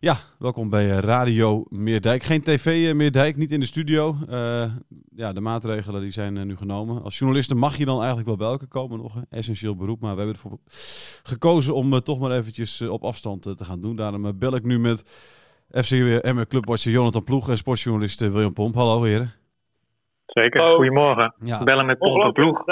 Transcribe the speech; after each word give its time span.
Ja, 0.00 0.14
welkom 0.38 0.70
bij 0.70 0.90
eh, 0.90 0.98
Radio 0.98 1.64
Meerdijk. 1.68 2.22
Geen 2.22 2.42
tv 2.42 2.88
eh, 2.88 2.94
Meerdijk, 2.94 3.36
niet 3.36 3.52
in 3.52 3.60
de 3.60 3.66
studio. 3.66 4.14
Uh, 4.30 4.64
ja, 5.14 5.32
de 5.32 5.40
maatregelen 5.40 6.00
die 6.00 6.10
zijn 6.10 6.46
nu 6.46 6.56
genomen. 6.56 7.02
Als 7.02 7.18
journaliste 7.18 7.54
mag 7.54 7.76
je 7.76 7.84
dan 7.84 7.96
eigenlijk 7.96 8.26
wel 8.26 8.36
bij 8.36 8.46
elkaar 8.46 8.68
komen, 8.68 8.98
nog 8.98 9.14
een 9.14 9.26
essentieel 9.30 9.76
beroep. 9.76 10.00
Maar 10.00 10.10
we 10.10 10.16
hebben 10.16 10.34
ervoor 10.34 10.58
gekozen 11.22 11.74
om 11.74 12.00
toch 12.00 12.18
maar 12.18 12.30
eventjes 12.30 12.80
op 12.82 13.04
afstand 13.04 13.42
te 13.42 13.64
gaan 13.64 13.80
doen. 13.80 13.96
Daarom 13.96 14.38
bel 14.38 14.54
ik 14.54 14.64
nu 14.64 14.78
met 14.78 15.02
FC 15.70 15.90
Emmer 16.22 16.46
Clubwatcher 16.46 16.92
Jonathan 16.92 17.24
Ploeg 17.24 17.48
en 17.48 17.56
sportjournalist 17.56 18.20
William 18.20 18.52
Pomp. 18.52 18.74
Hallo 18.74 19.02
heren. 19.02 19.32
Zeker, 20.26 20.74
goedemorgen. 20.74 21.34
Ja. 21.44 21.62
Bellen 21.62 21.86
met 21.86 21.98
Pomp 21.98 22.22
en 22.22 22.32
Ploeg 22.32 22.64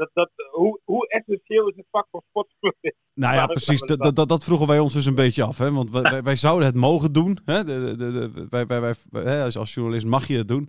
dat, 0.00 0.10
dat, 0.12 0.30
hoe, 0.50 0.80
hoe 0.84 1.08
essentieel 1.08 1.68
is 1.68 1.76
het 1.76 1.86
vak 1.90 2.06
van 2.10 2.22
sportjournalist? 2.28 2.96
Nou 3.14 3.34
ja, 3.34 3.46
precies. 3.46 3.80
Dat, 3.80 4.16
dat, 4.16 4.28
dat 4.28 4.44
vroegen 4.44 4.66
wij 4.66 4.78
ons 4.78 4.92
dus 4.92 5.06
een 5.06 5.14
beetje 5.14 5.42
af. 5.42 5.58
Hè? 5.58 5.72
Want 5.72 5.90
wij, 5.90 6.22
wij, 6.22 6.36
zouden 6.36 6.66
het 6.66 6.76
mogen 6.76 7.12
doen. 7.12 7.38
Hè? 7.44 7.64
De, 7.64 7.94
de, 7.96 8.10
de, 8.10 8.46
wij, 8.50 8.66
wij, 8.66 8.94
wij, 9.10 9.44
als, 9.44 9.56
als 9.56 9.74
journalist 9.74 10.06
mag 10.06 10.26
je 10.26 10.36
het 10.36 10.48
doen. 10.48 10.68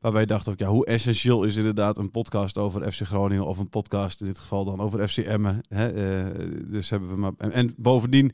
Maar 0.00 0.12
wij 0.12 0.26
dachten 0.26 0.52
ook, 0.52 0.58
ja, 0.58 0.66
hoe 0.66 0.86
essentieel 0.86 1.44
is 1.44 1.56
inderdaad 1.56 1.98
een 1.98 2.10
podcast 2.10 2.58
over 2.58 2.92
FC 2.92 3.00
Groningen 3.00 3.46
of 3.46 3.58
een 3.58 3.68
podcast 3.68 4.20
in 4.20 4.26
dit 4.26 4.38
geval 4.38 4.64
dan 4.64 4.80
over 4.80 5.08
FC 5.08 5.16
Emmen. 5.16 5.60
Hè? 5.68 5.92
Uh, 5.94 6.50
dus 6.66 6.90
hebben 6.90 7.08
we 7.08 7.16
maar. 7.16 7.32
En, 7.38 7.52
en 7.52 7.74
bovendien 7.76 8.32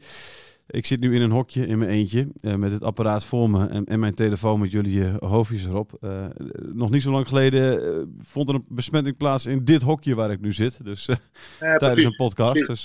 ik 0.66 0.86
zit 0.86 1.00
nu 1.00 1.14
in 1.14 1.22
een 1.22 1.30
hokje 1.30 1.66
in 1.66 1.78
mijn 1.78 1.90
eentje 1.90 2.28
uh, 2.40 2.54
met 2.54 2.72
het 2.72 2.82
apparaat 2.82 3.24
voor 3.24 3.50
me 3.50 3.68
en, 3.68 3.84
en 3.84 4.00
mijn 4.00 4.14
telefoon 4.14 4.60
met 4.60 4.70
jullie 4.70 4.98
uh, 4.98 5.16
hoofdjes 5.18 5.66
erop. 5.66 5.90
Uh, 6.00 6.26
nog 6.72 6.90
niet 6.90 7.02
zo 7.02 7.10
lang 7.10 7.28
geleden 7.28 8.16
vond 8.18 8.48
er 8.48 8.54
een 8.54 8.66
besmetting 8.68 9.16
plaats 9.16 9.46
in 9.46 9.64
dit 9.64 9.82
hokje 9.82 10.14
waar 10.14 10.30
ik 10.30 10.40
nu 10.40 10.52
zit. 10.52 10.84
Dus 10.84 11.04
tijdens 11.58 11.78
precies, 11.78 12.04
een 12.04 12.16
podcast. 12.16 12.66
Dus, 12.66 12.84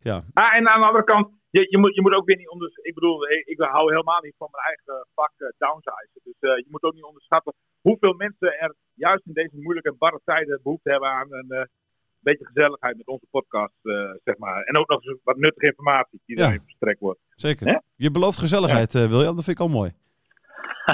ja. 0.00 0.24
Ah, 0.32 0.54
en 0.56 0.68
aan 0.68 0.80
de 0.80 0.86
andere 0.86 1.04
kant, 1.04 1.28
je, 1.50 1.66
je, 1.68 1.78
moet, 1.78 1.94
je 1.94 2.00
moet 2.00 2.14
ook 2.14 2.26
weer 2.26 2.36
niet 2.36 2.48
onder. 2.48 2.70
Ik 2.82 2.94
bedoel, 2.94 3.28
ik, 3.30 3.46
ik 3.46 3.58
hou 3.58 3.90
helemaal 3.90 4.20
niet 4.22 4.34
van 4.38 4.48
mijn 4.50 4.64
eigen 4.64 5.06
vak 5.14 5.32
downsize. 5.58 6.20
Dus 6.22 6.36
je 6.40 6.66
moet 6.68 6.82
ook 6.82 6.94
niet 6.94 7.04
onderschatten 7.04 7.54
hoeveel 7.80 8.12
mensen 8.12 8.58
er 8.58 8.74
juist 8.94 9.26
in 9.26 9.32
deze 9.32 9.56
moeilijke 9.60 9.90
en 9.90 9.98
barre 9.98 10.20
tijden 10.24 10.60
behoefte 10.62 10.90
hebben 10.90 11.08
aan 11.08 11.32
een 11.32 11.68
beetje 12.20 12.46
gezelligheid 12.46 12.96
met 12.96 13.06
onze 13.06 13.26
podcast, 13.30 13.74
uh, 13.82 14.10
zeg 14.24 14.38
maar. 14.38 14.62
En 14.62 14.76
ook 14.76 14.88
nog 14.88 15.04
eens 15.04 15.20
wat 15.24 15.36
nuttige 15.36 15.66
informatie 15.66 16.20
die 16.26 16.38
ja. 16.38 16.50
verstrekt 16.64 17.00
wordt. 17.00 17.20
Zeker. 17.34 17.82
Je 17.96 18.10
belooft 18.10 18.38
gezelligheid, 18.38 18.92
ja. 18.92 19.02
uh, 19.02 19.08
William. 19.08 19.34
Dat 19.34 19.44
vind 19.44 19.58
ik 19.58 19.62
al 19.62 19.68
mooi. 19.68 19.92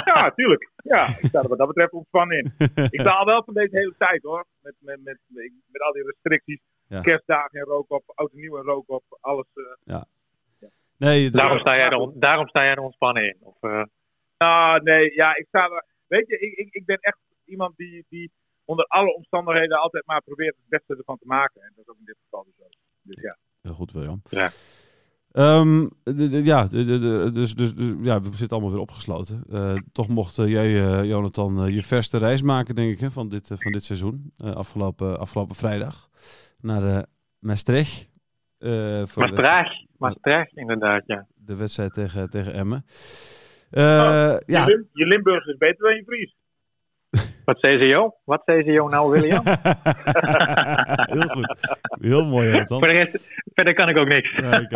Ja, 0.04 0.30
tuurlijk. 0.30 0.70
Ja, 0.76 1.06
ik 1.06 1.24
sta 1.24 1.42
er 1.42 1.48
wat 1.48 1.58
dat 1.58 1.66
betreft 1.66 1.92
ontspannen 1.92 2.38
in. 2.38 2.52
ik 2.96 3.02
baal 3.02 3.24
wel 3.24 3.42
van 3.44 3.54
deze 3.54 3.76
hele 3.76 3.94
tijd 3.98 4.22
hoor. 4.22 4.46
Met, 4.62 4.74
met, 4.78 4.98
met, 5.02 5.18
met 5.72 5.82
al 5.82 5.92
die 5.92 6.04
restricties. 6.04 6.60
Ja. 6.88 7.00
Kerstdagen 7.00 7.60
en 7.60 7.66
rook 7.66 7.90
op, 7.90 8.02
oud 8.14 8.32
en 8.32 8.40
nieuw 8.40 8.56
en 8.58 8.64
rook 8.64 8.84
op, 8.86 9.02
alles. 9.20 9.46
Uh, 9.54 9.64
ja. 9.84 10.06
Nee, 10.96 11.30
daarom, 11.30 11.58
sta 11.58 11.76
jij 11.76 11.88
er, 11.88 12.10
daarom 12.14 12.48
sta 12.48 12.62
jij 12.62 12.72
er 12.72 12.80
ontspannen 12.80 13.26
in? 13.26 13.36
Of, 13.40 13.56
Ah, 14.36 14.82
nee, 14.82 15.14
ja, 15.14 15.36
ik 15.36 15.46
sta 15.48 15.64
er. 15.64 15.84
Weet 16.06 16.28
je, 16.28 16.38
ik, 16.38 16.52
ik, 16.52 16.74
ik 16.74 16.84
ben 16.84 16.98
echt 17.00 17.18
iemand 17.44 17.76
die, 17.76 18.04
die 18.08 18.30
onder 18.66 18.84
alle 18.84 19.14
omstandigheden 19.14 19.78
altijd 19.78 20.06
maar 20.06 20.22
probeert 20.22 20.56
het 20.56 20.68
beste 20.68 20.96
ervan 20.96 21.18
te 21.18 21.26
maken. 21.26 21.62
En 21.62 21.72
dat 21.74 21.84
is 21.84 21.90
ook 21.90 21.98
in 21.98 22.04
dit 22.04 22.18
geval 22.22 22.44
dus 22.44 22.54
zo. 22.56 22.64
Dus 23.02 23.22
ja. 23.22 23.36
Heel 23.62 23.74
goed, 23.74 23.92
William. 23.92 24.22
Ja. 24.28 24.50
Um, 25.32 25.90
ja, 26.44 26.66
dus, 26.66 26.86
dus, 27.32 27.54
dus, 27.54 27.72
ja, 28.00 28.20
we 28.20 28.28
zitten 28.36 28.50
allemaal 28.50 28.70
weer 28.70 28.80
opgesloten. 28.80 29.44
Uh, 29.50 29.74
toch 29.92 30.08
mocht 30.08 30.38
uh, 30.38 30.48
jij, 30.48 30.68
uh, 30.68 31.04
Jonathan, 31.04 31.72
je 31.72 31.82
verste 31.82 32.18
reis 32.18 32.42
maken, 32.42 32.74
denk 32.74 32.92
ik, 32.92 33.00
hè, 33.00 33.10
van, 33.10 33.28
dit, 33.28 33.50
van 33.54 33.72
dit 33.72 33.84
seizoen. 33.84 34.32
afgelopen, 34.36 35.18
afgelopen 35.18 35.54
vrijdag. 35.54 36.08
Naar 36.60 37.06
Maastricht. 37.38 38.08
Maastricht, 38.58 39.86
Maastricht, 39.98 40.56
inderdaad, 40.56 41.02
ja. 41.06 41.26
De 41.34 41.56
wedstrijd 41.56 41.94
tegen, 41.94 42.30
tegen 42.30 42.52
Emmen. 42.52 42.84
Oh, 43.70 43.82
ja. 43.82 44.38
je, 44.46 44.64
Lim 44.66 44.88
je 44.92 45.06
Limburgs 45.06 45.46
is 45.46 45.56
beter 45.56 45.84
dan 45.84 45.94
je 45.94 46.04
Fries. 46.04 46.34
Wat 47.44 47.58
CCO? 47.58 48.14
Wat 48.24 48.42
CCO 48.44 48.88
nou, 48.88 49.10
William? 49.10 49.42
Heel 51.12 51.28
goed. 51.28 51.56
Heel 52.00 52.26
mooi. 52.26 52.52
Dan. 52.52 52.66
Voor 52.66 52.88
de 52.88 52.94
rest, 52.94 53.18
verder 53.54 53.74
kan 53.74 53.88
ik 53.88 53.98
ook 53.98 54.08
niks. 54.08 54.32
Nee, 54.32 54.66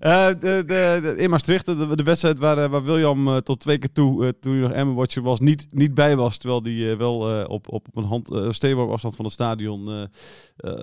uh, 0.00 0.26
de, 0.28 0.34
de, 0.40 0.98
de, 1.02 1.14
in 1.16 1.30
Maastricht, 1.30 1.66
de, 1.66 1.96
de 1.96 2.02
wedstrijd 2.02 2.38
waar, 2.38 2.58
eh, 2.58 2.70
waar 2.70 2.84
William 2.84 3.28
uh, 3.28 3.36
tot 3.36 3.60
twee 3.60 3.78
keer 3.78 3.92
toe, 3.92 4.24
uh, 4.24 4.30
toen 4.40 4.52
hij 4.52 4.62
nog 4.62 4.72
Emmen-watcher 4.72 5.22
was, 5.22 5.40
niet, 5.40 5.66
niet 5.70 5.94
bij 5.94 6.16
was. 6.16 6.38
Terwijl 6.38 6.62
hij 6.62 6.96
wel 6.96 7.44
op, 7.46 7.72
op, 7.72 7.86
op 7.86 7.96
een 7.96 8.04
hand, 8.04 8.54
steenworp 8.54 8.90
afstand 8.90 9.16
van 9.16 9.24
het 9.24 9.34
stadion 9.34 10.08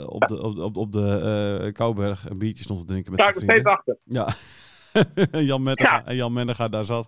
op, 0.05 0.27
de, 0.27 0.41
op, 0.41 0.57
op, 0.57 0.77
op 0.77 0.91
de 0.91 1.69
Kouberg 1.73 2.29
een 2.29 2.37
biertje 2.37 2.63
stond 2.63 2.79
te 2.79 2.85
drinken. 2.85 3.11
Met 3.11 3.21
ik 3.21 3.35
steeds 3.37 3.63
achter. 3.63 3.97
Ja. 4.03 4.27
Jan 5.31 5.71
ja. 5.73 6.05
en 6.05 6.15
Jan 6.15 6.33
Mennegaard 6.33 6.71
daar 6.71 6.83
zat. 6.83 7.07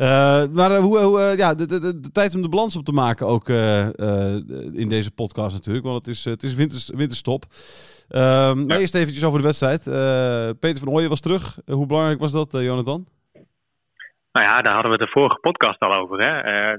Uh, 0.00 0.46
maar 0.52 0.76
hoe, 0.76 0.98
hoe 0.98 1.34
ja, 1.36 1.54
de, 1.54 1.66
de, 1.66 2.00
de, 2.00 2.10
tijd 2.12 2.34
om 2.34 2.42
de 2.42 2.48
balans 2.48 2.76
op 2.76 2.84
te 2.84 2.92
maken 2.92 3.26
ook 3.26 3.48
uh, 3.48 3.86
in 4.72 4.88
deze 4.88 5.12
podcast 5.14 5.54
natuurlijk. 5.54 5.84
Want 5.84 6.06
het 6.06 6.14
is, 6.14 6.24
het 6.24 6.42
is 6.42 6.54
winters, 6.54 6.90
winterstop. 6.94 7.44
Um, 7.44 8.68
ja. 8.68 8.78
Eerst 8.78 8.94
eventjes 8.94 9.24
over 9.24 9.38
de 9.38 9.44
wedstrijd. 9.44 9.82
Peter 10.60 10.82
van 10.84 10.92
Ooyen 10.92 11.08
was 11.08 11.20
terug. 11.20 11.58
hoe 11.66 11.86
belangrijk 11.86 12.20
was 12.20 12.32
dat, 12.32 12.48
Jonathan? 12.52 13.06
Nou 14.32 14.46
ja, 14.46 14.62
daar 14.62 14.72
hadden 14.72 14.92
we 14.92 14.98
de 14.98 15.10
vorige 15.10 15.38
podcast 15.40 15.80
al 15.80 15.94
over. 15.94 16.18
Hè? 16.20 16.32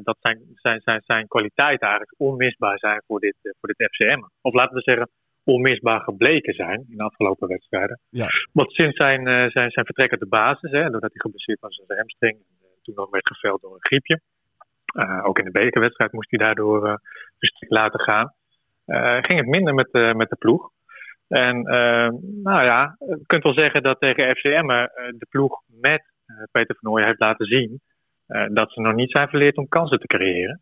dat 0.03 0.17
zijn, 0.21 0.39
zijn, 0.55 0.81
zijn, 0.83 1.01
zijn 1.05 1.27
kwaliteiten 1.27 1.87
eigenlijk 1.87 2.15
onmisbaar 2.17 2.79
zijn 2.79 3.03
voor 3.07 3.19
dit, 3.19 3.35
voor 3.41 3.73
dit 3.73 3.89
FCM. 3.91 4.21
Of 4.41 4.53
laten 4.53 4.75
we 4.75 4.81
zeggen, 4.81 5.09
onmisbaar 5.43 6.01
gebleken 6.01 6.53
zijn 6.53 6.85
in 6.89 6.97
de 6.97 7.03
afgelopen 7.03 7.47
wedstrijden. 7.47 7.99
Ja. 8.09 8.27
Want 8.51 8.71
sinds 8.73 8.95
zijn, 8.95 9.23
zijn, 9.51 9.71
zijn 9.71 9.85
vertrek 9.85 10.11
uit 10.11 10.19
de 10.19 10.27
basis, 10.27 10.71
hè, 10.71 10.81
doordat 10.81 11.11
hij 11.13 11.21
geblesseerd 11.21 11.59
was 11.59 11.79
aan 11.79 11.85
zijn 11.85 11.99
hamstring 11.99 12.37
toen 12.81 12.95
nog 12.95 13.09
werd 13.09 13.27
geveld 13.27 13.61
door 13.61 13.73
een 13.73 13.85
griepje. 13.85 14.21
Uh, 14.95 15.25
ook 15.25 15.39
in 15.39 15.45
de 15.45 15.51
bekerwedstrijd 15.51 16.11
moest 16.11 16.29
hij 16.29 16.39
daardoor 16.39 16.87
uh, 16.87 16.95
laten 17.67 17.99
gaan. 17.99 18.33
Uh, 18.87 19.17
ging 19.21 19.39
het 19.39 19.47
minder 19.47 19.73
met, 19.73 20.15
met 20.15 20.29
de 20.29 20.35
ploeg. 20.39 20.69
En 21.27 21.61
nou 22.43 22.63
ja, 22.63 22.95
je 22.99 23.23
kunt 23.25 23.43
wel 23.43 23.57
zeggen 23.57 23.83
dat 23.83 23.99
tegen 23.99 24.35
FCM 24.35 24.67
de 25.17 25.27
ploeg 25.29 25.61
met 25.67 26.03
Peter 26.51 26.75
van 26.79 27.03
heeft 27.03 27.19
laten 27.19 27.45
zien 27.45 27.81
dat 28.53 28.71
ze 28.71 28.81
nog 28.81 28.93
niet 28.93 29.11
zijn 29.11 29.29
verleerd 29.29 29.57
om 29.57 29.67
kansen 29.67 29.99
te 29.99 30.07
creëren. 30.07 30.61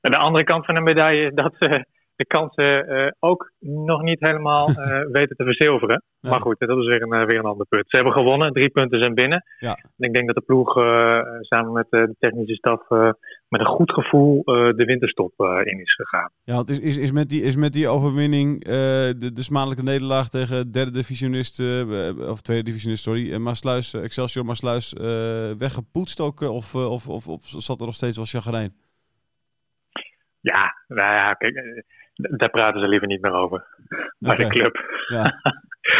en 0.00 0.10
de 0.10 0.16
andere 0.16 0.44
kant 0.44 0.64
van 0.64 0.74
de 0.74 0.80
medaille 0.80 1.26
is 1.26 1.34
dat 1.34 1.54
ze 1.58 1.84
de 2.20 2.26
kansen 2.26 2.92
uh, 2.92 3.10
ook 3.18 3.52
nog 3.60 4.02
niet 4.02 4.20
helemaal 4.20 4.68
uh, 4.70 4.76
weten 5.18 5.36
te 5.36 5.44
verzilveren. 5.44 6.02
Nee. 6.20 6.32
Maar 6.32 6.40
goed, 6.40 6.58
dat 6.58 6.78
is 6.78 6.86
weer 6.86 7.02
een, 7.02 7.20
uh, 7.20 7.26
weer 7.26 7.38
een 7.38 7.52
ander 7.52 7.66
punt. 7.66 7.84
Ze 7.86 7.96
hebben 7.96 8.14
gewonnen, 8.14 8.52
drie 8.52 8.70
punten 8.70 9.00
zijn 9.00 9.14
binnen. 9.14 9.44
Ja. 9.58 9.74
En 9.74 10.08
ik 10.08 10.14
denk 10.14 10.26
dat 10.26 10.36
de 10.36 10.42
ploeg 10.42 10.72
samen 11.40 11.72
met 11.72 11.86
de 11.90 12.14
technische 12.18 12.54
staf 12.54 12.88
met 13.48 13.60
een 13.60 13.66
goed 13.66 13.92
gevoel 13.92 14.42
de 14.44 14.84
winterstop 14.86 15.32
in 15.64 15.80
is 15.80 15.94
gegaan. 15.94 16.30
Ja, 16.44 16.54
want 16.54 16.70
is, 16.70 16.80
is, 16.80 16.96
is, 16.96 17.12
met, 17.12 17.28
die, 17.28 17.42
is 17.42 17.56
met 17.56 17.72
die 17.72 17.88
overwinning 17.88 18.64
de, 18.64 19.30
de 19.34 19.42
smadelijke 19.42 19.82
nederlaag 19.82 20.28
tegen 20.28 20.72
derde 20.72 20.90
divisionist, 20.90 21.60
of 22.28 22.40
tweede 22.40 22.64
divisionist, 22.64 23.02
sorry, 23.02 23.36
Maasluis, 23.36 23.94
Excelsior 23.94 24.44
Maasluis, 24.44 24.92
weggepoetst 25.58 26.20
ook? 26.20 26.40
Of, 26.40 26.74
of, 26.74 27.08
of, 27.08 27.28
of 27.28 27.44
zat 27.44 27.80
er 27.80 27.86
nog 27.86 27.94
steeds 27.94 28.16
wel 28.16 28.26
chagrijn? 28.26 28.72
Ja, 30.40 30.74
nou 30.88 31.12
ja, 31.12 31.32
kijk 31.32 31.84
Daar 32.20 32.50
praten 32.50 32.80
ze 32.80 32.88
liever 32.88 33.08
niet 33.08 33.20
meer 33.22 33.32
over. 33.32 33.66
Bij 34.18 34.36
de 34.36 34.46
club. 34.46 34.76
Ja. 35.08 35.40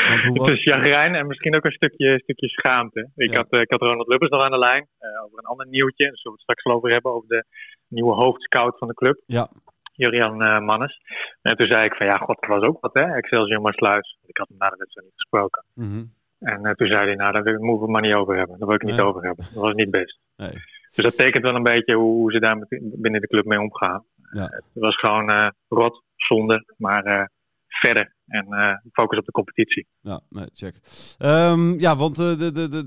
Want 0.08 0.24
hoe, 0.24 0.42
Het 0.50 0.56
is 0.58 0.62
chagrijn 0.72 1.14
en 1.14 1.26
misschien 1.26 1.56
ook 1.56 1.64
een 1.64 1.72
stukje, 1.72 2.18
stukje 2.22 2.48
schaamte. 2.48 3.10
Ik, 3.14 3.30
Ja. 3.30 3.36
had, 3.36 3.46
eh, 3.50 3.60
ik 3.60 3.70
had 3.70 3.80
Ronald 3.80 4.08
Lubbers 4.08 4.30
nog 4.30 4.42
aan 4.42 4.50
de 4.50 4.58
lijn 4.58 4.86
eh, 4.98 5.24
over 5.24 5.38
een 5.38 5.44
ander 5.44 5.66
nieuwtje. 5.66 6.04
Daar 6.04 6.16
zullen 6.16 6.38
we 6.38 6.42
het 6.44 6.50
straks 6.50 6.62
wel 6.62 6.74
over 6.74 6.90
hebben, 6.90 7.12
over 7.12 7.28
de 7.28 7.44
nieuwe 7.88 8.14
hoofdscout 8.14 8.78
van 8.78 8.88
de 8.88 8.94
club, 8.94 9.22
ja, 9.26 9.48
Jurian 9.92 10.42
eh, 10.42 10.58
Mannes. 10.60 11.00
En 11.42 11.56
toen 11.56 11.66
zei 11.66 11.84
ik 11.84 11.94
van 11.94 12.06
ja, 12.06 12.16
god, 12.16 12.40
dat 12.40 12.50
was 12.50 12.68
ook 12.68 12.80
wat 12.80 12.94
hè, 12.94 13.14
Excelsior 13.14 13.60
Maasluis. 13.60 14.18
Ik 14.26 14.36
had 14.36 14.48
hem 14.48 14.56
na 14.58 14.68
de 14.68 14.76
wedstrijd 14.76 15.06
niet 15.06 15.20
gesproken. 15.20 15.64
mhm, 15.74 16.04
En 16.38 16.74
toen 16.76 16.86
zei 16.86 17.04
hij, 17.06 17.14
nou 17.14 17.32
daar 17.32 17.42
moeten 17.44 17.66
we 17.74 17.80
het 17.80 17.90
maar 17.90 18.02
niet 18.02 18.14
over 18.14 18.36
hebben. 18.36 18.58
Daar 18.58 18.66
wil 18.66 18.76
ik 18.76 18.82
het 18.82 18.90
niet 18.90 19.00
over 19.00 19.22
hebben. 19.24 19.44
Dat 19.54 19.62
was 19.62 19.74
niet 19.74 19.90
best. 19.90 20.18
nee. 20.36 20.52
Dus 20.94 21.04
dat 21.04 21.16
tekent 21.16 21.44
wel 21.44 21.54
een 21.54 21.62
beetje 21.62 21.94
hoe, 21.94 22.12
hoe 22.14 22.32
ze 22.32 22.40
daar 22.40 22.56
met- 22.58 22.80
binnen 22.80 23.20
de 23.20 23.26
club 23.26 23.44
mee 23.44 23.60
omgaan. 23.60 24.04
Ja. 24.32 24.42
Het 24.42 24.64
was 24.72 24.96
gewoon 24.96 25.52
rot, 25.68 26.02
zonde, 26.36 26.74
maar 26.76 27.04
eh, 27.04 27.24
verder. 27.66 28.14
En 28.26 28.46
eh, 28.52 28.76
focus 28.92 29.18
op 29.18 29.24
de 29.24 29.32
competitie. 29.32 29.86
Ja, 30.00 30.20
nee, 30.28 30.46
check. 30.52 30.74
Ehm, 31.18 31.78
ja, 31.80 31.96
want 31.96 32.18
eh, 32.18 32.40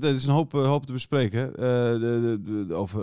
er 0.04 0.14
is 0.14 0.26
een 0.26 0.32
hoop, 0.32 0.52
hoop 0.52 0.86
te 0.86 0.92
bespreken. 0.92 1.52
de, 1.52 2.38
de, 2.44 2.64
de- 2.66 2.74
over 2.74 3.00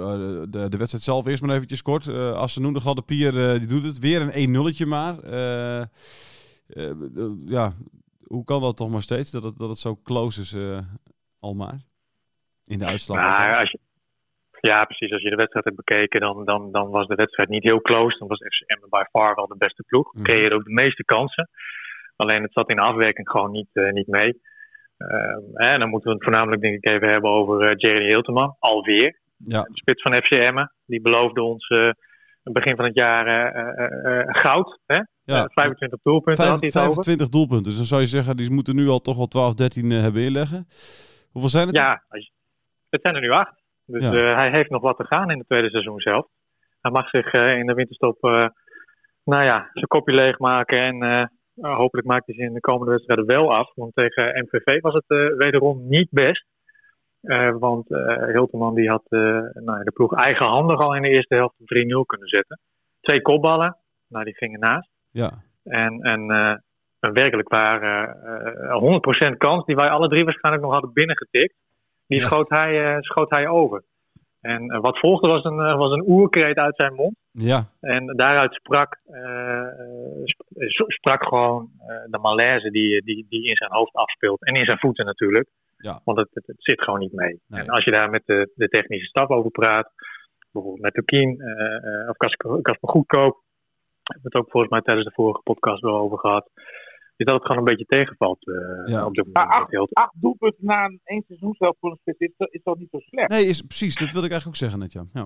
de, 0.51 0.69
de 0.69 0.77
wedstrijd 0.77 1.03
zelf 1.03 1.25
eerst 1.25 1.41
maar 1.43 1.55
eventjes 1.55 1.81
kort. 1.81 2.05
Uh, 2.07 2.33
als 2.33 2.53
ze 2.53 2.59
noemde, 2.61 2.77
de 2.77 2.83
gladde 2.83 3.01
Pier, 3.01 3.31
die 3.59 3.67
doet 3.67 3.83
het. 3.83 3.99
Weer 3.99 4.21
een 4.21 4.31
1 4.31 4.51
nulletje 4.51 4.85
maar. 4.85 5.15
Ja, 7.45 7.73
hoe 8.23 8.43
kan 8.43 8.61
dat 8.61 8.77
toch 8.77 8.89
maar 8.89 9.01
steeds? 9.01 9.31
Dat 9.31 9.43
het, 9.43 9.57
dat 9.57 9.69
het 9.69 9.77
zo 9.77 9.99
close 10.03 10.41
is 10.41 10.55
al 11.39 11.53
maar? 11.53 11.79
In 12.65 12.79
de 12.79 12.85
uitslag. 12.85 13.17
Althans. 13.21 13.57
als 13.57 13.71
je, 13.71 13.79
ja, 14.61 14.85
precies. 14.85 15.11
Als 15.11 15.21
je 15.21 15.29
de 15.29 15.35
wedstrijd 15.35 15.65
hebt 15.65 15.77
bekeken, 15.85 16.19
dan, 16.19 16.45
dan, 16.45 16.71
dan 16.71 16.89
was 16.89 17.07
de 17.07 17.15
wedstrijd 17.15 17.49
niet 17.49 17.63
heel 17.63 17.81
close. 17.81 18.17
Dan 18.17 18.27
was 18.27 18.37
FCM 18.39 18.89
by 18.89 19.03
far 19.11 19.35
wel 19.35 19.47
de 19.47 19.57
beste 19.57 19.83
ploeg. 19.87 20.13
Mhm. 20.13 20.23
Creëerde 20.23 20.55
ook 20.55 20.63
de 20.65 20.73
meeste 20.73 21.03
kansen. 21.05 21.49
Alleen 22.15 22.41
het 22.41 22.53
zat 22.53 22.69
in 22.69 22.75
de 22.75 22.81
afwerking 22.81 23.29
gewoon 23.29 23.51
niet, 23.51 23.69
eh, 23.73 23.91
niet 23.91 24.07
mee. 24.07 24.41
Ehm, 24.97 25.39
en 25.53 25.79
dan 25.79 25.89
moeten 25.89 26.09
we 26.09 26.15
het 26.15 26.23
voornamelijk 26.23 26.61
denk 26.61 26.75
ik 26.83 26.89
even 26.91 27.07
hebben 27.09 27.29
over 27.31 27.61
eh 27.61 27.73
Jerry 27.77 28.07
Hilteman. 28.07 28.55
Alweer. 28.59 29.19
Ja, 29.37 29.61
De 29.61 29.69
spits 29.73 30.01
van 30.01 30.13
FCM. 30.15 30.65
Die 30.85 31.01
beloofde 31.01 31.41
ons 31.43 31.67
eh, 31.67 31.89
begin 32.43 32.75
van 32.75 32.85
het 32.85 32.95
jaar 32.95 33.25
goud. 34.27 34.79
Hè? 34.85 34.99
ja. 35.23 35.43
Eh, 35.43 35.49
25 35.49 35.99
doelpunten 36.03 36.45
had 36.45 36.59
hij 36.61 36.71
Vijf- 36.71 36.73
het 36.73 36.91
over. 36.91 37.03
25 37.03 37.29
doelpunten. 37.29 37.63
Dus 37.67 37.77
dan 37.77 37.85
zou 37.85 38.01
je 38.01 38.07
zeggen, 38.07 38.37
die 38.37 38.51
moeten 38.51 38.75
nu 38.75 38.87
al 38.87 38.99
toch 38.99 39.17
wel 39.17 39.27
12, 39.27 39.53
13 39.53 39.91
eh, 39.91 40.01
hebben 40.01 40.21
inleggen. 40.21 40.67
Hoeveel 41.31 41.49
zijn 41.49 41.67
het? 41.67 41.75
Ja, 41.75 42.03
het 42.89 43.01
zijn 43.01 43.15
er 43.15 43.21
nu 43.21 43.29
acht. 43.29 43.60
Dus 43.91 44.03
Ja. 44.03 44.13
eh, 44.13 44.37
hij 44.37 44.49
heeft 44.51 44.69
nog 44.69 44.81
wat 44.81 44.97
te 44.97 45.05
gaan 45.05 45.31
in 45.31 45.37
het 45.37 45.47
tweede 45.47 45.69
seizoen 45.69 45.99
zelf. 45.99 46.27
Hij 46.81 46.91
mag 46.91 47.09
zich 47.09 47.31
eh, 47.31 47.57
in 47.57 47.65
de 47.65 47.73
winterstop, 47.73 48.23
eh, 48.23 48.45
nou 49.23 49.43
ja, 49.43 49.69
zijn 49.73 49.87
kopje 49.87 50.13
leegmaken. 50.13 50.79
En 50.79 51.29
hopelijk 51.61 52.07
maakt 52.07 52.25
hij 52.25 52.35
ze 52.35 52.41
in 52.41 52.53
de 52.53 52.59
komende 52.59 52.91
wedstrijden 52.91 53.25
wel 53.25 53.55
af. 53.55 53.71
Want 53.75 53.95
tegen 53.95 54.47
MVV 54.49 54.81
was 54.81 54.93
het 54.93 55.35
wederom 55.37 55.87
niet 55.87 56.07
best. 56.11 56.45
Want 57.59 57.91
eh 57.91 58.25
Hilterman 58.25 58.75
die 58.75 58.89
had 58.89 59.03
nou, 59.09 59.77
ja, 59.77 59.83
de 59.83 59.91
ploeg 59.93 60.13
eigenhandig 60.13 60.79
al 60.79 60.95
in 60.95 61.01
de 61.01 61.09
eerste 61.09 61.35
helft 61.35 61.55
op 61.59 61.67
3-0 61.67 62.05
kunnen 62.05 62.27
zetten. 62.27 62.59
Twee 63.01 63.21
kopballen, 63.21 63.77
nou 64.07 64.23
die 64.25 64.35
gingen 64.35 64.59
naast. 64.59 64.89
Ja, 65.11 65.31
En, 65.63 66.01
en 66.01 66.29
een 67.01 67.13
werkelijk 67.13 67.49
waar 67.49 67.81
eh, 67.81 68.69
eh, 68.69 69.31
100% 69.33 69.37
kans 69.37 69.65
die 69.65 69.75
wij 69.75 69.89
alle 69.89 70.07
drie 70.07 70.23
waarschijnlijk 70.23 70.63
nog 70.63 70.73
hadden 70.73 70.93
binnengetikt. 70.93 71.55
Die 72.11 72.19
Ja. 72.19 72.25
schoot, 72.25 72.49
hij, 72.49 72.93
eh, 72.95 73.01
schoot 73.01 73.29
hij 73.29 73.47
over. 73.47 73.83
En 74.41 74.69
eh, 74.69 74.79
wat 74.81 74.99
volgde 74.99 75.27
was 75.29 75.43
een, 75.43 75.59
eh, 75.59 75.77
was 75.77 75.91
een 75.91 76.03
oerkreet 76.07 76.55
uit 76.57 76.75
zijn 76.75 76.93
mond. 76.93 77.15
ja, 77.31 77.67
En 77.79 78.05
daaruit 78.15 78.53
sprak, 78.53 78.99
sp- 80.33 80.91
sprak 80.91 81.23
gewoon 81.23 81.69
de 82.09 82.17
malaise 82.21 82.71
die, 82.71 83.01
die, 83.03 83.25
die 83.29 83.47
in 83.49 83.55
zijn 83.55 83.71
hoofd 83.71 83.93
afspeelt. 83.93 84.45
En 84.45 84.55
in 84.55 84.65
zijn 84.65 84.79
voeten 84.79 85.05
natuurlijk. 85.05 85.49
Ja. 85.77 86.01
Want 86.03 86.17
het, 86.17 86.27
het, 86.33 86.47
het 86.47 86.55
zit 86.63 86.81
gewoon 86.81 86.99
niet 86.99 87.13
mee. 87.13 87.39
Nee. 87.47 87.61
En 87.61 87.69
als 87.69 87.83
je 87.83 87.91
daar 87.91 88.09
met 88.09 88.23
de, 88.25 88.51
de 88.55 88.67
technische 88.67 89.07
staf 89.07 89.29
over 89.29 89.51
praat, 89.51 89.91
bijvoorbeeld 90.51 90.81
met 90.83 90.93
Tukien 90.93 91.39
eh, 91.41 91.75
eh, 91.75 92.09
of 92.09 92.17
Kasper 92.17 92.61
Kasper 92.61 92.89
Goedkoop, 92.89 93.35
hebben 94.03 94.23
we 94.23 94.29
het 94.31 94.35
ook 94.35 94.49
volgens 94.51 94.71
mij 94.71 94.81
tijdens 94.81 95.07
de 95.07 95.13
vorige 95.13 95.41
podcast 95.43 95.81
wel 95.81 95.97
over 95.97 96.17
gehad, 96.17 96.49
is 97.21 97.25
dat 97.31 97.35
het 97.35 97.45
gewoon 97.45 97.57
een 97.57 97.71
beetje 97.71 97.85
tegenvalt 97.97 98.47
eh, 98.47 98.55
Ja. 98.93 99.05
op 99.05 99.13
dit 99.13 99.25
Maar 99.33 99.47
moment. 99.47 99.75
acht, 99.75 99.93
acht 99.93 100.13
doelpunten 100.21 100.65
na 100.65 100.85
een 100.85 100.99
één 101.03 101.23
seizoen 101.27 101.53
zelf 101.57 101.75
voor 101.79 101.91
een 101.91 101.97
spits 102.01 102.19
is, 102.19 102.31
toch- 102.37 102.49
is 102.49 102.63
toch 102.63 102.77
niet 102.77 102.89
zo 102.91 102.99
slecht? 102.99 103.29
nee, 103.29 103.45
is, 103.45 103.61
precies. 103.61 103.95
Dat 103.97 104.11
wilde 104.11 104.27
ik 104.27 104.31
eigenlijk 104.31 104.47
ook 104.47 104.69
zeggen 104.69 104.79
net, 104.79 104.91
ja. 104.93 105.03
ja. 105.13 105.25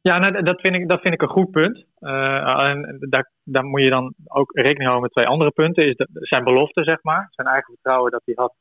Ja, 0.00 0.18
nou, 0.18 0.42
dat, 0.42 0.60
vind 0.60 0.74
ik, 0.74 0.88
dat 0.88 1.00
vind 1.00 1.14
ik 1.14 1.22
een 1.22 1.28
goed 1.38 1.50
punt. 1.50 1.84
Eh, 1.98 2.62
en 2.62 2.96
daar, 3.00 3.30
daar 3.44 3.64
moet 3.64 3.82
je 3.82 3.90
dan 3.90 4.14
ook 4.24 4.50
rekening 4.54 4.82
houden 4.90 5.02
met 5.02 5.12
twee 5.12 5.26
andere 5.26 5.50
punten. 5.50 5.86
Is 5.88 5.96
de, 5.96 6.08
zijn 6.12 6.44
belofte, 6.44 6.82
zeg 6.84 7.02
maar. 7.02 7.28
Zijn 7.30 7.48
eigen 7.48 7.72
vertrouwen 7.74 8.10
dat 8.10 8.22
hij 8.24 8.34
had 8.38 8.54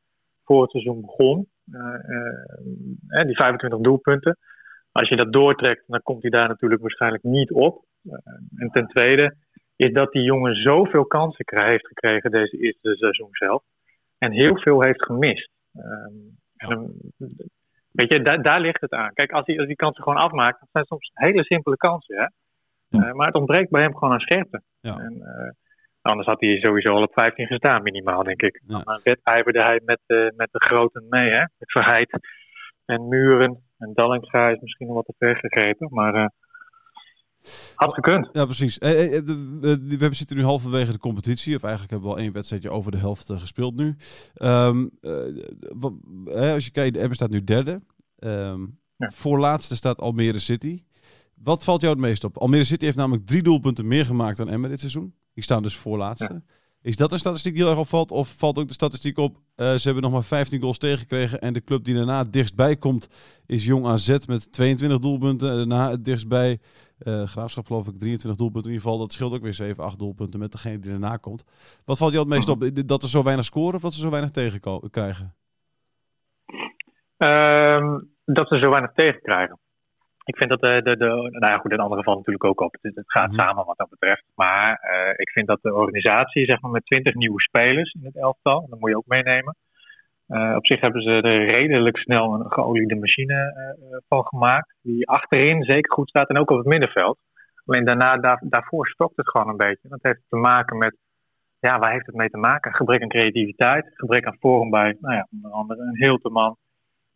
voor 0.43 0.61
het 0.61 0.71
seizoen 0.71 1.01
begon. 1.01 1.47
Eh, 1.71 3.25
die 3.25 3.35
25 3.35 3.79
doelpunten. 3.79 4.37
Als 4.91 5.09
je 5.09 5.15
dat 5.15 5.33
doortrekt, 5.33 5.83
dan 5.87 6.01
komt 6.03 6.21
hij 6.21 6.31
daar 6.31 6.47
natuurlijk 6.47 6.81
waarschijnlijk 6.81 7.23
niet 7.23 7.51
op. 7.51 7.83
En 8.55 8.69
ten 8.71 8.87
tweede 8.87 9.35
is 9.75 9.93
dat 9.93 10.11
die 10.11 10.23
jongen 10.23 10.55
zoveel 10.55 11.05
kansen 11.05 11.45
krijgt, 11.45 11.71
heeft 11.71 11.87
gekregen 11.87 12.31
deze 12.31 12.57
eerste 12.57 12.95
seizoen 12.95 13.29
zelf. 13.31 13.63
En 14.17 14.31
heel 14.31 14.57
veel 14.57 14.81
heeft 14.81 15.05
gemist. 15.05 15.49
Ehm, 15.73 16.13
en 16.55 16.95
Weet 17.95 18.11
je, 18.11 18.21
daar, 18.21 18.41
daar 18.41 18.59
ligt 18.59 18.81
het 18.81 18.91
aan. 18.91 19.13
Kijk, 19.13 19.31
als 19.31 19.45
hij, 19.45 19.57
als 19.57 19.67
die 19.67 19.75
kansen 19.75 20.03
gewoon 20.03 20.23
afmaakt, 20.23 20.59
dat 20.59 20.69
zijn 20.71 20.85
soms 20.85 21.11
hele 21.13 21.43
simpele 21.43 21.77
kansen. 21.77 22.15
Hè? 22.15 22.27
Ja. 22.97 23.07
Eh, 23.07 23.13
maar 23.13 23.25
het 23.27 23.35
ontbreekt 23.35 23.69
bij 23.69 23.81
hem 23.81 23.93
gewoon 23.93 24.13
aan 24.13 24.19
scherpte. 24.19 24.61
Ja. 24.79 24.97
En, 24.97 25.21
eh, 25.21 25.51
anders 26.01 26.27
had 26.27 26.39
hij 26.39 26.59
sowieso 26.59 26.93
al 26.93 27.03
op 27.03 27.13
15 27.13 27.47
gestaan, 27.47 27.83
minimaal, 27.83 28.23
denk 28.23 28.41
ik. 28.41 28.61
Ja. 28.67 28.81
Dan 28.83 28.99
wedijverde 29.03 29.61
hij 29.61 29.81
met, 29.85 29.99
eh, 30.05 30.27
met 30.35 30.47
de 30.51 30.63
groten 30.63 31.05
mee, 31.09 31.29
hè? 31.29 31.39
Met 31.39 31.71
Verheid 31.71 32.19
en 32.85 33.07
Muren. 33.07 33.63
En 33.77 33.91
Dallinga 33.93 34.49
is 34.49 34.59
misschien 34.59 34.87
nog 34.87 34.95
wat 34.95 35.05
te 35.05 35.13
ver 35.17 35.35
gegrepen, 35.35 35.87
maar 35.91 36.31
had 37.75 37.93
gekund. 37.93 38.29
Ja, 38.33 38.45
precies. 38.45 38.77
Eh, 38.77 38.91
eh, 38.91 39.17
eh, 39.17 39.23
we, 39.97 40.09
zitten 40.11 40.37
nu 40.37 40.43
halverwege 40.43 40.91
de 40.91 40.97
competitie. 40.97 41.55
Of 41.55 41.63
eigenlijk 41.63 41.91
hebben 41.91 42.09
we 42.09 42.15
al 42.15 42.21
één 42.21 42.33
wedstrijdje 42.33 42.69
over 42.69 42.91
de 42.91 42.97
helft 42.97 43.31
gespeeld 43.35 43.75
nu. 43.75 43.95
Ehm, 44.33 44.85
eh, 45.01 46.53
als 46.53 46.65
je 46.65 46.71
kijkt, 46.71 46.97
Emmen 46.97 47.15
staat 47.15 47.29
nu 47.29 47.43
derde. 47.43 47.81
Ehm 48.19 48.65
Ja. 48.97 49.11
Voorlaatste 49.13 49.75
staat 49.75 49.99
Almere 49.99 50.39
City. 50.39 50.83
Wat 51.33 51.63
valt 51.63 51.81
jou 51.81 51.93
het 51.93 52.01
meest 52.01 52.23
op? 52.23 52.37
Almere 52.37 52.63
City 52.63 52.85
heeft 52.85 52.97
namelijk 52.97 53.25
drie 53.25 53.43
doelpunten 53.43 53.87
meer 53.87 54.05
gemaakt 54.05 54.37
dan 54.37 54.49
Emmen 54.49 54.69
dit 54.69 54.79
seizoen. 54.79 55.13
Die 55.33 55.43
staan 55.43 55.63
dus 55.63 55.75
voorlaatste. 55.75 56.43
Is 56.81 56.95
dat 56.95 57.11
een 57.11 57.19
statistiek 57.19 57.53
die 57.53 57.61
heel 57.61 57.71
erg 57.71 57.79
opvalt? 57.79 58.11
Of 58.11 58.33
valt 58.37 58.57
ook 58.57 58.67
de 58.67 58.73
statistiek 58.73 59.17
op, 59.17 59.39
ze 59.55 59.81
hebben 59.83 60.03
nog 60.03 60.11
maar 60.11 60.23
15 60.23 60.61
goals 60.61 60.77
tegengekregen. 60.77 61.41
En 61.41 61.53
de 61.53 61.63
club 61.63 61.83
die 61.83 61.95
daarna 61.95 62.17
het 62.17 62.33
dichtstbij 62.33 62.75
komt 62.75 63.07
is 63.45 63.65
Jong 63.65 63.85
AZ 63.85 64.17
met 64.27 64.51
22 64.51 64.99
doelpunten. 64.99 65.49
En 65.49 65.55
daarna 65.55 65.91
het 65.91 66.05
dichtstbij 66.05 66.59
eh, 67.05 67.23
Graafschap 67.23 67.65
geloof 67.65 67.87
ik 67.87 67.97
23 67.99 68.35
doelpunten. 68.39 68.71
In 68.71 68.75
ieder 68.77 68.89
geval, 68.89 69.03
dat 69.05 69.13
scheelt 69.13 69.33
ook 69.33 69.41
weer 69.41 69.53
7, 69.53 69.83
8 69.83 69.99
doelpunten 69.99 70.39
met 70.39 70.51
degene 70.51 70.79
die 70.79 70.91
daarna 70.91 71.17
komt. 71.17 71.45
Wat 71.85 71.97
valt 71.97 72.13
jou 72.13 72.25
het 72.25 72.33
meest 72.33 72.49
op? 72.49 72.87
Dat 72.87 73.01
er 73.01 73.09
zo 73.09 73.23
weinig 73.23 73.45
scoren 73.45 73.75
of 73.75 73.81
dat 73.81 73.93
ze 73.93 74.01
zo 74.01 74.09
weinig 74.09 74.31
tegen 74.31 74.89
krijgen? 74.89 75.35
Ehm, 77.17 77.99
dat 78.25 78.47
ze 78.47 78.57
zo 78.57 78.69
weinig 78.69 78.91
tegenkrijgen. 78.93 79.59
Ik 80.23 80.37
vind 80.37 80.49
dat 80.49 80.59
de, 80.59 80.81
de, 80.83 80.97
de 80.97 81.05
nou 81.39 81.53
ja 81.53 81.57
goed, 81.57 81.71
in 81.71 81.79
andere 81.79 82.01
geval 82.01 82.15
natuurlijk 82.15 82.43
ook 82.43 82.61
op. 82.61 82.77
Het, 82.81 82.95
het 82.95 83.11
gaat 83.11 83.31
Mhm. 83.31 83.39
samen 83.39 83.65
wat 83.65 83.77
dat 83.77 83.89
betreft. 83.89 84.23
Maar 84.35 84.75
eh, 84.75 85.09
ik 85.15 85.29
vind 85.29 85.47
dat 85.47 85.61
de 85.61 85.73
organisatie, 85.73 86.45
zeg 86.45 86.61
maar 86.61 86.71
met 86.71 86.85
20 86.85 87.13
nieuwe 87.13 87.41
spelers 87.41 87.93
in 87.93 88.05
het 88.05 88.17
elftal, 88.17 88.63
en 88.63 88.69
dat 88.69 88.79
moet 88.79 88.89
je 88.89 88.97
ook 88.97 89.07
meenemen. 89.07 89.55
Eh, 90.27 90.55
op 90.55 90.65
zich 90.65 90.81
hebben 90.81 91.01
ze 91.01 91.09
er 91.09 91.45
redelijk 91.45 91.97
snel 91.97 92.33
een 92.33 92.51
geoliede 92.51 92.95
machine 92.95 93.33
eh, 93.33 93.97
van 94.07 94.25
gemaakt. 94.25 94.75
Die 94.81 95.09
achterin 95.09 95.63
zeker 95.63 95.91
goed 95.93 96.09
staat 96.09 96.29
en 96.29 96.37
ook 96.37 96.49
op 96.49 96.57
het 96.57 96.67
middenveld. 96.67 97.17
Alleen 97.65 97.85
daarna, 97.85 98.17
daar, 98.17 98.41
daarvoor 98.49 98.87
stokt 98.87 99.17
het 99.17 99.29
gewoon 99.29 99.49
een 99.49 99.57
beetje. 99.57 99.87
Dat 99.89 99.99
heeft 100.01 100.21
te 100.29 100.35
maken 100.35 100.77
met, 100.77 100.97
ja, 101.59 101.79
waar 101.79 101.91
heeft 101.91 102.05
het 102.05 102.15
mee 102.15 102.29
te 102.29 102.37
maken? 102.37 102.73
Gebrek 102.75 103.01
aan 103.01 103.07
creativiteit, 103.09 103.91
gebrek 103.93 104.25
aan 104.25 104.37
vorm 104.39 104.69
bij, 104.69 104.97
nou 104.99 105.15
ja, 105.15 105.27
onder 105.31 105.51
andere 105.51 105.81
een 105.81 105.95
Hilteman. 105.97 106.57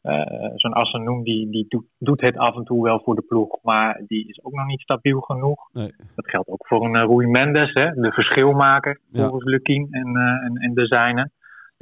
Eh, 0.02 0.22
Zo'n 0.56 0.74
Assenoen 0.74 1.24
die, 1.24 1.50
die 1.50 1.66
doet, 1.68 1.86
doet 1.98 2.22
het 2.22 2.38
af 2.38 2.56
en 2.56 2.64
toe 2.64 2.84
wel 2.84 3.00
voor 3.04 3.16
de 3.16 3.22
ploeg, 3.22 3.60
maar 3.64 4.02
die 4.08 4.28
is 4.28 4.44
ook 4.44 4.54
nog 4.54 4.66
niet 4.66 4.82
stabiel 4.82 5.20
genoeg. 5.20 5.70
Nee. 5.74 5.94
Dat 6.16 6.30
geldt 6.30 6.48
ook 6.48 6.68
voor 6.68 6.86
een 6.86 6.96
uh, 6.96 7.04
Rui 7.04 7.28
Mendes, 7.28 7.74
hè, 7.74 7.92
de 7.92 8.12
verschilmaker 8.12 9.00
Ja. 9.12 9.22
volgens 9.22 9.44
Lukien 9.44 9.88
en, 9.92 10.08
uh, 10.08 10.46
en, 10.46 10.56
en 10.56 10.74
de 10.74 10.86
zijne. 10.86 11.30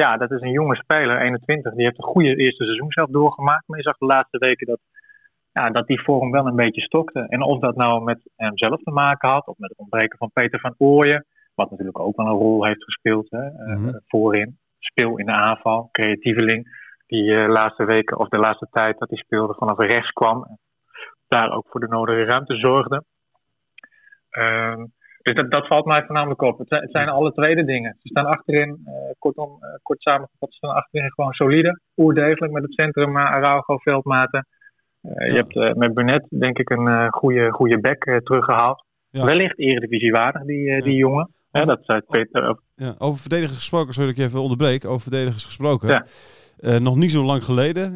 Ja, 0.03 0.17
dat 0.17 0.31
is 0.31 0.41
een 0.41 0.51
jonge 0.51 0.75
speler, 0.75 1.21
21. 1.21 1.73
Die 1.73 1.83
heeft 1.85 1.97
een 1.97 2.03
goede 2.03 2.35
eerste 2.35 2.63
seizoen 2.63 2.91
zelf 2.91 3.09
doorgemaakt. 3.09 3.67
Maar 3.67 3.77
je 3.77 3.83
zag 3.83 3.97
de 3.97 4.05
laatste 4.05 4.37
weken 4.37 4.67
dat, 4.67 4.79
ja, 5.51 5.69
dat 5.69 5.87
die 5.87 6.01
vorm 6.01 6.31
wel 6.31 6.47
een 6.47 6.55
beetje 6.55 6.81
stokte. 6.81 7.19
En 7.29 7.41
of 7.41 7.59
dat 7.59 7.75
nou 7.75 8.03
met 8.03 8.19
hemzelf 8.35 8.81
te 8.83 8.91
maken 8.91 9.29
had, 9.29 9.47
of 9.47 9.57
met 9.57 9.69
het 9.69 9.79
ontbreken 9.79 10.17
van 10.17 10.31
Peter 10.33 10.59
van 10.59 10.75
Ooyen. 10.77 11.25
Wat 11.55 11.69
natuurlijk 11.69 11.99
ook 11.99 12.15
wel 12.15 12.25
een 12.25 12.31
rol 12.31 12.65
heeft 12.65 12.83
gespeeld 12.83 13.29
hè, 13.29 13.45
uh, 13.45 13.75
Mhm. 13.77 13.97
voorin. 14.07 14.57
Speel 14.79 15.17
in 15.17 15.25
de 15.25 15.31
aanval, 15.31 15.89
creatieveling. 15.91 16.85
Die 17.07 17.23
uh, 17.23 17.47
laatste 17.47 17.85
weken 17.85 18.17
of 18.17 18.27
de 18.27 18.37
laatste 18.37 18.67
tijd 18.71 18.97
dat 18.99 19.09
hij 19.09 19.17
speelde 19.17 19.53
vanaf 19.53 19.77
rechts 19.77 20.11
kwam. 20.11 20.57
Daar 21.27 21.51
ook 21.51 21.67
voor 21.69 21.79
de 21.79 21.87
nodige 21.87 22.23
ruimte 22.23 22.55
zorgde. 22.55 23.03
Uh, 24.31 24.83
Dus 25.27 25.35
dat, 25.35 25.51
dat 25.51 25.67
valt 25.67 25.85
mij 25.85 26.03
voornamelijk 26.05 26.41
op. 26.41 26.57
Het 26.57 26.67
zijn, 26.67 26.81
het 26.81 26.91
zijn 26.91 27.09
alle 27.09 27.31
tweede 27.31 27.65
dingen. 27.65 27.95
Ze 27.99 28.07
staan 28.07 28.25
achterin, 28.25 28.81
eh, 28.85 28.93
kortom, 29.19 29.57
eh, 29.59 29.69
kort 29.81 30.01
samengevat, 30.01 30.49
ze 30.49 30.57
staan 30.57 30.75
achterin 30.75 31.11
gewoon 31.11 31.33
solide, 31.33 31.79
oerdegelijk 31.97 32.53
met 32.53 32.63
het 32.63 32.73
centrum 32.73 33.17
uh, 33.17 33.23
Araujo, 33.23 33.77
Veldmaten. 33.77 34.47
Je 35.01 35.33
hebt 35.33 35.77
met 35.77 35.93
Burnett 35.93 36.25
denk 36.29 36.57
ik 36.57 36.69
een 36.69 37.11
goede, 37.11 37.51
goede 37.51 37.79
back 37.79 38.03
eh, 38.03 38.17
teruggehaald. 38.17 38.85
Ja. 39.09 39.25
Wellicht 39.25 39.59
eredivisiewaardig, 39.59 40.43
die, 40.43 40.83
die 40.83 40.95
jongen. 40.95 41.29
Ja, 41.51 41.61
dat 41.61 41.79
zei 41.81 42.01
Peter. 42.07 42.59
Ja, 42.75 42.95
over 42.97 43.19
verdedigers 43.19 43.57
gesproken, 43.57 43.93
sorry 43.93 44.09
dat 44.09 44.17
ik 44.17 44.23
je 44.23 44.29
even 44.29 44.41
onderbreek. 44.41 44.85
Over 44.85 45.01
verdedigers 45.01 45.45
gesproken. 45.45 46.05
Nog 46.79 46.95
niet 46.95 47.11
zo 47.11 47.23
lang 47.23 47.43
geleden, 47.43 47.93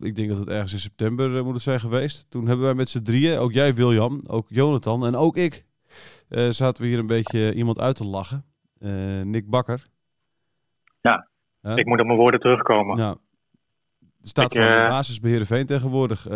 ik 0.00 0.16
denk 0.16 0.28
dat 0.28 0.38
het 0.38 0.48
ergens 0.48 0.72
in 0.72 0.78
september 0.78 1.44
moet 1.44 1.54
het 1.54 1.62
zijn 1.62 1.80
geweest. 1.80 2.30
Toen 2.30 2.46
hebben 2.46 2.64
wij 2.64 2.74
met 2.74 2.88
z'n 2.88 3.02
drieën, 3.02 3.38
ook 3.38 3.52
jij 3.52 3.74
William, 3.74 4.20
ook 4.26 4.46
Jonathan 4.48 5.06
en 5.06 5.16
ook 5.16 5.36
ik, 5.36 5.64
eh, 6.30 6.48
zaten 6.48 6.82
we 6.82 6.88
hier 6.88 6.98
een 6.98 7.06
beetje 7.06 7.54
iemand 7.54 7.78
uit 7.80 7.96
te 7.96 8.04
lachen. 8.04 8.44
Eh, 8.78 9.20
Nick 9.22 9.48
Bakker. 9.48 9.86
Ja, 11.00 11.28
Ja? 11.60 11.76
Ik 11.76 11.86
moet 11.86 12.00
op 12.00 12.06
mijn 12.06 12.18
woorden 12.18 12.40
terugkomen. 12.40 12.96
Nou, 12.96 13.16
er 14.00 14.28
staat 14.28 14.54
Ik, 14.54 14.60
de 14.60 14.66
eh, 14.66 14.88
basis 14.88 15.20
bij 15.20 15.30
Heerenveen 15.30 15.66
tegenwoordig. 15.66 16.28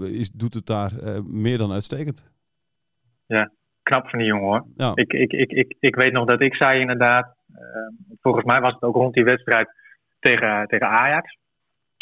is, 0.00 0.30
doet 0.30 0.54
het 0.54 0.66
daar 0.66 0.92
meer 1.24 1.58
dan 1.58 1.72
uitstekend. 1.72 2.22
Knap 3.82 4.08
van 4.08 4.18
die 4.18 4.28
jongen 4.28 4.46
hoor. 4.46 4.66
Ja, 4.76 4.92
Ik, 4.94 5.12
ik, 5.12 5.32
ik, 5.32 5.50
ik, 5.50 5.76
ik 5.80 5.94
weet 5.94 6.12
nog 6.12 6.26
dat 6.26 6.40
ik 6.40 6.54
zei 6.54 6.80
inderdaad, 6.80 7.34
volgens 8.20 8.44
mij 8.44 8.60
was 8.60 8.72
het 8.72 8.82
ook 8.82 8.94
rond 8.94 9.14
die 9.14 9.24
wedstrijd 9.24 9.68
tegen, 10.18 10.66
tegen 10.66 10.88
Ajax. 10.88 11.36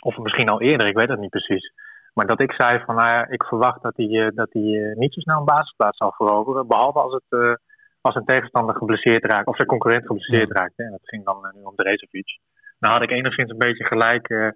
Of 0.05 0.17
misschien 0.17 0.49
al 0.49 0.61
eerder, 0.61 0.87
ik 0.87 0.95
weet 0.95 1.09
het 1.09 1.21
niet 1.21 1.31
precies. 1.31 1.73
Maar 2.17 2.27
dat 2.27 2.41
ik 2.41 2.53
zei 2.53 2.83
van, 2.85 2.95
nou 2.95 3.09
ja, 3.09 3.29
ik 3.29 3.45
verwacht 3.45 3.83
dat 3.83 3.97
hij, 3.97 4.07
eh, 4.27 4.29
dat 4.35 4.53
hij 4.53 4.63
eh, 4.63 4.97
niet 4.97 5.15
zo 5.15 5.21
snel 5.21 5.39
een 5.39 5.45
basisplaats 5.55 5.97
zal 5.97 6.13
veroveren. 6.17 6.67
Behalve 6.67 6.99
als, 6.99 7.13
het, 7.13 7.41
eh, 7.41 7.55
als 8.01 8.15
een 8.15 8.25
tegenstander 8.25 8.75
geblesseerd 8.77 9.25
raakt, 9.25 9.47
of 9.47 9.57
zijn 9.57 9.69
concurrent 9.69 10.07
geblesseerd 10.07 10.51
raakt. 10.51 10.73
Hè. 10.77 10.85
En 10.85 10.91
dat 10.91 11.01
ging 11.03 11.25
dan 11.25 11.53
nu 11.55 11.63
om 11.63 11.75
Drezovic. 11.77 12.39
Nou 12.79 12.93
had 12.95 13.03
ik 13.03 13.11
enigszins 13.11 13.51
een 13.51 13.59
beetje 13.59 13.85
gelijk, 13.85 14.29
eh, 14.29 14.49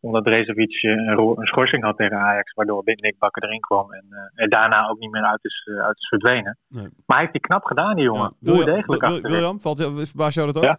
omdat 0.00 0.24
Drezovic 0.24 0.82
een, 0.82 1.18
een 1.18 1.46
schorsing 1.46 1.82
had 1.84 1.96
tegen 1.96 2.16
Ajax. 2.18 2.52
Waardoor 2.54 2.82
Nick 2.84 3.18
Bakker 3.18 3.42
erin 3.44 3.60
kwam 3.60 3.92
en 3.92 4.06
eh, 4.10 4.42
er 4.42 4.48
daarna 4.48 4.88
ook 4.88 4.98
niet 4.98 5.10
meer 5.10 5.24
uit 5.24 5.44
is, 5.44 5.68
uit 5.82 5.96
is 5.98 6.08
verdwenen. 6.08 6.58
Nee. 6.68 6.82
Maar 6.82 7.16
hij 7.16 7.18
heeft 7.20 7.32
die 7.32 7.40
knap 7.40 7.64
gedaan, 7.64 7.94
die 7.94 8.04
jongen. 8.04 8.22
ja. 8.22 8.36
William, 8.40 8.58
Oerdegelijk 8.68 9.00
Wil- 9.02 9.10
achterin. 9.10 9.32
William, 9.36 9.60
valt, 9.60 10.08
verbaast 10.08 10.34
jou 10.34 10.46
dat 10.52 10.56
ook? 10.56 10.62
Ja. 10.64 10.78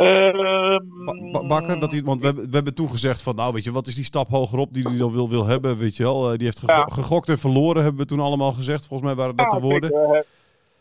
Ehm, 0.00 1.04
Ba- 1.04 1.30
Ba- 1.32 1.46
Bakker, 1.46 1.80
dat 1.80 1.90
hij, 1.90 2.02
want 2.02 2.20
we 2.20 2.26
hebben, 2.26 2.44
we 2.50 2.54
hebben 2.54 2.74
toen 2.74 2.88
gezegd 2.88 3.22
van, 3.22 3.34
nou 3.36 3.52
weet 3.52 3.64
je, 3.64 3.72
wat 3.72 3.86
is 3.86 3.94
die 3.94 4.04
stap 4.04 4.28
hogerop 4.28 4.72
die 4.72 4.82
hij 4.88 4.96
dan 4.98 5.12
wil, 5.12 5.28
wil 5.28 5.46
hebben, 5.46 5.76
weet 5.76 5.96
je 5.96 6.02
wel. 6.02 6.30
Eh, 6.30 6.36
die 6.38 6.46
heeft 6.46 6.62
Ja. 6.66 6.84
gegokt 6.84 7.28
en 7.28 7.38
verloren, 7.38 7.82
hebben 7.82 8.00
we 8.00 8.06
toen 8.06 8.20
allemaal 8.20 8.52
gezegd. 8.52 8.86
Volgens 8.86 9.08
mij 9.08 9.18
waren 9.18 9.36
dat 9.36 9.52
ja, 9.52 9.58
de 9.58 9.66
woorden. 9.66 9.94
her- 10.10 10.26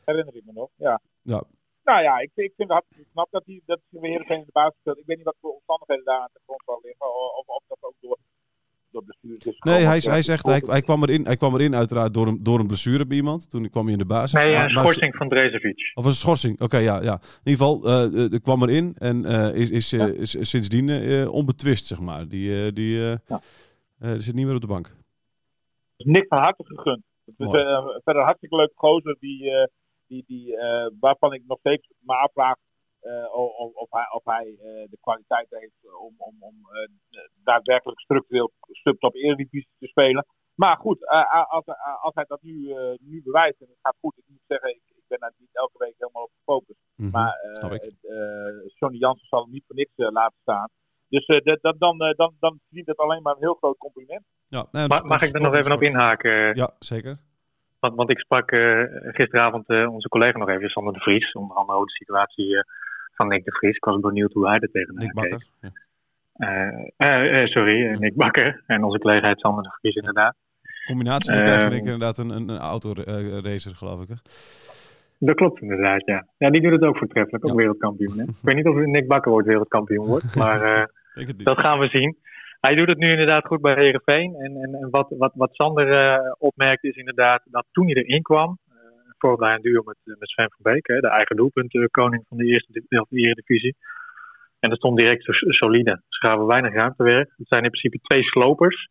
herinner 0.06 0.36
ik 0.36 0.46
me 0.46 0.52
nog, 0.54 0.70
ja. 0.76 1.02
Ja. 1.22 1.44
Nou 1.84 2.02
ja, 2.02 2.18
ik, 2.20 2.32
ik 2.36 2.54
vind 2.56 2.70
het 2.70 2.72
hartstikke 2.72 3.06
knap 3.12 3.28
dat 3.32 3.44
hij 3.46 3.62
dat 3.66 3.80
weer 3.90 4.32
in 4.32 4.44
de 4.46 4.52
basis 4.52 4.76
speelt. 4.80 4.98
Ik 4.98 5.06
weet 5.06 5.16
niet 5.18 5.26
wat 5.26 5.36
voor 5.42 5.52
omstandigheden 5.54 6.06
daar 6.06 6.20
aan 6.20 6.30
de 6.34 6.40
grond 6.46 6.84
liggen. 6.84 7.06
Of, 7.40 7.48
of 7.48 7.64
dat 7.68 7.78
ook 7.82 7.94
door, 8.00 8.18
door 8.92 9.04
blessures 9.04 9.46
is. 9.46 9.60
Nee, 9.60 9.84
hij, 9.84 9.98
hij 10.04 10.22
zegt, 10.22 10.46
hij, 10.46 10.64
hij, 10.66 10.82
kwam 10.82 11.04
erin, 11.04 11.26
hij 11.26 11.38
kwam 11.38 11.54
erin 11.54 11.76
uiteraard 11.76 12.14
door 12.14 12.28
een, 12.28 12.44
door 12.44 12.60
een 12.60 12.68
blessure 12.68 13.06
bij 13.06 13.18
iemand. 13.18 13.50
Toen 13.50 13.70
kwam 13.70 13.84
hij 13.84 13.94
in 13.94 14.00
de 14.00 14.06
basis. 14.06 14.32
Nee, 14.32 14.48
een 14.48 14.54
maar- 14.54 14.70
schorsing 14.70 15.16
van 15.16 15.30
Drezovic. 15.30 15.92
Of 15.94 16.06
een 16.06 16.14
schorsing, 16.14 16.62
oké, 16.62 16.78
ja, 16.78 17.02
ja. 17.02 17.14
In 17.44 17.52
ieder 17.52 17.66
geval, 17.66 17.84
eh, 17.84 18.04
eh, 18.06 18.34
er 18.34 18.42
kwam 18.42 18.64
erin 18.64 18.96
en 18.98 19.26
eh, 19.26 19.56
is, 19.56 19.94
is, 19.94 20.36
is 20.36 20.50
sindsdien 20.50 20.90
eh, 20.90 21.32
onbetwist, 21.34 21.86
zeg 21.86 22.00
maar. 22.00 22.28
Die, 22.28 22.66
eh, 22.66 22.72
die 22.74 22.98
Ja. 22.98 23.20
zit 24.18 24.34
niet 24.36 24.46
meer 24.46 24.56
op 24.56 24.62
de 24.62 24.68
bank. 24.68 24.96
is 25.98 26.06
Nick 26.06 26.26
van 26.28 26.38
harte 26.38 26.64
gegund. 26.66 27.04
Het 27.26 27.36
is 27.38 27.46
Mooi. 27.46 27.60
eh, 27.62 27.84
verder 28.04 28.22
een 28.22 28.28
hartstikke 28.28 28.56
leuke 28.56 28.74
gozer 28.76 29.18
die, 29.20 29.52
eh, 29.52 29.68
die, 30.08 30.24
die, 30.28 30.58
eh, 30.58 30.92
waarvan 31.00 31.34
ik 31.34 31.44
nog 31.48 31.60
steeds 31.60 31.88
me 32.00 32.14
afvraag 32.14 32.56
of, 33.34 33.52
of- 33.58 33.74
of 33.74 33.88
hij, 33.92 34.08
of 34.12 34.26
hij 34.26 34.46
eh, 34.48 34.90
de 34.90 34.98
kwaliteit 35.02 35.48
heeft 35.50 35.98
om, 36.00 36.14
om, 36.18 36.36
om 36.40 36.56
eh, 36.72 36.90
daadwerkelijk 37.44 38.00
structureel 38.00 38.52
subtop 38.72 39.16
eredivisie 39.16 39.76
te 39.80 39.88
spelen. 39.88 40.26
Maar 40.56 40.78
goed, 40.78 41.10
eh, 41.10 41.20
eh, 41.20 41.50
als, 41.52 41.66
eh, 41.66 42.04
als 42.04 42.14
hij 42.16 42.26
dat 42.28 42.42
nu, 42.42 42.72
eh, 42.72 42.94
nu 43.00 43.22
bewijst 43.24 43.62
en 43.62 43.68
het 43.68 43.78
gaat 43.82 43.96
goed, 44.00 44.18
ik 44.18 44.24
moet 44.28 44.44
zeggen, 44.48 44.70
ik, 44.70 44.82
ik 44.86 45.04
ben 45.08 45.20
daar 45.20 45.34
niet 45.38 45.50
elke 45.52 45.78
week 45.78 45.94
helemaal 45.98 46.24
op 46.24 46.32
gefocust. 46.38 46.80
Mhm, 46.96 47.10
Maar 47.12 47.34
eh, 47.34 47.72
eh, 48.02 48.72
Johnny 48.80 48.98
Jansen 48.98 49.28
zal 49.28 49.42
hem 49.42 49.52
niet 49.52 49.64
voor 49.68 49.76
niks 49.76 49.96
eh, 49.96 50.12
laten 50.12 50.38
staan. 50.42 50.70
Dus 51.10 51.26
eh, 51.26 51.56
dan, 51.78 52.00
eh, 52.02 52.16
dan, 52.16 52.36
dan 52.40 52.60
verdient 52.66 52.88
het 52.88 52.98
alleen 52.98 53.22
maar 53.22 53.34
een 53.34 53.40
heel 53.48 53.54
groot 53.54 53.78
compliment. 53.78 54.24
Ja, 54.48 54.68
nee, 54.72 54.88
mag 54.88 55.22
ik 55.22 55.34
er 55.34 55.42
nog 55.42 55.56
even 55.56 55.72
op 55.72 55.82
inhaken? 55.82 56.56
Ja, 56.56 56.72
zeker. 56.80 57.18
Want, 57.80 57.96
want 57.96 58.10
ik 58.10 58.20
sprak 58.20 58.52
eh, 58.52 58.84
gisteravond 59.02 59.68
eh, 59.70 59.94
onze 59.94 60.10
collega 60.10 60.38
nog 60.38 60.50
even, 60.50 60.70
Sander 60.70 60.94
de 60.94 61.00
Vries. 61.00 61.32
Onder 61.32 61.56
andere 61.58 61.78
over 61.78 61.88
de 61.88 61.94
situatie 61.94 62.58
eh, 62.58 62.64
van 63.20 63.28
Nick 63.28 63.46
de 63.46 63.52
Vries. 63.52 63.76
Ik 63.76 63.86
was 63.86 64.00
benieuwd 64.00 64.34
hoe 64.34 64.48
hij 64.48 64.60
er 64.60 64.72
tegenaan 64.72 65.04
Nick 65.04 65.14
keek. 65.14 65.30
Bakker. 65.30 65.48
Ja. 65.62 65.72
Eh, 66.34 66.88
eh, 66.98 67.42
eh, 67.42 67.48
sorry, 67.48 67.98
Nick 67.98 68.16
Bakker. 68.16 68.64
En 68.68 68.84
onze 68.84 69.00
collega 69.00 69.34
Sander 69.36 69.64
de 69.64 69.70
Vries 69.80 69.96
inderdaad. 69.96 70.36
Combinatie, 70.88 71.34
Ehm. 71.34 71.72
inderdaad 71.74 72.18
een, 72.18 72.30
een, 72.30 72.50
een 72.50 72.58
autoracer, 72.58 73.76
geloof 73.76 74.02
ik. 74.02 74.08
Hè? 74.08 74.16
Dat 75.20 75.36
klopt 75.36 75.62
inderdaad, 75.62 76.06
ja. 76.06 76.28
Ja, 76.38 76.50
die 76.50 76.62
doet 76.62 76.72
het 76.72 76.84
ook 76.84 76.98
voortreffelijk, 76.98 77.44
ook 77.46 77.52
Ja. 77.52 77.58
wereldkampioen. 77.58 78.18
Hè? 78.18 78.24
Ik 78.40 78.42
weet 78.42 78.56
niet 78.56 78.68
of 78.68 78.76
Nick 78.76 79.08
Bakker 79.08 79.32
ooit 79.32 79.46
wereldkampioen 79.46 80.06
wordt, 80.08 80.36
maar 80.42 80.90
dat 81.38 81.60
gaan 81.60 81.80
we 81.80 81.88
zien. 81.88 82.18
Hij 82.60 82.76
doet 82.76 82.88
het 82.90 82.98
nu 82.98 83.10
inderdaad 83.12 83.46
goed 83.46 83.62
bij 83.62 83.74
Herenveen. 83.74 84.36
En, 84.36 84.56
en, 84.56 84.74
en 84.82 84.90
wat, 84.90 85.14
wat, 85.18 85.32
wat 85.36 85.50
Sander 85.56 85.92
eh, 85.92 86.32
opmerkt 86.38 86.84
is 86.84 86.96
inderdaad 86.96 87.42
dat 87.46 87.66
toen 87.72 87.86
hij 87.86 87.96
erin 88.04 88.22
kwam, 88.22 88.58
vormde 89.20 89.46
hij 89.46 89.56
een 89.56 89.62
duo 89.62 89.82
met, 89.86 89.98
eh, 90.04 90.16
met 90.20 90.30
Sven 90.30 90.50
van 90.50 90.72
Beek, 90.72 90.86
de 90.86 91.08
eigen 91.08 91.36
doelpuntenkoning 91.36 92.26
van 92.28 92.38
de 92.38 92.46
eerste 92.46 92.84
of 93.02 93.08
de 93.10 93.18
Eredivisie. 93.18 93.76
En 94.60 94.70
dat 94.70 94.78
stond 94.78 94.98
direct 94.98 95.24
so- 95.24 95.52
solide. 95.52 96.02
Ze 96.08 96.28
gaven 96.28 96.46
weinig 96.46 96.74
ruimtewerk. 96.74 97.34
Het 97.38 97.48
zijn 97.48 97.64
in 97.64 97.70
principe 97.70 98.00
twee 98.08 98.24
slopers. 98.24 98.90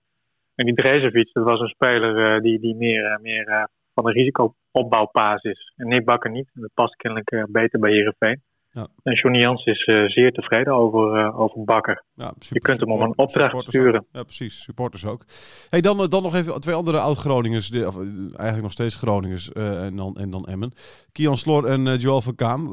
En 0.54 0.64
die 0.64 0.75
Drezovic, 0.75 1.32
dat 1.32 1.44
was 1.44 1.61
een 1.61 1.68
speler 1.68 2.35
eh, 2.35 2.40
die, 2.42 2.61
die 2.61 2.75
meer, 2.75 3.04
eh, 3.04 3.18
meer 3.18 3.47
eh, 3.47 3.64
van 3.94 4.06
een 4.06 4.12
risicoopbouwpaas 4.12 5.42
is. 5.42 5.73
En 5.76 5.88
Nick 5.88 6.04
Bakker 6.04 6.30
niet. 6.30 6.50
En 6.54 6.61
dat 6.61 6.70
past 6.75 6.97
kennelijk 6.97 7.30
eh, 7.30 7.42
beter 7.49 7.80
bij 7.80 7.92
Herenveen. 7.92 8.42
Ja. 8.78 8.88
En 9.02 9.14
Johnny 9.14 9.40
Jans 9.40 9.64
is 9.64 9.85
eh, 9.85 10.04
zeer 10.04 10.32
tevreden 10.32 10.73
over, 10.73 11.14
eh, 11.18 11.40
over 11.40 11.64
Bakker. 11.64 12.02
Ja, 12.14 12.35
Je 12.38 12.61
kunt 12.61 12.80
hem 12.80 12.92
om 12.92 13.00
een 13.00 13.18
opdracht 13.18 13.64
sturen. 13.66 14.00
ook. 14.00 14.06
Ja, 14.12 14.23
precies. 14.23 14.62
Supporters 14.62 15.06
ook. 15.06 15.25
Hey, 15.70 15.80
dan, 15.80 16.00
eh, 16.00 16.08
dan 16.08 16.23
nog 16.23 16.35
even 16.35 16.61
twee 16.61 16.75
andere 16.75 16.99
oud-Groningers. 16.99 17.70
eigenlijk 17.70 18.62
nog 18.62 18.73
steeds 18.73 18.97
Groningers. 18.97 19.52
en, 19.52 19.97
dan, 19.97 20.16
en 20.16 20.30
dan 20.30 20.47
Emmen. 20.47 20.73
Kian 21.12 21.38
Slor 21.38 21.64
en 21.66 21.97
Joel 21.97 22.20
van 22.20 22.35
Kaam. 22.35 22.66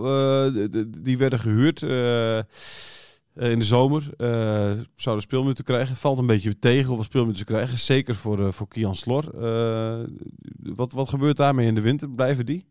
die 1.04 1.18
werden 1.18 1.40
gehuurd 1.40 1.84
eh, 1.84 2.38
eh, 2.38 3.52
in 3.52 3.60
de 3.60 3.66
zomer. 3.66 4.04
zouden 4.96 5.24
speelminuten 5.24 5.64
krijgen. 5.64 5.96
Valt 5.96 6.20
een 6.20 6.28
beetje 6.28 6.60
tegen 6.60 6.98
of 6.98 7.04
speelminuten 7.04 7.46
krijgen. 7.46 7.78
Zeker 7.78 8.16
voor, 8.16 8.54
voor 8.54 8.68
Kian 8.68 8.96
Slor. 8.96 9.44
Eh, 9.44 10.04
wat, 10.76 10.92
wat 10.92 11.10
gebeurt 11.10 11.38
daarmee 11.38 11.68
in 11.68 11.76
de 11.76 11.82
winter? 11.82 12.10
Blijven 12.10 12.46
die? 12.46 12.66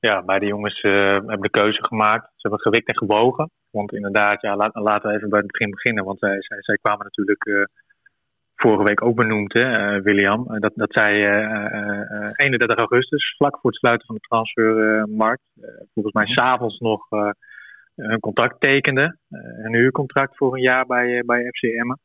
Ja, 0.00 0.20
maar 0.20 0.40
die 0.40 0.48
jongens 0.48 0.80
eh, 0.80 0.92
hebben 1.12 1.40
de 1.40 1.50
keuze 1.50 1.84
gemaakt. 1.84 2.24
Ze 2.24 2.40
hebben 2.48 2.60
gewikt 2.60 2.88
en 2.88 2.96
gewogen. 2.96 3.50
Want 3.70 3.92
inderdaad, 3.92 4.40
ja, 4.40 4.56
laat- 4.56 4.74
laten 4.74 5.10
we 5.10 5.16
even 5.16 5.28
bij 5.28 5.38
het 5.38 5.50
begin 5.52 5.70
beginnen. 5.70 6.04
Want 6.04 6.18
zij, 6.18 6.36
zij, 6.38 6.58
zij 6.60 6.76
kwamen 6.82 7.04
natuurlijk 7.04 7.44
eh, 7.44 7.62
vorige 8.54 8.82
week 8.84 9.02
ook 9.04 9.16
benoemd, 9.16 9.52
hè, 9.52 9.62
eh, 9.96 10.02
William. 10.02 10.58
Dat, 10.58 10.72
dat 10.74 10.92
zij 10.92 11.12
eh, 11.12 11.44
eh, 11.74 12.00
eh, 12.24 12.30
31 12.36 12.76
augustus, 12.78 13.34
vlak 13.36 13.58
voor 13.60 13.70
het 13.70 13.78
sluiten 13.78 14.06
van 14.06 14.14
de 14.16 14.26
transfermarkt, 14.28 15.42
volgens 15.94 16.14
mij 16.14 16.26
s'avonds 16.26 16.78
nog 16.78 17.06
hun 17.94 18.20
contract 18.20 18.60
tekenden. 18.60 19.18
eh, 19.30 19.40
een 19.64 19.74
huurcontract 19.74 20.36
voor 20.36 20.54
een 20.54 20.62
jaar 20.62 20.86
bij, 20.86 21.22
bij 21.26 21.48
FC 21.50 21.62
Emmen. 21.62 21.98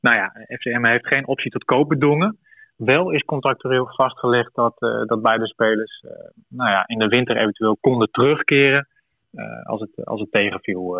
Nou 0.00 0.16
ja, 0.16 0.32
FC 0.58 0.64
Emmen 0.64 0.90
heeft 0.90 1.06
geen 1.06 1.26
optie 1.26 1.50
tot 1.50 1.64
koop 1.64 1.88
bedongen. 1.88 2.38
Wel 2.76 3.10
is 3.10 3.22
contractueel 3.22 3.86
vastgelegd 3.86 4.54
dat, 4.54 4.74
eh, 4.78 5.04
dat 5.04 5.22
beide 5.22 5.46
spelers 5.46 6.00
eh, 6.00 6.10
nou 6.48 6.70
ja, 6.70 6.86
in 6.86 6.98
de 6.98 7.08
winter 7.08 7.36
eventueel 7.36 7.76
konden 7.80 8.08
terugkeren. 8.10 8.88
eh, 9.32 9.62
als, 9.62 9.80
het, 9.80 10.06
als 10.06 10.20
het 10.20 10.32
tegenviel 10.32 10.92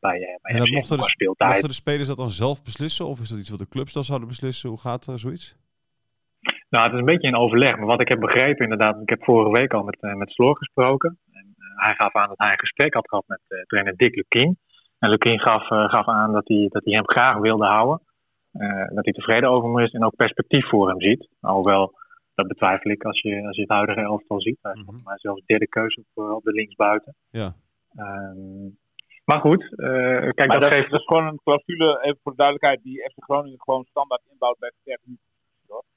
bij, 0.00 0.20
eh, 0.20 0.36
bij 0.40 0.52
En 0.52 0.58
dat 0.58 0.68
mochten 0.70 0.96
de, 0.96 1.02
speeltijd. 1.02 1.50
mochten 1.50 1.68
de 1.68 1.74
spelers 1.74 2.08
dat 2.08 2.16
dan 2.16 2.30
zelf 2.30 2.62
beslissen? 2.64 3.06
Of 3.06 3.20
is 3.20 3.28
dat 3.28 3.38
iets 3.38 3.50
wat 3.50 3.58
de 3.58 3.68
clubs 3.68 3.92
dan 3.92 4.04
zouden 4.04 4.28
beslissen? 4.28 4.68
Hoe 4.68 4.80
gaat 4.80 5.08
eh, 5.08 5.14
zoiets? 5.14 5.56
Nou, 6.70 6.84
het 6.84 6.92
is 6.92 6.98
een 6.98 7.04
beetje 7.04 7.28
in 7.28 7.36
overleg. 7.36 7.76
Maar 7.76 7.86
wat 7.86 8.00
ik 8.00 8.08
heb 8.08 8.20
begrepen 8.20 8.62
inderdaad, 8.62 9.00
ik 9.00 9.08
heb 9.08 9.24
vorige 9.24 9.60
week 9.60 9.72
al 9.72 9.82
met, 9.82 9.96
met 10.00 10.30
Sloor 10.30 10.56
gesproken. 10.56 11.18
En, 11.32 11.54
hij 11.76 11.94
gaf 11.94 12.14
aan 12.14 12.28
dat 12.28 12.38
hij 12.38 12.52
een 12.52 12.58
gesprek 12.58 12.94
had 12.94 13.08
gehad 13.08 13.24
met 13.26 13.66
trainer 13.66 13.96
Dick 13.96 14.14
Lukien. 14.14 14.58
En 14.98 15.10
Lukien 15.10 15.40
gaf, 15.40 15.66
gaf 15.66 16.08
aan 16.08 16.32
dat 16.32 16.48
hij, 16.48 16.66
dat 16.68 16.84
hij 16.84 16.94
hem 16.94 17.08
graag 17.08 17.36
wilde 17.36 17.66
houden. 17.66 18.00
Eh, 18.54 18.88
dat 18.94 19.04
hij 19.04 19.12
tevreden 19.12 19.50
over 19.50 19.68
hem 19.68 19.78
is 19.84 19.92
en 19.92 20.04
ook 20.04 20.16
perspectief 20.16 20.68
voor 20.68 20.88
hem 20.88 21.00
ziet. 21.00 21.28
Alhoewel, 21.40 21.92
dat 22.34 22.46
betwijfel 22.46 22.90
ik 22.90 23.04
als 23.04 23.20
je, 23.20 23.46
als 23.46 23.56
je 23.56 23.62
het 23.62 23.72
huidige 23.72 24.00
elftal 24.00 24.40
ziet. 24.40 24.58
Hij 24.62 24.72
is 24.72 24.76
Mhm. 24.78 24.86
volgens 24.86 25.06
mij 25.06 25.18
zelfs 25.18 25.42
derde 25.46 25.68
keuze 25.68 26.00
op, 26.14 26.24
eh, 26.24 26.34
op 26.34 26.42
de 26.44 26.52
linksbuiten. 26.52 27.14
Ja. 27.30 27.54
Ehm, 27.96 28.64
maar 29.24 29.40
goed, 29.40 29.62
eh, 29.78 29.86
kijk, 30.18 30.46
Maar 30.46 30.60
dat, 30.60 30.60
dat, 30.60 30.72
geeft... 30.72 30.90
dat 30.90 31.00
is 31.00 31.06
gewoon 31.06 31.26
een 31.26 31.40
clausule, 31.44 31.98
even 32.02 32.18
voor 32.22 32.32
de 32.32 32.38
duidelijkheid, 32.38 32.82
die 32.82 33.10
FC 33.10 33.22
Groningen 33.22 33.60
gewoon 33.60 33.84
standaard 33.84 34.22
inbouwt 34.30 34.58
bij 34.58 34.70
versterking. 34.74 35.18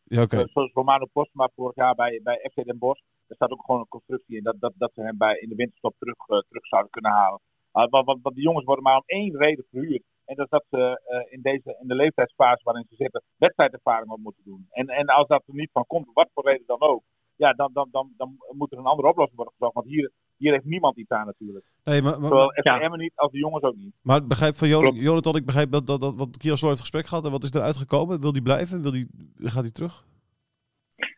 Ja, 0.03 0.21
oké. 0.21 0.37
Eh, 0.41 0.47
Zoals 0.47 0.71
Romano 0.73 1.05
Postma 1.13 1.49
vorig 1.55 1.75
jaar 1.75 1.95
bij, 1.95 2.19
bij 2.23 2.49
FC 2.51 2.65
Den 2.65 2.77
Bosch. 2.77 3.01
Daar 3.27 3.35
staat 3.35 3.51
ook 3.51 3.65
gewoon 3.65 3.81
een 3.81 3.87
constructie 3.87 4.37
in 4.37 4.43
dat, 4.43 4.55
dat, 4.59 4.73
dat 4.77 4.91
ze 4.93 5.01
hem 5.01 5.17
bij, 5.17 5.37
in 5.39 5.49
de 5.49 5.55
winterstop 5.55 5.95
terug, 5.99 6.15
terug 6.25 6.65
zouden 6.67 6.91
kunnen 6.91 7.11
halen. 7.11 7.39
Uh, 7.73 7.85
want 7.89 8.35
die 8.35 8.43
jongens 8.43 8.65
worden 8.65 8.83
maar 8.83 8.95
om 8.95 9.03
één 9.05 9.37
reden 9.37 9.65
verhuurd. 9.69 10.03
En 10.29 10.35
dat 10.35 10.45
is 10.45 10.51
dat 10.57 10.65
ze 10.69 11.01
eh, 11.05 11.33
in, 11.33 11.41
deze, 11.41 11.77
in 11.81 11.87
de 11.87 11.95
leeftijdsfase 11.95 12.63
waarin 12.63 12.85
ze 12.89 12.95
zitten 12.95 13.23
wedstrijdervaring 13.37 14.07
wat 14.09 14.17
moeten 14.27 14.43
doen. 14.45 14.65
En, 14.71 14.87
en 14.87 15.05
als 15.05 15.27
dat 15.27 15.43
er 15.47 15.53
niet 15.53 15.69
van 15.73 15.85
komt, 15.87 16.07
wat 16.13 16.29
voor 16.33 16.43
reden 16.45 16.63
dan 16.67 16.81
ook. 16.81 17.03
Ja, 17.35 17.53
dan, 17.53 17.69
dan, 17.73 17.87
dan, 17.91 18.13
dan 18.17 18.35
moet 18.57 18.71
er 18.71 18.77
een 18.77 18.85
andere 18.93 19.07
oplossing 19.07 19.35
worden 19.37 19.53
gezocht. 19.57 19.73
Want 19.75 19.87
hier, 19.87 20.11
hier 20.37 20.51
heeft 20.51 20.65
niemand 20.65 20.97
iets 20.97 21.09
aan 21.09 21.25
natuurlijk. 21.25 21.65
Nee, 21.83 22.01
maar, 22.01 22.19
maar, 22.19 22.29
Zowel 22.29 22.51
FCM 22.51 22.97
niet 22.97 23.11
als 23.15 23.31
de 23.31 23.37
jongens 23.37 23.63
ook 23.63 23.75
niet. 23.75 23.93
maar 24.01 24.17
ik 24.17 24.27
begrijp 24.27 24.55
van 24.55 24.67
Jo- 24.67 24.79
Klopt. 24.79 24.97
Jonathan, 24.97 25.35
ik 25.35 25.45
begrijp 25.45 25.71
dat, 25.71 25.87
dat, 25.87 26.01
dat 26.01 26.15
wat 26.17 26.37
Kiel 26.37 26.55
Sloor 26.57 26.69
heeft 26.69 26.81
gesprek 26.81 27.05
gehad 27.05 27.25
en 27.25 27.31
wat 27.31 27.43
is 27.43 27.53
eruit 27.53 27.77
gekomen? 27.77 28.21
Wil 28.21 28.31
die 28.33 28.41
blijven? 28.41 28.81
Wil 28.81 28.91
die, 28.91 29.07
gaat 29.37 29.63
hij 29.63 29.71
terug? 29.71 30.05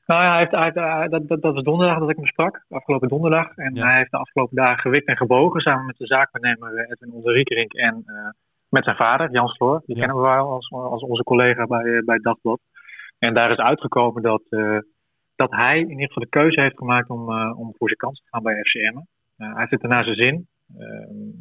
Nou 0.05 0.23
ja, 0.23 0.29
hij 0.29 0.39
heeft, 0.39 0.51
hij 0.51 0.63
heeft- 0.63 0.75
hij- 0.75 1.07
dat, 1.07 1.27
dat, 1.27 1.41
dat 1.41 1.53
was 1.53 1.63
donderdag 1.63 1.99
dat 1.99 2.09
ik 2.09 2.15
hem 2.15 2.25
sprak, 2.25 2.65
afgelopen 2.69 3.07
donderdag. 3.07 3.55
En 3.55 3.75
Ja. 3.75 3.87
hij 3.87 3.97
heeft 3.97 4.11
de 4.11 4.17
afgelopen 4.17 4.55
dagen 4.55 4.79
gewikt 4.79 5.07
en 5.07 5.17
gebogen 5.17 5.61
samen 5.61 5.85
met 5.85 5.97
de 5.97 6.05
zaakwaarnemer 6.05 6.75
eh, 6.77 6.91
Edwin 6.91 7.11
Onderriekerink 7.13 7.73
en 7.73 8.03
eh, 8.05 8.29
met 8.69 8.83
zijn 8.83 8.95
vader, 8.95 9.31
Jan 9.31 9.47
Sloor. 9.47 9.81
Die 9.85 9.95
Ja. 9.95 10.01
kennen 10.05 10.21
we 10.21 10.29
wel 10.29 10.49
als, 10.49 10.69
als 10.71 11.01
onze 11.03 11.23
collega 11.23 11.65
bij, 11.65 11.83
eh, 11.83 12.03
bij 12.05 12.17
Dagblad. 12.17 12.59
En 13.19 13.33
daar 13.33 13.51
is 13.51 13.57
uitgekomen 13.57 14.21
dat, 14.21 14.41
eh, 14.49 14.77
dat 15.35 15.51
hij 15.51 15.79
in 15.79 15.89
ieder 15.89 16.07
geval 16.07 16.23
de 16.23 16.29
keuze 16.29 16.61
heeft 16.61 16.77
gemaakt 16.77 17.09
om, 17.09 17.31
eh, 17.31 17.59
om 17.59 17.73
voor 17.77 17.87
zijn 17.87 17.99
kans 17.99 18.19
te 18.21 18.27
gaan 18.29 18.43
bij 18.43 18.61
FCM. 18.63 18.97
Hij 19.37 19.53
heeft 19.59 19.71
het 19.71 19.83
er 19.83 19.89
naar 19.89 20.03
zijn 20.03 20.15
zin. 20.15 20.47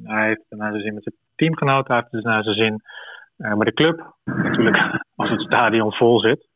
Hij 0.05 0.27
heeft 0.27 0.39
het 0.43 0.51
er 0.51 0.57
naar 0.57 0.71
zijn 0.71 0.83
zin 0.83 0.95
met 0.95 1.03
zijn 1.03 1.15
teamgenoten. 1.35 1.95
Hij 1.95 1.97
heeft 2.03 2.13
het 2.13 2.25
naar 2.25 2.43
zijn 2.43 2.55
zin 2.57 2.83
met 3.37 3.67
de 3.67 3.73
club. 3.73 4.17
Natuurlijk 4.25 4.77
als 5.17 5.31
het 5.31 5.41
stadion 5.41 5.93
vol 5.93 6.21
zit. 6.21 6.49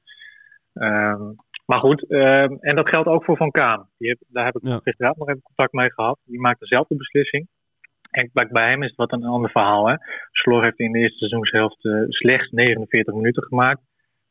Ehm, 0.72 1.22
maar 1.66 1.78
goed, 1.78 2.08
ehm, 2.10 2.52
en 2.60 2.76
dat 2.76 2.88
geldt 2.88 3.08
ook 3.08 3.24
voor 3.24 3.36
Van 3.36 3.50
Kaan. 3.50 3.88
Die 3.98 4.08
heb, 4.08 4.18
daar 4.28 4.44
heb 4.44 4.56
ik 4.56 4.68
Ja. 4.68 4.78
gisteravond 4.82 5.18
nog 5.18 5.28
even 5.28 5.42
contact 5.42 5.72
mee 5.72 5.92
gehad. 5.92 6.18
Die 6.24 6.40
maakt 6.40 6.60
dezelfde 6.60 6.96
beslissing. 6.96 7.48
En 8.12 8.30
bij, 8.32 8.48
bij 8.50 8.68
hem 8.68 8.82
is 8.82 8.88
het 8.88 8.96
wat 8.96 9.12
een 9.12 9.24
ander 9.24 9.50
verhaal. 9.50 9.88
Hè. 9.88 9.94
Sloor 10.30 10.62
heeft 10.62 10.78
in 10.78 10.92
de 10.92 10.98
eerste 10.98 11.18
seizoenshelft 11.18 11.84
eh, 11.84 11.92
slechts 12.08 12.50
49 12.50 13.14
minuten 13.14 13.42
gemaakt. 13.42 13.80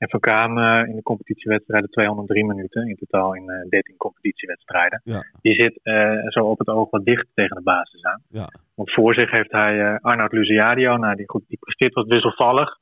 En 0.02 0.10
Van 0.10 0.20
Kaan 0.20 0.58
eh, 0.60 0.90
in 0.90 0.96
de 0.96 1.02
competitiewedstrijden 1.02 1.90
203 1.90 2.46
minuten. 2.46 2.88
In 2.88 2.96
totaal 2.96 3.36
in 3.36 3.50
eh 3.50 3.70
13 3.70 3.98
competitiewedstrijden. 3.98 5.02
Ja. 5.04 5.26
Die 5.42 5.54
zit 5.62 5.80
eh, 5.84 6.28
zo 6.28 6.40
op 6.46 6.60
het 6.60 6.68
oog 6.68 6.90
wat 6.90 7.06
dicht 7.06 7.28
tegen 7.34 7.56
de 7.56 7.62
basis 7.64 8.04
aan. 8.04 8.22
Ja. 8.28 8.48
Want 8.76 8.94
voor 8.94 9.14
zich 9.14 9.32
heeft 9.32 9.52
hij 9.52 9.80
eh 9.80 9.96
Arnoud 10.02 10.32
Luciadio. 10.32 10.98
Nou, 10.98 11.16
die, 11.16 11.30
goed, 11.30 11.44
die 11.48 11.58
presteert 11.60 11.94
wat 11.94 12.08
wisselvallig. 12.08 12.78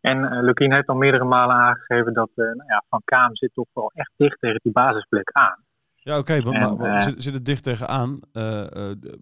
En 0.00 0.24
eh 0.24 0.42
Lukien 0.42 0.74
heeft 0.74 0.88
al 0.88 0.96
meerdere 0.96 1.24
malen 1.24 1.56
aangegeven 1.56 2.12
dat 2.14 2.30
eh, 2.34 2.44
nou 2.44 2.68
ja, 2.68 2.84
Van 2.88 3.02
Kaam 3.04 3.36
zit 3.36 3.54
toch 3.54 3.68
wel 3.72 3.92
echt 3.94 4.12
dicht 4.16 4.40
tegen 4.40 4.60
die 4.62 4.72
basisplek 4.72 5.30
aan. 5.32 5.58
Ja, 6.04 6.18
oké, 6.18 6.32
En, 6.34 6.42
maar, 6.44 6.76
maar 6.76 6.96
eh, 6.98 7.02
zit, 7.04 7.22
zit 7.22 7.34
het 7.34 7.44
dicht 7.44 7.62
tegenaan. 7.62 8.20
Eh, 8.32 8.64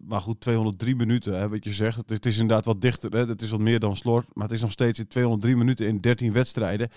maar 0.07 0.21
goed, 0.21 0.41
203 0.41 0.97
minuten, 0.97 1.39
hè, 1.39 1.49
wat 1.49 1.65
je 1.65 1.73
zegt. 1.73 1.97
Het, 1.97 2.11
is- 2.11 2.17
het 2.17 2.27
is 2.27 2.39
inderdaad 2.39 2.65
wat 2.65 2.81
dichter. 2.81 3.11
Hè, 3.11 3.25
het 3.27 3.43
is 3.43 3.51
wat 3.51 3.61
meer 3.61 3.79
dan 3.81 3.97
Sloor. 3.97 4.25
Maar 4.33 4.45
het 4.45 4.53
is 4.55 4.61
nog 4.61 4.71
steeds 4.71 4.99
in 4.99 5.09
203 5.09 5.57
minuten 5.57 5.87
in 5.87 6.01
13 6.01 6.33
wedstrijden. 6.33 6.89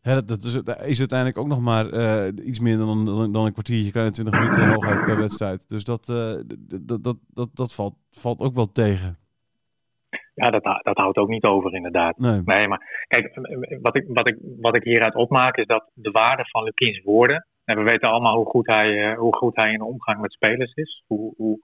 Hè, 0.00 0.14
dat, 0.14 0.28
dat 0.28 0.44
is, 0.84 0.98
uiteindelijk 0.98 1.38
ook 1.38 1.46
nog 1.46 1.60
maar 1.60 1.86
iets 2.34 2.60
meer 2.60 2.76
dan, 2.78 3.04
dan, 3.04 3.32
dan 3.32 3.46
een 3.46 3.52
kwartiertje, 3.52 3.90
kleine 3.90 4.12
20 4.12 4.34
minuten 4.40 4.68
hooguit 4.72 5.04
per 5.04 5.16
wedstrijd. 5.16 5.68
Dus 5.68 5.84
dat, 5.84 6.06
dat, 6.06 7.04
dat, 7.04 7.16
dat, 7.28 7.48
dat 7.52 7.74
valt, 7.74 7.94
valt 8.10 8.40
ook 8.40 8.54
wel 8.54 8.72
tegen. 8.72 9.18
Ja, 10.34 10.50
dat, 10.50 10.62
dat 10.62 10.96
houdt 10.98 11.18
ook 11.18 11.28
niet 11.28 11.44
over 11.44 11.74
inderdaad. 11.74 12.18
Nee. 12.18 12.40
Nee, 12.44 12.68
maar 12.68 13.04
kijk, 13.08 13.34
wat 13.82 13.96
ik, 13.96 14.04
wat, 14.08 14.28
ik, 14.28 14.36
wat 14.60 14.76
ik 14.76 14.82
hieruit 14.84 15.14
opmaak 15.14 15.56
is 15.56 15.66
dat 15.66 15.90
de 15.94 16.10
waarde 16.10 16.44
van 16.50 16.64
Lukiens 16.64 17.02
woorden. 17.04 17.46
En 17.64 17.76
we 17.76 17.82
weten 17.82 18.08
allemaal 18.08 18.36
hoe 18.36 18.46
goed 18.46 18.66
hij, 18.66 19.10
eh, 19.12 19.18
hoe 19.18 19.36
goed 19.36 19.56
hij 19.56 19.72
in 19.72 19.78
de 19.78 19.84
omgang 19.84 20.20
met 20.20 20.32
spelers 20.32 20.72
is. 20.74 21.02
Hoe, 21.06 21.34
hoe, 21.36 21.58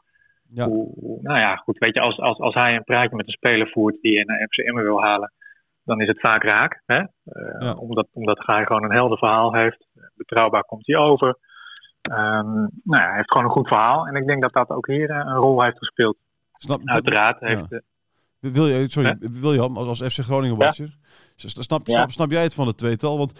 Ja. 0.52 0.64
hoe, 0.64 0.92
hoe- 1.00 1.18
nou 1.22 1.38
ja, 1.38 1.56
goed. 1.56 1.78
Weet 1.78 1.94
je, 1.94 2.00
als, 2.00 2.18
als, 2.18 2.38
als 2.38 2.54
hij 2.54 2.74
een 2.76 2.84
praatje 2.84 3.16
met 3.16 3.26
een 3.26 3.32
speler 3.32 3.68
voert 3.68 3.96
die 4.00 4.18
je 4.18 4.24
naar 4.24 4.46
FCM 4.48 4.74
wil 4.74 5.02
halen, 5.02 5.32
dan 5.84 6.00
is 6.00 6.08
het 6.08 6.20
vaak 6.20 6.42
raak. 6.42 6.82
Hè? 6.86 6.98
Eh, 6.98 7.06
Ja. 7.60 7.72
omdat, 7.74 8.08
omdat 8.12 8.46
hij 8.46 8.64
gewoon 8.66 8.84
een 8.84 8.92
helder 8.92 9.18
verhaal 9.18 9.54
heeft. 9.54 9.86
Betrouwbaar 10.16 10.64
komt 10.64 10.86
hij 10.86 10.96
over. 10.96 11.36
Ehm, 12.02 12.52
nou 12.54 13.02
ja, 13.02 13.06
hij 13.06 13.16
heeft 13.16 13.30
gewoon 13.30 13.46
een 13.46 13.52
goed 13.52 13.68
verhaal. 13.68 14.06
En 14.06 14.14
ik 14.14 14.26
denk 14.26 14.42
dat 14.42 14.52
dat 14.52 14.70
ook 14.70 14.86
hier 14.86 15.10
eh, 15.10 15.16
een 15.16 15.34
rol 15.36 15.62
heeft 15.62 15.78
gespeeld. 15.78 16.16
Snap, 16.52 16.80
Uiteraard 16.84 17.40
heeft, 17.40 17.80
Wil 18.40 18.68
je, 18.68 18.86
sorry, 18.88 19.16
William, 19.20 19.76
als, 19.76 20.00
als 20.00 20.14
FC 20.14 20.24
Groningen 20.24 20.56
watcher, 20.56 20.96
snap, 21.36 21.64
snap, 21.64 21.86
Ja. 21.86 21.94
snap, 21.94 22.10
snap 22.12 22.30
jij 22.30 22.42
het 22.42 22.54
van 22.54 22.66
het 22.66 22.76
tweetal? 22.76 23.18
Want 23.18 23.32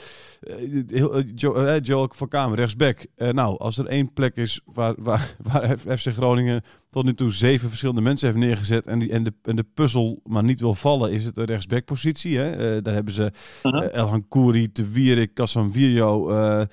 Jo- 1.34 1.52
eh, 1.54 1.80
Joel 1.82 2.08
van 2.14 2.28
Kamer, 2.28 2.56
rechtsback. 2.58 3.06
Nou, 3.16 3.58
als 3.58 3.78
er 3.78 3.86
één 3.86 4.12
plek 4.12 4.36
is 4.36 4.60
waar, 4.64 4.94
waar, 4.98 5.34
waar 5.52 5.78
FC 5.98 6.06
Groningen 6.12 6.62
tot 6.90 7.04
nu 7.04 7.14
toe 7.14 7.32
zeven 7.32 7.68
verschillende 7.68 8.00
mensen 8.00 8.26
heeft 8.28 8.38
neergezet 8.40 8.86
en, 8.86 8.98
die, 8.98 9.10
en, 9.10 9.24
de, 9.24 9.32
en 9.42 9.56
de 9.56 9.64
puzzel 9.74 10.20
maar 10.24 10.44
niet 10.44 10.60
wil 10.60 10.74
vallen, 10.74 11.12
is 11.12 11.24
het 11.24 11.34
de 11.34 11.44
rechtsbackpositie. 11.44 12.38
Hè? 12.38 12.82
Daar 12.82 12.94
hebben 12.94 13.12
ze 13.12 13.32
Mhm. 13.62 13.76
eh, 13.76 13.94
Elhan 13.94 14.28
Kouri, 14.28 14.72
Te 14.72 14.88
Wierik, 14.88 15.34
Casanvirio, 15.34 16.26
de, 16.28 16.68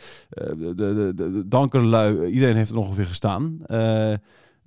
de, 0.57 0.73
de, 0.75 1.13
de 1.15 1.47
Dankerlui, 1.47 2.25
iedereen 2.25 2.55
heeft 2.55 2.71
er 2.71 2.77
ongeveer 2.77 3.05
gestaan. 3.05 3.59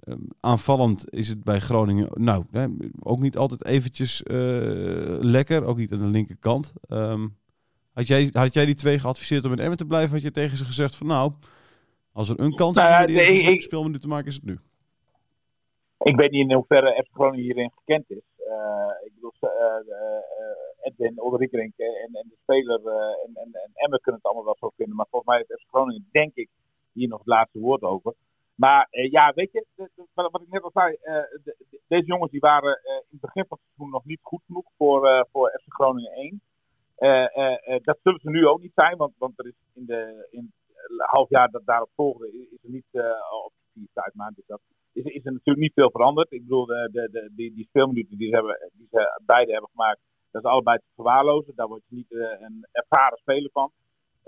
Eh, 0.00 0.12
Ehm, 0.12 0.20
aanvallend 0.40 1.12
is 1.12 1.28
het 1.28 1.44
bij 1.44 1.58
Groningen 1.58 2.08
nou 2.12 2.44
hè, 2.50 2.66
ook 3.02 3.20
niet 3.20 3.36
altijd 3.36 3.64
eventjes 3.64 4.22
eh, 4.22 4.36
lekker, 5.20 5.64
ook 5.64 5.76
niet 5.76 5.92
aan 5.92 5.98
de 5.98 6.04
linkerkant. 6.04 6.72
Ehm, 6.88 7.28
had, 7.92 8.06
jij, 8.06 8.28
had 8.32 8.54
jij 8.54 8.66
die 8.66 8.74
twee 8.74 8.98
geadviseerd 8.98 9.44
om 9.44 9.52
in 9.52 9.58
Emmen 9.58 9.76
te 9.76 9.86
blijven? 9.86 10.12
Had 10.12 10.22
je 10.22 10.30
tegen 10.30 10.56
ze 10.56 10.64
gezegd 10.64 10.96
van 10.96 11.06
nou, 11.06 11.32
als 12.12 12.28
er 12.28 12.40
een 12.40 12.54
kans 12.54 12.76
is 12.78 12.82
Nou 12.82 13.00
om 13.00 13.06
die 13.06 13.16
nee, 13.16 13.42
ik- 13.42 13.62
speelminuten 13.62 14.02
te 14.02 14.08
maken, 14.08 14.26
is 14.26 14.34
het 14.34 14.44
nu. 14.44 14.58
Ik 16.02 16.16
weet 16.16 16.30
niet 16.30 16.48
in 16.50 16.54
hoeverre 16.54 17.02
FC 17.04 17.12
Groningen 17.14 17.44
hierin 17.44 17.70
gekend 17.76 18.10
is. 18.10 18.22
Eh, 18.36 19.06
ik 19.06 19.12
bedoel, 19.14 19.32
eh, 19.40 19.50
Edwin, 20.82 21.18
Ulrich 21.24 21.50
en, 21.50 21.72
en 22.12 22.26
de 22.28 22.36
speler 22.42 22.80
en, 23.26 23.30
en, 23.34 23.48
en 23.52 23.70
Emmen 23.74 24.00
kunnen 24.00 24.20
het 24.20 24.24
allemaal 24.24 24.44
wel 24.44 24.56
zo 24.60 24.70
vinden. 24.76 24.96
Maar 24.96 25.06
volgens 25.10 25.30
mij 25.30 25.44
heeft 25.46 25.60
FC 25.62 25.68
Groningen, 25.68 26.08
denk 26.10 26.34
ik, 26.34 26.48
hier 26.92 27.08
nog 27.08 27.18
het 27.18 27.26
laatste 27.28 27.58
woord 27.58 27.82
over. 27.82 28.14
Maar 28.64 28.87
eh, 28.90 29.11
ja, 29.11 29.33
weet 29.35 29.53
je, 29.53 29.66
wat 30.14 30.42
ik 30.42 30.49
net 30.51 30.62
al 30.62 30.70
zei, 30.73 30.94
eh, 31.03 31.14
de- 31.44 31.57
de- 31.70 31.81
deze 31.88 32.07
jongens 32.07 32.31
die 32.31 32.40
waren 32.40 32.73
eh, 32.83 32.94
in 32.94 33.07
het 33.11 33.20
begin 33.20 33.44
van 33.49 33.59
het 33.59 33.66
seizoen 33.66 33.90
nog 33.94 34.05
niet 34.05 34.20
goed 34.23 34.42
genoeg 34.46 34.66
voor, 34.77 35.27
voor 35.33 35.49
FC 35.51 35.73
Groningen 35.73 36.12
1. 36.12 36.40
Eh, 36.96 37.37
eh, 37.37 37.75
eh, 37.75 37.81
dat 37.83 37.99
zullen 38.03 38.20
ze 38.20 38.31
nu 38.31 38.46
ook 38.46 38.61
niet 38.61 38.73
zijn, 38.75 38.96
want, 38.96 39.14
want 39.18 39.38
er 39.38 39.46
is 39.46 39.55
in, 39.75 39.87
de, 39.87 40.29
in 40.31 40.53
het 40.75 41.07
half 41.11 41.29
jaar 41.29 41.51
dat 41.51 41.62
daarop 41.64 41.90
volgde, 41.94 42.27
is 42.51 42.62
er 42.62 42.70
niet 42.70 42.87
op 43.44 43.53
die 43.73 43.88
tijd 43.92 44.14
maand 44.14 44.38
is 44.38 44.46
dat 44.46 44.61
is, 44.92 45.05
is 45.05 45.25
er 45.25 45.33
natuurlijk 45.33 45.59
niet 45.66 45.73
veel 45.75 45.90
veranderd. 45.90 46.33
Ik 46.33 46.42
bedoel, 46.42 46.66
de, 46.66 46.88
de, 46.92 47.31
die, 47.37 47.55
die 47.55 47.64
speelminuten 47.64 48.18
die 48.18 48.29
ze, 48.29 48.35
hebben, 48.35 48.70
die 48.73 48.88
ze 48.90 49.20
beide 49.27 49.53
hebben 49.53 49.70
gemaakt, 49.70 50.01
dat 50.31 50.44
is 50.44 50.51
allebei 50.51 50.79
te 50.79 50.85
verwaarlozen. 50.94 51.55
Daar 51.57 51.68
word 51.68 51.83
je 51.88 51.94
niet 51.96 52.11
een 52.40 52.66
ervaren 52.73 53.18
speler 53.18 53.51
van. 53.53 53.70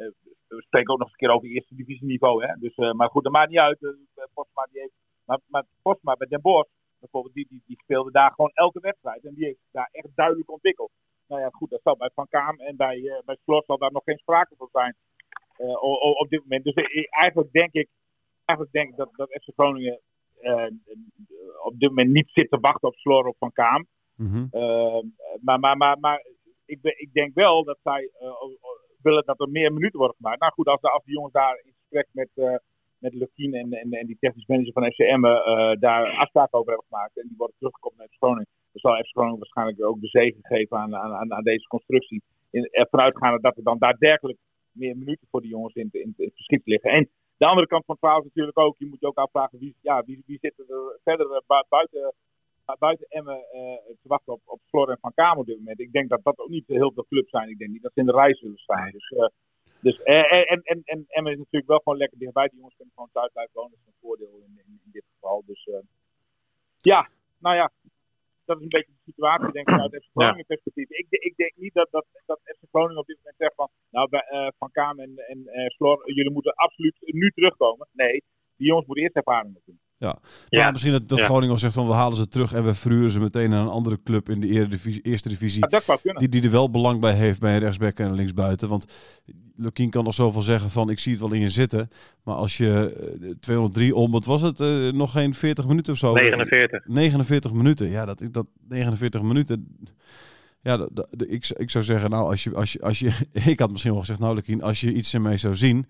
Eh, 0.02 0.10
we 0.48 0.62
spreken 0.62 0.92
ook 0.92 0.98
nog 0.98 1.08
eens 1.08 1.16
een 1.16 1.26
keer 1.26 1.36
over 1.36 1.48
eerste 1.48 1.74
divisieniveau. 1.74 2.46
Hè? 2.46 2.54
Dus, 2.58 2.74
eh, 2.74 2.92
maar 2.92 3.08
goed, 3.08 3.22
dat 3.22 3.32
maakt 3.32 3.50
niet 3.50 3.60
uit. 3.60 3.82
Eh, 3.82 4.24
Postma 4.34 4.68
die 4.70 4.80
heeft, 4.80 4.94
maar, 5.24 5.40
maar 5.46 5.64
Postma 5.82 6.14
bij 6.14 6.28
Den 6.28 6.40
Bosch, 6.40 6.70
bijvoorbeeld, 6.98 7.34
die, 7.34 7.46
die, 7.48 7.62
die 7.66 7.82
speelde 7.82 8.10
daar 8.10 8.30
gewoon 8.30 8.50
elke 8.54 8.80
wedstrijd. 8.80 9.24
En 9.24 9.34
die 9.34 9.44
heeft 9.44 9.58
daar 9.70 9.88
echt 9.92 10.08
duidelijk 10.14 10.50
ontwikkeld. 10.50 10.90
Nou 11.28 11.40
ja, 11.40 11.48
goed, 11.48 11.70
dat 11.70 11.80
zal 11.82 11.96
bij 11.96 12.10
Van 12.14 12.28
Kaam 12.28 12.60
en 12.60 12.76
bij, 12.76 12.96
eh 12.96 13.22
bij 13.24 13.36
Slot 13.42 13.64
zal 13.64 13.78
daar 13.78 13.92
nog 13.92 14.04
geen 14.04 14.18
sprake 14.18 14.54
van 14.56 14.68
zijn. 14.72 14.96
op 16.18 16.28
dit 16.28 16.40
moment. 16.40 16.64
Dus 16.64 16.74
eigenlijk 17.08 17.52
denk 17.52 17.72
ik, 17.72 17.88
eigenlijk 18.44 18.76
denk 18.76 18.90
ik 18.90 18.96
dat, 18.96 19.08
dat 19.12 19.28
FC 19.28 19.48
Groningen 19.54 20.00
op 21.62 21.78
dit 21.78 21.88
moment 21.88 22.10
niet 22.10 22.30
zit 22.32 22.50
te 22.50 22.58
wachten 22.60 22.88
op 22.88 22.94
Slor 22.94 23.26
of 23.26 23.36
Van 23.38 23.52
Kaam. 23.52 23.86
Mhm. 24.16 24.46
Maar, 25.40 25.60
maar, 25.60 25.76
maar, 25.76 25.98
maar 25.98 26.26
ik, 26.64 26.80
ben, 26.80 27.00
ik 27.00 27.12
denk 27.12 27.34
wel 27.34 27.64
dat 27.64 27.78
zij 27.82 28.10
willen 29.02 29.24
dat 29.26 29.40
er 29.40 29.48
meer 29.48 29.72
minuten 29.72 29.98
worden 29.98 30.16
gemaakt. 30.16 30.40
Nou 30.40 30.52
goed, 30.52 30.66
als 30.66 30.80
de, 30.80 30.90
als 30.90 31.04
de 31.04 31.12
jongens 31.12 31.32
daar 31.32 31.60
in 31.64 31.74
gesprek 31.78 32.08
met, 32.12 32.30
eh 32.34 32.54
met 32.98 33.14
Lukien 33.14 33.54
en, 33.54 33.72
en, 33.72 33.92
en 33.92 34.06
die 34.06 34.16
technisch 34.20 34.46
manager 34.46 34.72
van 34.72 34.92
FCM 34.92 35.24
eh 35.24 35.72
daar 35.78 36.04
afspraken 36.16 36.58
over 36.58 36.72
hebben 36.72 36.88
gemaakt 36.88 37.16
en 37.16 37.28
die 37.28 37.36
worden 37.36 37.56
teruggekomen 37.58 37.98
naar 37.98 38.08
FC 38.08 38.20
dan 38.72 38.92
zal 38.92 39.04
FC 39.04 39.14
waarschijnlijk 39.14 39.84
ook 39.84 40.00
de 40.00 40.06
zegen 40.06 40.40
geven 40.42 40.76
aan, 40.76 40.96
aan, 40.96 41.32
aan, 41.32 41.42
deze 41.42 41.66
constructie. 41.66 42.22
In, 42.50 42.68
ervan 42.70 43.00
uitgaande 43.00 43.40
dat 43.40 43.56
er 43.56 43.62
dan 43.62 43.78
daadwerkelijk 43.78 44.38
meer 44.72 44.96
minuten 44.96 45.26
voor 45.30 45.40
die 45.40 45.50
jongens 45.50 45.74
in, 45.74 45.88
in, 45.92 46.14
het 46.16 46.32
verschiet 46.34 46.62
liggen. 46.64 46.90
En 46.90 47.08
de 47.36 47.46
andere 47.46 47.66
kant 47.66 47.84
van 47.84 47.94
het 47.94 48.04
verhaal 48.04 48.20
is 48.20 48.26
natuurlijk 48.26 48.58
ook, 48.58 48.74
je 48.78 48.86
moet 48.86 49.00
je 49.00 49.06
ook 49.06 49.16
afvragen 49.16 49.58
wie, 49.58 49.76
ja, 49.80 50.02
wie, 50.04 50.22
wie 50.26 50.38
zit 50.40 50.58
er 50.58 50.98
verder 51.04 51.26
eh, 51.26 51.40
bu- 51.46 51.66
buiten 51.68 52.14
buiten 52.78 53.06
Emmen 53.08 53.36
uh, 53.36 53.60
te 54.02 54.08
wachten 54.08 54.32
op, 54.32 54.40
op 54.44 54.60
Flor 54.68 54.90
en 54.90 54.98
Van 55.00 55.14
Kamer 55.14 55.38
op 55.38 55.46
dit 55.46 55.58
moment. 55.58 55.80
Ik 55.80 55.92
denk 55.92 56.08
dat 56.08 56.20
dat 56.22 56.38
ook 56.38 56.48
niet 56.48 56.66
heel 56.66 56.92
veel 56.92 57.06
clubs 57.08 57.30
zijn. 57.30 57.48
Ik 57.48 57.58
denk 57.58 57.70
niet 57.70 57.82
dat 57.82 57.92
ze 57.94 58.00
in 58.00 58.06
de 58.06 58.12
rij 58.12 58.34
zullen 58.34 58.58
staan. 58.58 58.90
Dus, 58.90 59.10
uh, 59.10 59.26
dus, 59.80 60.00
uh, 60.04 60.50
en, 60.52 60.60
en, 60.62 60.80
en 60.84 61.04
Emmen 61.08 61.32
is 61.32 61.38
natuurlijk 61.38 61.66
wel 61.66 61.80
gewoon 61.82 61.98
lekker 61.98 62.18
dichtbij. 62.18 62.48
Die 62.48 62.56
jongens 62.56 62.76
kunnen 62.76 62.94
gewoon 62.94 63.10
thuis 63.12 63.32
blijven 63.32 63.54
wonen. 63.54 63.70
Dat 63.70 63.80
is 63.80 63.86
een 63.86 64.00
voordeel 64.00 64.38
in, 64.46 64.62
in, 64.66 64.80
in 64.84 64.90
dit 64.90 65.04
geval. 65.12 65.42
Dus 65.46 65.68
ja, 66.82 67.08
nou 67.38 67.56
ja. 67.56 67.70
dat 68.44 68.56
is 68.56 68.62
een 68.62 68.68
beetje 68.68 68.92
de 68.92 69.10
situatie, 69.10 69.52
denk 69.52 69.68
ik, 69.68 69.80
uit 69.80 70.02
FC 70.02 70.08
Groningen 70.14 70.46
perspectief. 70.46 70.88
Ik, 70.90 71.06
ik 71.08 71.36
denk 71.36 71.52
niet 71.56 71.74
dat, 71.74 71.88
dat, 71.90 72.06
dat 72.26 72.40
FC 72.44 72.62
Groningen 72.70 73.00
op 73.00 73.06
dit 73.06 73.16
moment 73.16 73.36
zegt 73.38 73.54
van, 73.54 73.68
nou, 73.90 74.08
bij, 74.08 74.20
eh, 74.20 74.48
Van 74.58 74.70
Kaam 74.70 75.00
en, 75.00 75.12
en 75.16 75.46
eh, 75.46 75.66
Slor, 75.66 76.12
jullie 76.14 76.32
moeten 76.32 76.54
absoluut 76.54 76.96
nu 77.00 77.30
terugkomen. 77.30 77.88
Nee, 77.92 78.22
die 78.56 78.66
jongens 78.66 78.86
moeten 78.86 79.04
eerst 79.04 79.16
ervaring 79.16 79.60
doen. 79.64 79.80
Ja, 80.02 80.18
Ja. 80.48 80.62
maar 80.62 80.72
misschien 80.72 80.92
dat, 80.92 81.08
dat 81.08 81.18
Ja. 81.18 81.24
Groningen 81.24 81.58
zegt 81.58 81.74
van 81.74 81.86
we 81.86 81.92
halen 81.92 82.16
ze 82.16 82.28
terug 82.28 82.52
en 82.52 82.64
we 82.64 82.74
verhuren 82.74 83.10
ze 83.10 83.20
meteen 83.20 83.50
naar 83.50 83.60
een 83.60 83.68
andere 83.68 83.98
club 84.04 84.28
in 84.28 84.40
de 84.40 84.48
eredivisie, 84.48 85.02
eerste 85.02 85.28
divisie. 85.28 85.62
Die, 86.18 86.28
die 86.28 86.42
er 86.42 86.50
wel 86.50 86.70
belang 86.70 87.00
bij 87.00 87.12
heeft 87.14 87.40
bij 87.40 87.58
rechtsback 87.58 87.98
en 87.98 88.14
linksbuiten. 88.14 88.68
Want 88.68 88.86
Lukien 89.56 89.90
kan 89.90 90.04
nog 90.04 90.14
zoveel 90.14 90.42
zeggen 90.42 90.70
van 90.70 90.90
ik 90.90 90.98
zie 90.98 91.12
het 91.12 91.20
wel 91.20 91.32
in 91.32 91.40
je 91.40 91.48
zitten. 91.50 91.90
Maar 92.22 92.34
als 92.34 92.56
je 92.56 92.96
eh, 93.22 93.30
203 93.40 93.94
om, 93.94 94.10
wat 94.10 94.24
was 94.24 94.42
het? 94.42 94.60
eh, 94.60 94.88
nog 94.88 95.12
geen 95.12 95.34
40 95.34 95.66
minuten 95.66 95.92
of 95.92 95.98
zo? 95.98 96.12
49. 96.12 96.86
49 96.86 97.52
minuten. 97.52 97.88
Ja, 97.90 98.04
dat, 98.04 98.22
dat 98.30 98.46
49 98.68 99.22
minuten. 99.22 99.76
Ja, 100.62 100.76
dat, 100.76 101.06
ik, 101.26 101.48
ik 101.56 101.70
zou 101.70 101.84
zeggen, 101.84 102.10
nou, 102.10 102.28
als 102.30 102.44
je, 102.44 102.54
als 102.54 102.72
je, 102.72 102.80
als 102.82 102.98
je, 102.98 103.12
ik 103.52 103.58
had 103.60 103.70
misschien 103.70 103.92
wel 103.92 104.00
gezegd, 104.00 104.20
nou, 104.20 104.34
Lukien, 104.34 104.62
als 104.62 104.80
je 104.80 104.92
iets 104.92 105.14
in 105.14 105.22
mij 105.22 105.36
zou 105.36 105.56
zien, 105.56 105.86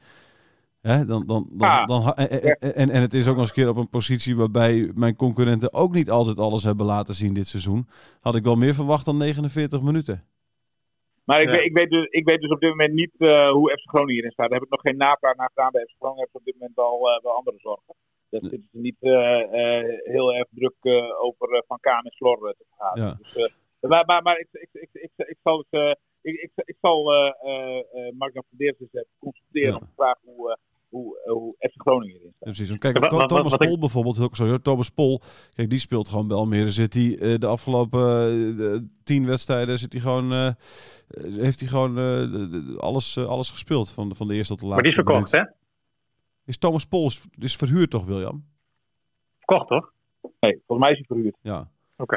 hè, 0.83 1.05
dan, 1.05 1.27
dan, 1.27 1.49
dan, 1.53 1.69
Ah, 1.69 1.87
dan, 1.87 2.01
ha- 2.03 2.15
en, 2.17 2.31
en, 2.59 2.75
en, 2.75 2.91
en 2.91 3.01
het 3.01 3.15
is 3.15 3.27
ook 3.29 3.33
nog 3.37 3.41
eens 3.43 3.49
een 3.49 3.63
keer 3.63 3.69
op 3.69 3.77
een 3.77 3.89
positie 3.99 4.37
waarbij 4.37 4.91
mijn 4.95 5.17
concurrenten 5.17 5.73
ook 5.73 5.93
niet 5.95 6.11
altijd 6.11 6.39
alles 6.39 6.65
hebben 6.65 6.87
laten 6.87 7.15
zien 7.15 7.35
dit 7.35 7.47
seizoen, 7.47 7.87
had 8.21 8.35
ik 8.37 8.45
wel 8.45 8.57
meer 8.57 8.75
verwacht 8.75 9.05
dan 9.05 9.17
49 9.17 9.83
minuten. 9.83 10.25
Maar 11.25 11.41
ik, 11.43 11.49
Ja. 11.49 11.55
weet, 11.55 11.65
ik, 11.67 11.77
weet 11.77 11.91
dus, 11.91 12.07
ik 12.07 12.29
weet 12.29 12.41
dus 12.41 12.51
op 12.51 12.61
dit 12.61 12.71
moment 12.71 12.93
niet 12.93 13.15
eh, 13.19 13.51
hoe 13.51 13.71
FC 13.71 13.89
Groningen 13.89 14.13
hierin 14.15 14.31
staat. 14.31 14.47
Daar 14.51 14.59
heb 14.59 14.67
ik 14.69 14.71
nog 14.75 14.81
geen 14.81 14.97
navraag 14.97 15.37
naar 15.37 15.51
gedaan. 15.55 15.71
Bij 15.71 15.83
FC 15.85 15.95
Groningen 15.99 16.29
ze 16.33 16.37
op 16.39 16.45
dit 16.45 16.55
moment 16.59 16.79
al 16.79 17.11
eh, 17.11 17.23
wel 17.23 17.33
andere 17.37 17.59
zorgen. 17.59 17.95
Daar 18.31 18.41
zitten 18.41 18.69
ze 18.73 18.79
niet 18.79 18.97
eh, 19.01 19.41
eh, 19.43 20.01
heel 20.05 20.35
erg 20.35 20.49
druk 20.51 20.75
eh, 20.81 21.23
over 21.25 21.49
eh, 21.57 21.63
Van 21.67 21.79
Kaan 21.81 22.05
en 22.05 22.11
Slor 22.13 22.49
eh, 22.49 22.55
te. 22.59 22.65
Ja. 23.01 23.15
Dus, 23.23 23.37
eh, 23.37 23.91
maar 23.91 24.05
maar, 24.07 24.23
maar 24.23 24.39
ik, 24.39 24.49
ik, 24.53 24.69
ik, 24.73 24.89
ik, 24.93 25.11
ik 25.17 25.39
zal, 25.43 25.59
het, 25.59 25.67
eh, 25.81 25.95
ik, 26.23 26.41
ik, 26.41 26.51
ik 26.55 26.77
zal 26.81 27.13
eh 27.13 27.33
eh 27.43 27.79
eh, 27.79 28.13
Mark 28.19 28.33
van 28.33 28.45
Deers 28.51 28.81
eens 28.81 28.93
even 28.93 29.09
consulteren 29.19 29.69
Ja. 29.71 29.75
om 29.75 29.81
te 29.87 29.93
vragen 29.97 30.21
hoe, 30.35 30.51
eh, 30.51 30.57
hoe, 30.93 31.21
eh, 31.25 31.33
hoe 31.33 31.55
FC 31.59 31.81
Groningen 31.81 32.17
staat. 32.19 32.33
Ja, 32.39 32.53
precies. 32.53 32.79
Kijk, 32.79 32.99
Wat- 32.99 33.11
To- 33.11 33.17
wat- 33.17 33.29
Thomas 33.29 33.53
wat 33.53 33.63
ik- 33.63 33.69
Pol 33.69 33.79
bijvoorbeeld, 33.79 34.17
sorry, 34.17 34.51
hoor, 34.51 34.61
Thomas 34.63 34.91
Pol, 34.91 35.21
kijk, 35.55 35.71
die 35.71 35.79
speelt 35.79 36.09
gewoon 36.09 36.29
bij 36.29 36.37
Almere. 36.37 36.71
Zit 36.71 36.95
hij 36.95 37.19
eh, 37.19 37.39
de 37.39 37.47
afgelopen 37.47 38.01
eh, 38.01 38.57
de 38.57 38.89
tien 39.05 39.27
wedstrijden, 39.27 39.79
zit 39.79 39.93
hij 39.93 40.03
gewoon, 40.03 40.33
eh, 40.33 40.51
heeft 41.43 41.61
hij 41.61 41.69
gewoon 41.69 41.99
eh, 41.99 42.77
alles, 42.79 43.19
alles 43.19 43.51
gespeeld 43.51 43.91
van, 43.91 44.09
de- 44.09 44.15
van 44.15 44.29
de 44.29 44.35
eerste 44.35 44.53
tot 44.57 44.63
de 44.63 44.67
Maar 44.75 44.83
die 44.83 44.93
laatste 44.97 45.13
is 45.13 45.17
verkocht, 45.19 45.33
minuut. 45.33 45.49
hè? 45.51 45.61
Is 46.45 46.59
Thomas 46.59 46.87
Pol 46.87 47.07
is, 47.07 47.23
is 47.39 47.57
verhuurd 47.57 47.91
toch, 47.91 48.05
William? 48.05 48.45
Verkocht, 49.39 49.69
toch? 49.69 49.93
Nee, 50.41 50.63
volgens 50.67 50.79
mij 50.79 50.91
is 50.91 50.97
hij 50.97 51.07
verhuurd. 51.07 51.37
Ja, 51.43 51.71
Ik 51.97 52.09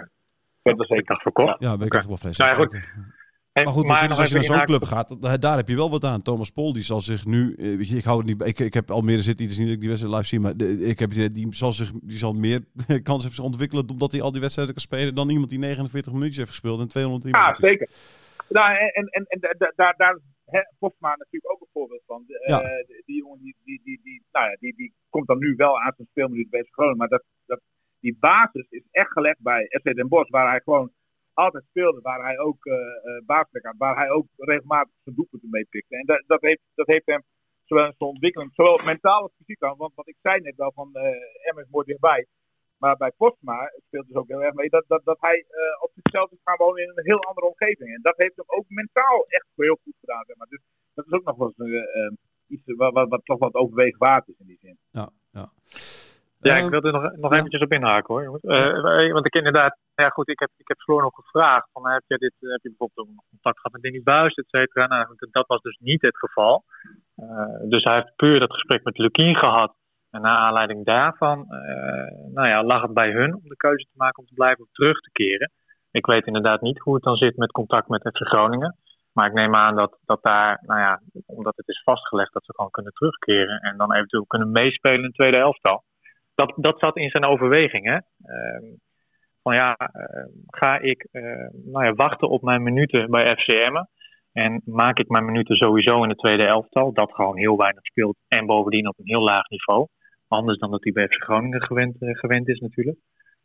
weet 0.62 0.78
dat 0.78 0.80
Ik 0.90 0.92
zeker. 0.92 1.06
dacht 1.06 1.22
verkocht. 1.22 1.60
ja 1.60 1.70
ben 1.78 1.80
ik 1.80 1.86
Oké. 1.86 1.98
echt 1.98 2.08
wel 2.08 2.18
vreselijk. 2.18 2.58
Nou 2.58 2.70
ja, 2.74 2.80
goed. 2.80 3.14
Maar 3.64 3.74
goed, 3.74 3.88
je, 3.88 4.08
dus 4.08 4.18
als 4.20 4.28
je 4.30 4.34
naar 4.34 4.44
zo'n 4.44 4.64
club 4.64 4.84
gaat, 4.84 5.42
daar 5.42 5.58
heb 5.58 5.68
je 5.68 5.76
wel 5.76 5.90
wat 5.90 6.04
aan. 6.04 6.22
Thomas 6.22 6.50
Pol, 6.52 6.74
die 6.74 6.84
zal 6.84 7.02
zich 7.02 7.26
nu, 7.26 7.54
eh, 7.54 7.78
weet 7.78 7.90
je, 7.90 7.98
ik 7.98 8.04
hou 8.04 8.18
het 8.18 8.28
niet 8.28 8.48
ik, 8.48 8.60
ik 8.60 8.74
heb 8.74 8.92
Almere 8.92 9.22
City, 9.22 9.42
het 9.44 9.52
is 9.52 9.58
niet 9.58 9.66
dat 9.66 9.76
ik 9.76 9.80
die 9.82 9.90
wedstrijd 9.90 10.16
live 10.18 10.28
zie, 10.28 10.40
maar 10.40 10.58
de- 10.58 10.80
ik 10.80 11.00
heb 11.00 11.10
die, 11.10 11.30
die 11.30 11.48
zal 11.56 11.72
zich, 11.74 11.92
die 11.92 12.18
zal 12.18 12.34
meer 12.34 12.60
kans 13.08 13.20
hebben 13.24 13.36
zich 13.36 13.44
ontwikkelen 13.44 13.90
omdat 13.90 14.12
hij 14.12 14.22
al 14.22 14.32
die 14.32 14.42
wedstrijden 14.42 14.74
kan 14.76 14.84
spelen 14.84 15.16
dan 15.16 15.30
iemand 15.30 15.50
die 15.50 15.60
49 15.60 16.12
minuutjes 16.14 16.38
heeft 16.38 16.50
gespeeld 16.50 16.80
en 16.80 16.88
203 16.88 17.34
Ja, 17.34 17.56
zeker. 17.60 17.90
Nou, 18.50 18.76
en 18.76 18.90
en, 18.94 19.06
en, 19.10 19.26
en 19.28 19.40
da- 19.40 19.54
da- 19.58 19.74
daar, 19.76 19.94
daar 19.98 20.16
is 20.16 20.22
Postma 20.80 21.10
natuurlijk 21.18 21.52
ook 21.54 21.62
een 21.62 21.68
voorbeeld 21.74 22.04
van. 22.06 22.24
De, 22.28 22.44
Ja. 22.48 22.62
eh, 22.62 22.88
die, 23.06 23.18
jongen 23.18 23.40
die, 23.40 23.56
die, 23.64 23.82
die, 23.84 24.00
die, 24.04 24.24
nou 24.32 24.46
ja, 24.50 24.58
die, 24.60 24.74
die 24.76 24.94
komt 25.10 25.28
dan 25.28 25.38
nu 25.38 25.54
wel 25.58 25.80
aan 25.82 25.94
zijn 25.96 26.08
speelminuut 26.12 26.50
bij 26.50 26.66
Groningen. 26.72 26.98
Maar 26.98 27.08
dat, 27.08 27.24
dat, 27.46 27.60
die 28.00 28.18
basis 28.20 28.66
is 28.70 28.84
echt 28.92 29.12
gelegd 29.12 29.40
bij 29.40 29.66
FC 29.82 29.96
Den 29.96 30.08
Bosch, 30.08 30.30
waar 30.30 30.50
hij 30.50 30.62
gewoon 30.64 30.92
altijd 31.36 31.64
speelde. 31.70 32.02
Waar 32.02 32.24
hij 32.24 32.38
ook 32.40 32.62
basisplek 33.26 33.66
had. 33.66 33.78
Waar 33.78 33.96
hij 33.96 34.10
ook 34.10 34.28
regelmatig 34.38 34.94
zijn 35.04 35.16
doelpunten 35.16 35.50
mee 35.50 35.68
pikte. 35.70 35.96
En 35.96 36.06
dat, 36.06 36.24
dat, 36.28 36.42
heeft, 36.42 36.62
dat 36.76 36.88
heeft 36.88 37.06
hem 37.06 37.24
zowel 37.64 37.86
in 37.86 37.94
zijn 37.98 38.10
ontwikkeling, 38.10 38.52
zowel 38.54 38.78
mentaal 38.78 39.22
als 39.22 39.36
fysiek 39.38 39.64
aan. 39.64 39.78
Want 39.78 39.96
wat 39.96 40.08
ik 40.08 40.18
zei 40.22 40.42
net 40.42 40.56
wel 40.56 40.72
van 40.72 40.90
eh 40.94 41.48
Emmen 41.48 41.64
is 41.64 41.70
mooi 41.70 41.86
dichtbij. 41.86 42.26
Maar 42.78 42.98
bij 42.98 43.12
Postma 43.18 43.72
speelt 43.88 44.08
dus 44.08 44.16
ook 44.16 44.28
heel 44.28 44.44
erg 44.44 44.54
mee 44.54 44.70
dat, 44.70 44.84
dat, 44.88 45.02
dat 45.04 45.18
hij 45.20 45.46
op 45.80 45.92
zichzelf 45.94 46.32
is 46.32 46.40
gaan 46.44 46.58
wonen 46.58 46.84
in 46.84 46.90
een 46.90 47.06
heel 47.06 47.24
andere 47.24 47.48
omgeving. 47.48 47.96
En 47.96 48.02
dat 48.02 48.18
heeft 48.18 48.36
hem 48.36 48.46
ook 48.48 48.66
mentaal 48.68 49.26
echt 49.28 49.48
heel 49.56 49.80
goed 49.84 49.96
gedaan. 50.00 50.26
Maar. 50.38 50.48
Dus 50.48 50.62
dat 50.94 51.06
is 51.06 51.12
ook 51.12 51.24
nog 51.24 51.38
wel 51.38 51.54
eens 51.58 52.14
iets 52.48 52.64
wat, 52.66 52.94
wat, 52.94 53.10
wat 53.10 53.26
toch 53.26 53.40
wat 53.40 53.54
overwegen 53.54 54.00
waard 54.00 54.28
is 54.28 54.40
in 54.40 54.46
die 54.46 54.60
zin. 54.62 54.78
Ja, 54.92 55.10
ja. 55.32 55.50
Ja, 56.40 56.56
Ehm, 56.56 56.66
ik 56.66 56.70
wil 56.70 56.82
er 56.82 56.92
nog, 56.92 57.16
nog 57.16 57.32
ja. 57.32 57.38
eventjes 57.38 57.62
op 57.62 57.72
inhaken 57.72 58.14
hoor. 58.14 58.24
jongens. 58.24 58.44
Eh, 58.44 59.12
want 59.12 59.26
ik 59.26 59.36
inderdaad, 59.36 59.78
ja 59.96 60.10
goed, 60.10 60.30
ik 60.30 60.40
heb, 60.40 60.50
ik 60.58 60.68
heb 60.68 60.80
Floor 60.80 61.02
nog 61.02 61.16
gevraagd. 61.16 61.70
Van, 61.72 61.90
heb, 61.90 62.04
je 62.08 62.18
dit, 62.18 62.34
eh, 62.40 62.50
heb 62.50 62.62
je 62.62 62.70
bijvoorbeeld 62.70 63.08
contact 63.30 63.60
gehad 63.60 63.72
met 63.72 63.82
Danny 63.82 64.02
Buis, 64.04 64.34
et 64.34 64.50
cetera? 64.50 64.88
Nou, 64.88 65.16
dat 65.32 65.48
was 65.48 65.62
dus 65.62 65.78
niet 65.82 66.02
het 66.02 66.18
geval. 66.18 66.64
Eh, 67.16 67.70
dus 67.70 67.84
hij 67.84 67.96
heeft 67.96 68.16
puur 68.16 68.40
dat 68.40 68.54
gesprek 68.54 68.84
met 68.84 68.98
Lukien 68.98 69.36
gehad. 69.36 69.76
En 70.12 70.22
naar 70.22 70.38
aanleiding 70.38 70.86
daarvan, 70.86 71.46
eh, 71.50 72.32
nou 72.34 72.48
ja, 72.48 72.64
lag 72.64 72.82
het 72.82 72.94
bij 72.94 73.12
hun 73.12 73.34
om 73.36 73.42
de 73.44 73.56
keuze 73.56 73.86
te 73.86 73.98
maken 73.98 74.20
om 74.20 74.28
te 74.28 74.34
blijven 74.34 74.64
of 74.64 74.72
terug 74.72 75.00
te 75.00 75.12
keren. 75.12 75.52
Ik 75.92 76.06
weet 76.06 76.26
inderdaad 76.26 76.62
niet 76.62 76.80
hoe 76.80 76.94
het 76.94 77.04
dan 77.04 77.16
zit 77.16 77.38
met 77.38 77.52
contact 77.52 77.88
met 77.88 78.02
FC 78.02 78.28
Groningen. 78.28 78.78
Maar 79.14 79.28
ik 79.28 79.34
neem 79.34 79.56
aan 79.56 79.76
dat, 79.76 79.98
dat 80.06 80.24
daar, 80.24 80.60
nou 80.62 80.80
ja, 80.80 81.02
omdat 81.26 81.56
het 81.56 81.68
is 81.68 81.82
vastgelegd 81.84 82.34
dat 82.34 82.46
ze 82.46 82.54
gewoon 82.56 82.72
kunnen 82.72 82.94
terugkeren. 82.94 83.60
En 83.60 83.78
dan 83.78 83.94
eventueel 83.94 84.26
kunnen 84.26 84.52
meespelen 84.52 84.98
in 84.98 85.04
het 85.04 85.14
tweede 85.14 85.38
elftal 85.38 85.84
dat, 86.36 86.54
dat 86.56 86.80
zat 86.80 86.98
in 86.98 87.10
zijn 87.10 87.26
overweging. 87.26 87.86
Hè? 87.86 87.98
Ehm, 88.34 88.66
van 89.42 89.56
ja, 89.56 89.76
eh, 89.76 90.26
ga 90.48 90.80
ik 90.80 91.08
eh, 91.12 91.48
nou 91.52 91.86
ja, 91.86 91.94
wachten 91.94 92.30
op 92.30 92.42
mijn 92.42 92.64
minuten 92.64 93.10
bij 93.12 93.36
FCM? 93.36 93.84
En 94.44 94.62
maak 94.66 95.00
ik 95.00 95.10
mijn 95.10 95.26
minuten 95.26 95.56
sowieso 95.56 96.04
in 96.04 96.10
de 96.10 96.16
tweede 96.16 96.46
elftal, 96.46 96.94
dat 96.94 97.14
gewoon 97.14 97.38
heel 97.38 97.58
weinig 97.58 97.86
speelt. 97.86 98.18
En 98.28 98.46
bovendien 98.46 98.88
op 98.88 99.00
een 99.00 99.08
heel 99.08 99.24
laag 99.24 99.50
niveau. 99.50 99.88
Anders 100.28 100.58
dan 100.60 100.72
dat 100.72 100.84
hij 100.84 100.92
bij 100.92 101.08
FC 101.08 101.24
Groningen 101.24 101.62
gewend, 101.62 102.02
eh, 102.02 102.16
gewend 102.16 102.48
is 102.48 102.60
natuurlijk. 102.60 102.98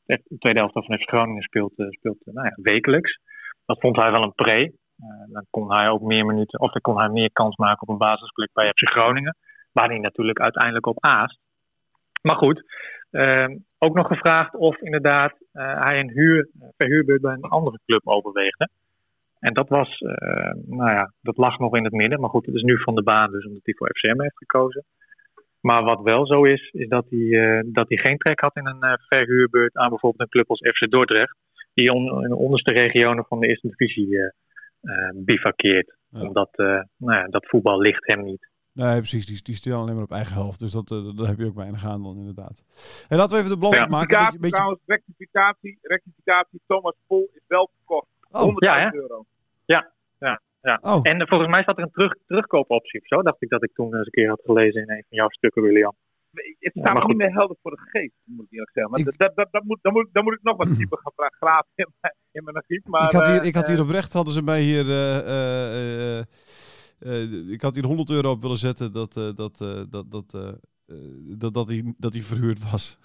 De 0.06 0.38
tweede 0.38 0.60
elftal 0.60 0.82
van 0.82 0.98
FC 0.98 1.08
Groningen 1.08 1.42
speelt, 1.42 1.78
eh, 1.78 1.86
speelt 1.88 2.26
eh, 2.26 2.34
nou 2.34 2.46
ja, 2.46 2.54
wekelijks. 2.62 3.18
Dat 3.64 3.80
vond 3.80 3.96
hij 3.96 4.10
wel 4.10 4.22
een 4.22 4.34
pre. 4.34 4.72
Dan 5.32 5.46
kon 5.50 5.72
hij 5.72 5.88
ook 5.88 6.00
meer 6.00 6.26
minuten, 6.26 6.60
of 6.60 6.72
dan 6.72 6.80
kon 6.80 6.98
hij 6.98 7.08
meer 7.08 7.32
kans 7.32 7.56
maken 7.56 7.82
op 7.82 7.88
een 7.88 8.08
basisplek 8.08 8.50
bij 8.52 8.68
FC 8.68 8.90
Groningen. 8.90 9.36
Waar 9.72 9.88
hij 9.88 9.98
natuurlijk 9.98 10.40
uiteindelijk 10.40 10.86
op 10.86 11.04
aast. 11.04 11.38
Maar 12.20 12.36
goed, 12.36 12.62
ehm, 13.10 13.56
ook 13.78 13.94
nog 13.94 14.06
gevraagd 14.06 14.54
of 14.54 14.80
inderdaad 14.80 15.32
eh, 15.52 15.80
hij 15.80 16.00
een 16.00 16.10
huur, 16.10 16.48
verhuurbeurt 16.76 17.20
bij 17.20 17.32
een 17.32 17.40
andere 17.42 17.78
club 17.86 18.00
overweegde. 18.04 18.68
En 19.38 19.54
dat 19.54 19.68
was, 19.68 19.98
eh, 19.98 20.52
nou 20.66 20.90
ja, 20.90 21.12
dat 21.20 21.36
lag 21.36 21.58
nog 21.58 21.76
in 21.76 21.84
het 21.84 21.92
midden. 21.92 22.20
Maar 22.20 22.30
goed, 22.30 22.46
het 22.46 22.54
is 22.54 22.62
nu 22.62 22.78
van 22.82 22.94
de 22.94 23.02
baan, 23.02 23.30
dus 23.30 23.46
omdat 23.46 23.60
hij 23.64 23.74
voor 23.74 23.90
FCM 23.94 24.20
heeft 24.20 24.36
gekozen. 24.38 24.84
Maar 25.60 25.82
wat 25.84 26.02
wel 26.02 26.26
zo 26.26 26.42
is, 26.42 26.70
is 26.72 26.88
dat 26.88 27.06
hij, 27.10 27.28
eh, 27.30 27.62
dat 27.66 27.88
hij 27.88 27.98
geen 27.98 28.18
trek 28.18 28.40
had 28.40 28.56
in 28.56 28.66
een 28.66 28.82
eh, 28.82 28.92
verhuurbeurt 29.08 29.76
aan 29.76 29.88
bijvoorbeeld 29.88 30.20
een 30.22 30.28
club 30.28 30.50
als 30.50 30.60
FC 30.74 30.90
Dordrecht. 30.90 31.36
Die 31.74 31.92
on- 31.92 32.22
in 32.22 32.28
de 32.28 32.36
onderste 32.36 32.72
regionen 32.72 33.24
van 33.24 33.40
de 33.40 33.46
eerste 33.46 33.68
divisie 33.68 34.18
eh 34.18 34.28
eh, 34.80 35.10
bivakkeert. 35.14 35.96
Ja. 36.10 36.20
Omdat 36.20 36.48
eh, 36.52 36.66
nou 36.96 37.18
ja, 37.18 37.26
dat 37.26 37.46
voetbal 37.46 37.80
ligt 37.80 38.06
hem 38.06 38.22
niet. 38.24 38.49
Nee, 38.72 38.96
precies. 38.96 39.26
Die, 39.26 39.42
die 39.42 39.54
staan 39.54 39.72
alleen 39.72 39.94
maar 39.94 40.04
op 40.04 40.12
eigen 40.12 40.34
helft. 40.34 40.58
Dus 40.58 40.72
dat, 40.72 40.90
eh, 40.90 41.16
daar 41.16 41.26
heb 41.26 41.38
je 41.38 41.46
ook 41.46 41.54
weinig 41.54 41.84
aan 41.86 42.02
dan 42.02 42.16
inderdaad. 42.16 42.64
En 43.08 43.16
laten 43.16 43.32
we 43.36 43.38
even 43.44 43.50
de 43.54 43.58
balans 43.58 43.78
Ja. 43.80 43.86
maken. 43.86 44.20
Een 44.20 44.30
beetje, 44.30 44.50
trouwens, 44.50 44.80
rectificatie, 44.86 45.78
rectificatie. 45.82 46.60
Thomas 46.66 46.94
Pol 47.06 47.28
is 47.34 47.42
wel 47.46 47.70
verkocht. 47.76 48.06
Oh, 48.30 48.42
100.000 48.42 48.92
ja, 48.92 48.94
euro. 48.94 49.24
Oh, 50.80 51.00
En 51.02 51.20
eh, 51.20 51.26
volgens 51.26 51.50
mij 51.50 51.62
zat 51.62 51.76
er 51.76 51.82
een 51.82 51.90
terug, 51.90 52.14
terugkoopoptie 52.26 53.00
of 53.00 53.06
zo. 53.06 53.22
Dacht 53.22 53.42
ik 53.42 53.48
dat 53.48 53.62
ik 53.62 53.74
toen 53.74 53.86
eens 53.96 54.06
een 54.06 54.12
keer 54.12 54.28
had 54.28 54.40
gelezen 54.44 54.80
in 54.82 54.90
een 54.90 55.04
van 55.08 55.18
jouw 55.18 55.28
stukken, 55.28 55.62
William. 55.62 55.94
Het 56.32 56.56
Ja, 56.58 56.70
staat 56.82 56.94
me 56.94 57.04
niet 57.06 57.16
meer 57.16 57.32
helder 57.32 57.56
voor 57.62 57.70
de 57.70 57.80
geest, 57.80 58.12
moet 58.24 58.44
ik 58.44 58.52
eerlijk 58.52 58.70
zeggen. 58.72 58.92
Maar 58.92 59.00
Ik- 59.00 59.18
dat, 59.18 59.36
dat, 59.36 59.48
dat, 59.52 59.62
moet, 59.64 59.78
dan, 59.82 59.92
moet, 59.92 60.08
dan 60.12 60.24
moet 60.24 60.32
ik 60.34 60.42
nog 60.42 60.56
wat 60.56 60.76
dieper 60.76 60.98
gaan 61.02 61.30
graven 61.40 61.66
in 61.74 61.86
mijn, 62.00 62.14
in 62.32 62.44
mijn 62.44 62.56
archief. 62.56 62.84
Maar, 62.84 63.04
ik 63.04 63.10
had 63.10 63.26
hier, 63.26 63.40
eh, 63.40 63.46
ik 63.46 63.54
had 63.54 63.66
hier 63.66 63.80
oprecht, 63.80 64.12
hadden 64.12 64.34
ze 64.34 64.42
mij 64.42 64.60
hier... 64.60 64.84
eh, 67.00 67.50
ik 67.50 67.62
had 67.62 67.74
hier 67.74 67.84
100 67.84 68.10
euro 68.10 68.30
op 68.30 68.40
willen 68.42 68.58
zetten 68.58 68.92
dat, 68.92 69.16
eh, 69.16 69.30
dat, 69.34 69.60
eh, 69.60 69.80
dat, 69.90 70.10
dat, 70.10 70.34
eh, 70.34 70.48
dat, 71.38 71.54
dat, 71.54 71.68
hij, 71.68 71.94
dat 71.98 72.12
hij 72.12 72.22
verhuurd 72.22 72.70
was. 72.70 72.98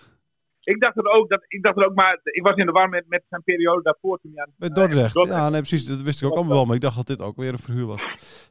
ik 0.64 0.82
dacht 0.82 0.98
er 0.98 1.06
ook, 1.12 1.30
dat, 1.30 1.46
ik 1.48 1.64
dacht 1.64 1.78
er 1.78 1.86
ook 1.86 1.96
maar, 1.96 2.20
ik 2.24 2.44
was 2.44 2.56
in 2.56 2.66
de 2.66 2.72
war 2.72 2.90
met, 2.90 3.06
met 3.08 3.24
zijn 3.30 3.44
periode 3.44 3.82
daarvoor 3.84 4.20
toen 4.22 4.32
hij 4.36 4.44
aan 4.46 4.52
eh, 4.60 4.74
Dordrecht. 4.74 5.14
Dordrecht. 5.14 5.40
Ja, 5.40 5.50
nee, 5.50 5.60
precies. 5.60 5.86
Dat 5.86 6.02
wist 6.02 6.22
ik 6.22 6.28
ook 6.28 6.36
allemaal 6.36 6.56
wel. 6.56 6.66
Maar 6.66 6.76
ik 6.76 6.82
dacht 6.82 6.96
dat 6.96 7.08
dit 7.08 7.22
ook 7.22 7.36
weer 7.38 7.52
een 7.52 7.58
verhuur 7.60 7.86
was. 7.86 8.02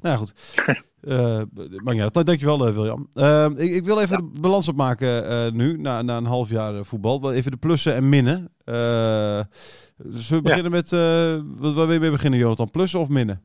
Nou 0.01 0.15
ja, 0.15 0.17
goed. 0.17 0.33
Maar 1.85 1.95
ja, 1.95 2.09
dankjewel 2.09 2.69
uh, 2.69 2.75
William. 2.75 3.09
Ik, 3.59 3.73
ik 3.73 3.85
wil 3.85 4.01
even 4.01 4.33
de 4.33 4.41
balans 4.41 4.69
opmaken 4.69 5.57
nu, 5.57 5.77
na, 5.79 6.03
na 6.03 6.17
een 6.17 6.25
half 6.25 6.51
jaar 6.51 6.85
voetbal. 6.85 7.21
Wel 7.21 7.33
Even 7.33 7.51
de 7.51 7.57
plussen 7.57 7.95
en 7.95 8.09
minnen. 8.09 8.53
Zullen 8.65 9.49
we 10.29 10.35
Ja. 10.35 10.41
beginnen 10.41 10.71
met, 10.71 10.91
wat- 11.61 11.75
waar 11.75 11.85
wil 11.87 11.93
je 11.93 12.01
mee 12.01 12.11
beginnen 12.11 12.39
Jonathan? 12.39 12.71
Plussen 12.71 13.01
of 13.01 13.09
minnen? 13.09 13.43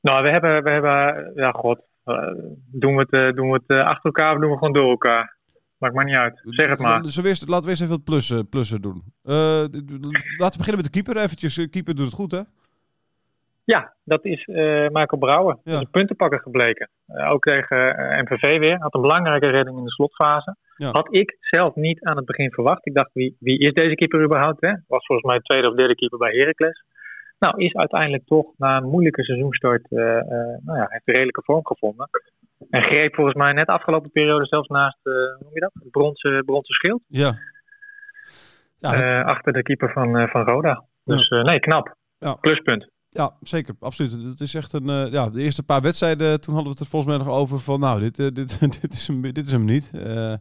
Nou, 0.00 0.22
we 0.22 0.30
hebben, 0.30 0.62
we 0.62 0.70
hebben 0.70 1.32
ja 1.34 1.50
god, 1.50 1.80
eh, 2.04 2.28
doen 2.72 2.94
we 2.94 3.00
het, 3.00 3.12
eh, 3.12 3.32
doen 3.36 3.50
we 3.50 3.54
het 3.66 3.76
eh, 3.78 3.84
achter 3.84 4.04
elkaar 4.04 4.34
of 4.34 4.40
doen 4.40 4.50
we 4.50 4.56
gewoon 4.58 4.72
door 4.72 4.90
elkaar? 4.90 5.36
Maakt 5.78 5.94
maar 5.94 6.04
niet 6.04 6.16
uit. 6.16 6.40
Zeg 6.44 6.68
het 6.68 6.78
maar. 6.78 7.02
Dus 7.02 7.16
we 7.16 7.28
eerst, 7.28 7.48
laten 7.48 7.64
we 7.64 7.68
eerst 7.70 7.82
even 7.82 7.94
wat 7.94 8.04
plussen, 8.04 8.48
plussen 8.48 8.80
doen. 8.82 9.02
Laten 9.22 9.80
we 10.36 10.58
beginnen 10.58 10.76
met 10.76 10.84
de 10.84 10.90
keeper 11.02 11.16
eventjes. 11.16 11.54
De 11.54 11.68
keeper 11.68 11.94
doet 11.94 12.04
het 12.06 12.14
goed, 12.14 12.30
hè? 12.30 12.40
Ja, 13.64 13.92
dat 14.04 14.24
is 14.24 14.44
eh 14.44 14.88
Michael 14.88 15.18
Brouwer. 15.18 15.54
Dat 15.54 15.60
Ja. 15.64 15.72
is 15.74 15.80
een 15.80 15.90
puntenpakker 15.90 16.40
gebleken. 16.40 16.88
Ook 17.28 17.42
tegen 17.44 17.94
MVV 18.24 18.58
weer. 18.58 18.78
Had 18.78 18.94
een 18.94 19.00
belangrijke 19.00 19.46
redding 19.46 19.78
in 19.78 19.84
de 19.84 19.90
slotfase. 19.90 20.56
Ja. 20.76 20.90
Had 20.90 21.14
ik 21.14 21.36
zelf 21.40 21.74
niet 21.74 22.04
aan 22.04 22.16
het 22.16 22.24
begin 22.24 22.50
verwacht. 22.52 22.86
Ik 22.86 22.94
dacht, 22.94 23.10
wie, 23.12 23.36
wie 23.40 23.58
is 23.58 23.72
deze 23.72 23.94
keeper 23.94 24.24
überhaupt? 24.24 24.60
Hè? 24.60 24.72
Was 24.86 25.06
volgens 25.06 25.30
mij 25.30 25.40
tweede 25.40 25.68
of 25.68 25.76
derde 25.76 25.94
keeper 25.94 26.18
bij 26.18 26.32
Heracles. 26.36 26.84
Nou, 27.38 27.64
is 27.64 27.74
uiteindelijk 27.74 28.26
toch 28.26 28.46
na 28.56 28.76
een 28.76 28.88
moeilijke 28.88 29.24
seizoenstart, 29.24 29.90
eh, 29.90 29.98
nou 30.64 30.78
ja, 30.78 30.86
heeft 30.88 31.08
een 31.08 31.14
redelijke 31.14 31.42
vorm 31.44 31.66
gevonden. 31.66 32.08
En 32.70 32.82
greep 32.82 33.14
volgens 33.14 33.36
mij 33.36 33.52
net 33.52 33.66
afgelopen 33.66 34.10
periode 34.10 34.46
zelfs 34.46 34.68
naast, 34.68 34.98
eh, 35.02 35.12
hoe 35.12 35.36
noem 35.40 35.54
je 35.54 35.60
dat? 35.60 35.70
Het 35.74 35.90
bronzen, 35.90 36.44
bronzen 36.44 36.74
schild. 36.74 37.02
Ja. 37.06 37.38
Ja, 38.78 38.90
dat- 38.92 39.26
achter 39.26 39.52
de 39.52 39.62
keeper 39.62 39.92
van, 39.92 40.28
van 40.28 40.44
Roda. 40.44 40.84
Dus 41.04 41.28
nee, 41.28 41.60
knap. 41.60 41.94
Ja. 42.18 42.32
Pluspunt. 42.34 42.88
Ja, 43.10 43.32
zeker. 43.40 43.74
Absoluut. 43.80 44.12
Het 44.12 44.40
is 44.40 44.54
echt 44.54 44.72
een. 44.72 45.10
ja, 45.10 45.28
de 45.30 45.40
eerste 45.42 45.62
paar 45.62 45.80
wedstrijden, 45.80 46.40
toen 46.40 46.54
hadden 46.54 46.72
we 46.72 46.78
het 46.78 46.86
er 46.86 46.90
volgens 46.90 47.16
mij 47.16 47.26
nog 47.26 47.36
over 47.36 47.58
van. 47.60 47.80
Nou, 47.80 48.00
dit, 48.00 48.16
dit, 48.16 48.60
dit, 48.80 48.92
is, 48.92 49.06
hem, 49.06 49.22
dit 49.22 49.46
is 49.46 49.52
hem 49.52 49.64
niet. 49.64 49.90
Eh, 49.94 50.34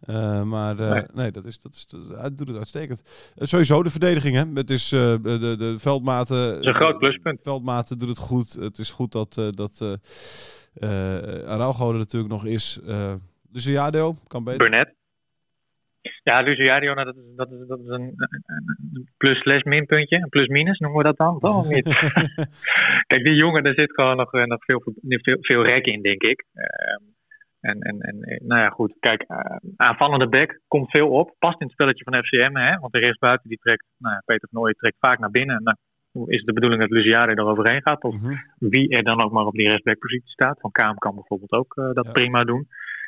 eh, 0.00 0.42
maar 0.42 0.78
eh, 0.78 0.90
nee. 0.90 1.04
Nee. 1.12 1.30
dat 1.30 1.44
is, 1.44 1.60
dat 1.60 1.72
is, 1.72 1.86
dat 1.86 2.20
hij 2.20 2.34
doet 2.34 2.48
het 2.48 2.56
uitstekend. 2.56 3.32
Eh, 3.36 3.46
sowieso 3.46 3.82
de 3.82 3.90
verdediging, 3.90 4.34
hè? 4.34 4.44
Het 4.54 4.70
is 4.70 4.88
de, 4.88 5.18
de, 5.58 5.74
veldmaten. 5.78 6.60
is 6.60 6.66
een 6.66 6.74
groot 6.74 6.98
pluspunt. 6.98 7.40
Veldmaten 7.42 7.98
doet 7.98 8.08
het 8.08 8.18
goed. 8.18 8.52
Het 8.52 8.78
is 8.78 8.90
goed 8.90 9.12
dat, 9.12 9.34
dat 9.34 9.98
Araujo 11.46 11.92
er 11.92 11.98
natuurlijk 11.98 12.32
nog 12.32 12.44
is. 12.44 12.80
dus 13.48 13.64
Jadio 13.64 14.16
kan 14.26 14.44
beter. 14.44 14.58
Burnett. 14.58 14.98
Ja, 16.22 16.40
Luciadio, 16.40 16.94
nou, 16.94 17.06
dat, 17.06 17.16
is, 17.16 17.22
dat, 17.36 17.50
is, 17.52 17.66
dat 17.66 17.78
is 17.78 17.86
een, 17.86 18.02
een- 18.16 18.42
een 18.94 19.08
plus-slash 19.16 19.62
minpuntje. 19.62 20.16
Een 20.16 20.28
plus-minus 20.28 20.78
noemen 20.78 20.98
we 20.98 21.04
dat 21.04 21.16
dan? 21.16 21.38
Toch 21.38 21.56
of 21.56 21.68
niet? 21.68 21.84
Kijk, 23.10 23.24
die 23.24 23.34
jongen, 23.34 23.62
daar 23.62 23.74
zit 23.74 23.92
gewoon 23.94 24.16
nog, 24.16 24.32
nog 24.32 24.64
veel, 24.64 24.82
veel, 25.02 25.36
veel 25.40 25.62
rek 25.66 25.86
in, 25.86 26.02
denk 26.02 26.22
ik. 26.22 26.44
En, 27.60 27.80
en, 27.80 28.00
en 28.00 28.20
eh, 28.22 28.40
nou 28.46 28.60
ja, 28.60 28.68
goed. 28.68 28.94
Kijk, 29.00 29.22
eh, 29.22 29.56
aanvallende 29.76 30.28
back 30.28 30.60
komt 30.68 30.90
veel 30.90 31.08
op. 31.08 31.34
Past 31.38 31.60
in 31.60 31.66
het 31.66 31.72
spelletje 31.74 32.04
van 32.04 32.24
FCM, 32.24 32.56
hè? 32.56 32.78
Want 32.78 32.92
de 32.92 32.98
rechtsbuiten 32.98 33.48
die 33.48 33.58
trekt, 33.58 33.84
nou 33.98 34.14
ja, 34.14 34.22
Peter 34.24 34.48
van 34.50 34.60
Nooyen 34.60 34.76
trekt 34.76 34.96
vaak 35.00 35.18
naar 35.18 35.30
binnen. 35.30 35.62
Nou, 35.62 35.76
is 36.30 36.36
het 36.36 36.46
de 36.46 36.52
bedoeling 36.52 36.80
dat 36.82 36.90
Luciadio 36.90 37.34
er 37.34 37.50
overheen 37.50 37.82
gaat? 37.82 38.02
Of 38.02 38.14
Mhm. 38.14 38.34
wie 38.58 38.88
er 38.88 39.02
dan 39.04 39.22
ook 39.24 39.32
maar 39.32 39.44
op 39.46 39.54
die 39.54 39.68
rechtsbackpositie 39.68 40.30
staat. 40.30 40.60
Van 40.60 40.70
Kaam 40.70 40.94
kan 40.98 41.14
bijvoorbeeld 41.14 41.52
ook 41.52 41.76
eh, 41.76 41.90
dat 41.92 42.04
Ja. 42.04 42.12
prima 42.12 42.44
doen. 42.44 42.66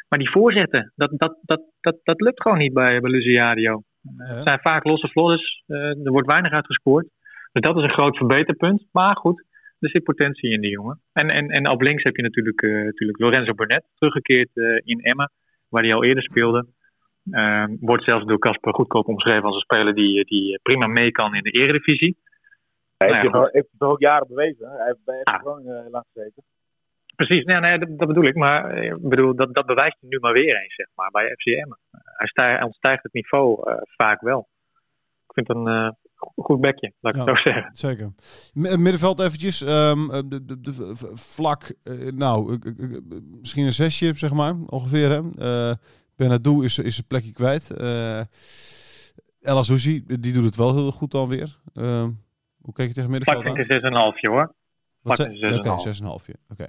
Maar 0.08 0.18
die 0.18 0.30
voorzetten, 0.30 0.92
dat, 0.96 1.10
dat, 1.16 1.38
dat, 1.42 1.62
dat, 1.80 1.96
dat 2.02 2.20
lukt 2.20 2.42
gewoon 2.42 2.58
niet 2.58 2.72
bij, 2.72 3.00
bij 3.00 3.10
Luciadio. 3.10 3.82
Ja. 4.16 4.34
Het 4.34 4.46
zijn 4.46 4.58
vaak 4.60 4.84
losse 4.84 5.08
vlodders. 5.08 5.62
er 5.66 6.10
wordt 6.12 6.26
weinig 6.26 6.52
uitgescoord. 6.52 7.08
Dus 7.52 7.62
dat 7.62 7.76
is 7.76 7.82
een 7.82 7.90
groot 7.98 8.16
verbeterpunt. 8.16 8.84
Maar 8.92 9.16
goed, 9.16 9.44
er 9.82 9.90
zit 9.90 10.02
potentie 10.02 10.50
in 10.50 10.60
die 10.60 10.70
jongen. 10.70 11.00
En, 11.12 11.30
en, 11.30 11.48
en 11.48 11.70
op 11.70 11.80
links 11.82 12.02
heb 12.02 12.16
je 12.16 12.22
natuurlijk, 12.22 12.62
eh, 12.62 12.70
natuurlijk 12.84 13.18
Lorenzo 13.18 13.54
Burnett, 13.54 13.84
teruggekeerd 13.94 14.50
eh, 14.56 14.64
in 14.84 15.00
Emmen, 15.00 15.30
waar 15.68 15.82
hij 15.82 15.94
al 15.94 16.04
eerder 16.04 16.22
speelde. 16.22 16.66
Ehm, 17.30 17.76
wordt 17.80 18.04
zelfs 18.04 18.24
door 18.26 18.38
Casper 18.38 18.74
Goedkoop 18.74 19.08
omschreven 19.08 19.42
als 19.44 19.54
een 19.54 19.60
speler 19.60 19.94
die, 19.94 20.24
die 20.24 20.58
prima 20.62 20.86
mee 20.86 21.10
kan 21.10 21.34
in 21.34 21.42
de 21.42 21.50
eredivisie. 21.50 22.16
Hij 22.96 23.08
Nou 23.22 23.48
heeft, 23.52 23.68
toch 23.78 23.90
ook 23.90 24.00
jaren 24.00 24.26
bewezen. 24.28 24.68
hè? 24.70 24.76
Hij 24.76 24.86
heeft 24.86 25.04
bij 25.04 25.20
Ah. 25.22 25.40
Groningen 25.40 25.90
lang 25.90 26.04
gezeten. 26.12 26.42
Precies, 27.16 27.44
nee, 27.44 27.60
nee, 27.60 27.78
dat, 27.78 27.98
dat 27.98 28.08
bedoel 28.08 28.24
ik. 28.24 28.34
Maar 28.34 28.70
eh, 28.70 28.84
ik 28.84 29.08
bedoel, 29.08 29.34
dat, 29.34 29.54
dat 29.54 29.66
bewijst 29.66 29.96
hij 30.00 30.08
nu 30.08 30.18
maar 30.20 30.32
weer 30.32 30.56
eens, 30.62 30.74
zeg 30.74 30.86
maar, 30.94 31.10
bij 31.10 31.34
FCM. 31.36 31.70
hij, 31.90 32.26
stij- 32.26 32.52
hij 32.54 32.62
ontstijgt 32.62 33.02
het 33.02 33.12
niveau 33.12 33.70
eh, 33.70 33.76
vaak 33.96 34.20
wel. 34.20 34.48
Ik 35.26 35.32
vind 35.34 35.48
het 35.48 35.56
een 35.56 35.66
eh, 35.66 35.88
goed 36.36 36.60
bekje, 36.60 36.92
laat 37.00 37.14
ik 37.16 37.20
Ja. 37.20 37.26
het 37.26 37.36
zo 37.38 37.42
zeggen. 37.52 37.70
Zeker. 37.72 38.12
M- 38.52 38.82
Middenveld 38.82 39.20
eventjes. 39.20 39.62
eh, 39.62 40.20
de, 40.26 40.44
de, 40.44 40.60
de 40.60 40.92
vlak, 41.14 41.74
eh, 41.82 41.94
nou, 42.14 42.58
misschien 43.40 43.66
een 43.66 43.72
zesje, 43.72 44.12
zeg 44.14 44.32
maar, 44.32 44.54
ongeveer. 44.66 45.10
Hè? 45.10 45.20
Eh 45.70 45.74
Benadou 46.16 46.64
is, 46.64 46.78
is 46.78 46.94
zijn 46.94 47.06
plekje 47.06 47.32
kwijt. 47.32 47.70
Eh 47.70 48.18
El 49.40 49.56
Azouzi, 49.58 50.04
die 50.20 50.32
doet 50.32 50.44
het 50.44 50.56
wel 50.56 50.74
heel 50.74 50.90
goed 50.90 51.14
alweer. 51.14 51.58
Ehm 51.74 52.10
hoe 52.60 52.74
kijk 52.74 52.88
je 52.88 52.94
tegen 52.94 53.10
middenveld 53.10 53.42
Vlak 53.44 53.56
aan? 53.58 53.62
ik 53.64 53.70
een 53.70 54.12
6,5 54.14 54.30
hoor. 54.30 54.54
Vlak 55.02 55.18
Oké, 55.18 55.30
6,5. 55.32 56.26
6,5. 56.26 56.34
Oké. 56.48 56.66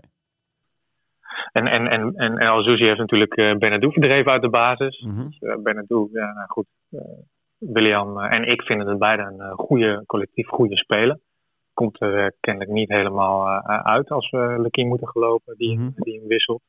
En, 1.51 1.67
en, 1.67 1.87
en, 1.87 2.13
en 2.15 2.37
El 2.37 2.63
Zouzi 2.63 2.83
heeft 2.85 2.99
natuurlijk 2.99 3.33
eh 3.35 3.55
Benadou 3.57 3.91
verdreven 3.91 4.31
uit 4.31 4.41
de 4.41 4.49
basis. 4.49 5.01
Mhm. 5.01 5.23
Dus, 5.27 5.37
eh, 5.39 5.55
Benadou, 5.63 6.09
ja, 6.13 6.33
nou 6.33 6.47
goed. 6.47 6.65
William 7.73 8.19
eh, 8.19 8.36
en 8.36 8.43
ik 8.47 8.62
vinden 8.62 8.88
het 8.88 8.99
beide 8.99 9.21
een 9.23 9.39
eh, 9.39 9.52
goede, 9.52 10.04
collectief 10.06 10.47
goede 10.47 10.78
speler. 10.78 11.19
Komt 11.73 12.02
er 12.02 12.17
eh, 12.23 12.28
kennelijk 12.39 12.71
niet 12.71 12.89
helemaal 12.89 13.47
eh, 13.47 13.80
uit 13.84 14.10
als 14.10 14.30
we 14.30 14.56
Lekin 14.60 14.88
moeten 14.88 15.08
gelopen 15.08 15.58
die, 15.58 15.80
Mhm. 15.80 15.89
die 15.95 16.19
hem 16.19 16.28
wisselt. 16.28 16.62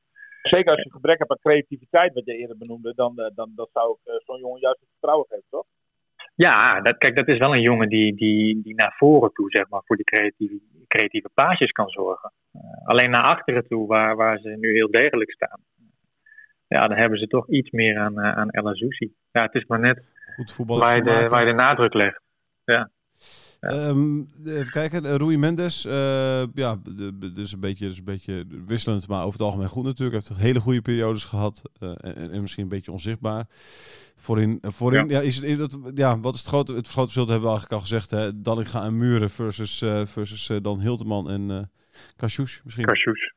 Zeker 0.42 0.70
als 0.72 0.82
je 0.82 0.90
gebrek 0.92 1.18
hebt 1.18 1.30
aan 1.30 1.38
creativiteit, 1.38 2.12
wat 2.14 2.24
je 2.24 2.36
eerder 2.36 2.56
benoemde, 2.58 2.92
dan, 2.94 3.14
dan, 3.34 3.52
dan 3.54 3.68
zou 3.72 3.90
ik 3.92 4.12
eh, 4.12 4.14
zo'n 4.24 4.38
jongen 4.40 4.60
juist 4.60 4.80
het 4.80 4.88
vertrouwen 4.90 5.26
geven, 5.28 5.44
toch? 5.50 5.64
Ja, 6.34 6.80
dat, 6.80 6.98
kijk, 6.98 7.16
dat 7.16 7.28
is 7.28 7.38
wel 7.38 7.54
een 7.54 7.60
jongen 7.60 7.88
die, 7.88 8.14
die, 8.16 8.62
die 8.62 8.74
naar 8.74 8.94
voren 8.98 9.32
toe, 9.32 9.50
zeg 9.50 9.68
maar, 9.68 9.82
voor 9.84 9.96
die 9.96 10.04
creatieve, 10.04 10.58
creatieve 10.88 11.28
paasjes 11.34 11.70
kan 11.70 11.88
zorgen. 11.88 12.32
Eh, 12.52 12.60
alleen 12.86 13.10
naar 13.10 13.22
achteren 13.24 13.66
toe, 13.68 13.86
waar, 13.86 14.16
waar 14.16 14.38
ze 14.38 14.48
nu 14.48 14.72
heel 14.74 14.90
degelijk 14.90 15.32
staan. 15.32 15.60
Ja, 16.66 16.88
dan 16.88 16.96
hebben 16.96 17.18
ze 17.18 17.26
toch 17.26 17.48
iets 17.48 17.70
meer 17.70 17.98
aan, 17.98 18.18
eh, 18.18 18.36
aan 18.36 18.50
El 18.50 18.68
Azouzi. 18.68 19.12
Ja, 19.30 19.42
het 19.42 19.54
is 19.54 19.64
maar 19.66 19.80
net 19.80 20.02
Goed 20.34 20.52
voetbal. 20.52 20.78
waar 20.78 20.96
je, 20.96 21.02
de, 21.02 21.28
waar 21.28 21.40
je 21.46 21.50
de 21.50 21.56
nadruk 21.62 21.94
legt. 21.94 22.20
Ehm, 23.60 24.18
even 24.44 24.70
kijken, 24.70 25.04
eh, 25.04 25.14
Rui 25.14 25.38
Mendes, 25.38 25.84
eh, 25.84 26.42
ja, 26.54 26.76
dus 27.34 27.52
een 27.52 27.60
beetje, 27.60 27.88
dus 27.88 27.98
een 27.98 28.04
beetje 28.04 28.44
wisselend, 28.66 29.08
maar 29.08 29.20
over 29.20 29.32
het 29.32 29.42
algemeen 29.42 29.68
goed 29.68 29.84
natuurlijk. 29.84 30.26
Heeft 30.28 30.40
hele 30.40 30.60
goede 30.60 30.82
periodes 30.82 31.24
gehad 31.24 31.62
eh, 31.80 31.88
en, 32.00 32.30
en 32.30 32.40
misschien 32.40 32.62
een 32.62 32.68
beetje 32.68 32.92
onzichtbaar. 32.92 33.44
Voorin, 34.16 34.58
voorin 34.62 35.08
ja. 35.08 35.20
is, 35.20 35.36
het- 35.36 35.44
is 35.44 35.58
dat, 35.58 35.78
ja, 35.94 36.20
wat 36.20 36.34
is 36.34 36.40
het 36.40 36.48
grote, 36.48 36.74
het 36.74 36.88
grote 36.88 37.10
verschil, 37.12 37.26
dat 37.26 37.32
hebben 37.32 37.50
we 37.50 37.56
eigenlijk 37.56 37.72
al 37.82 37.88
gezegd, 37.88 38.10
hè? 38.10 38.40
Dallinga 38.42 38.82
en 38.84 38.96
Muren 38.96 39.30
versus, 39.30 39.78
versus 40.04 40.50
dan 40.62 40.80
Hilteman 40.80 41.30
en 41.30 41.70
Cassius 42.16 42.60
misschien. 42.64 42.84
Cassius. 42.84 43.32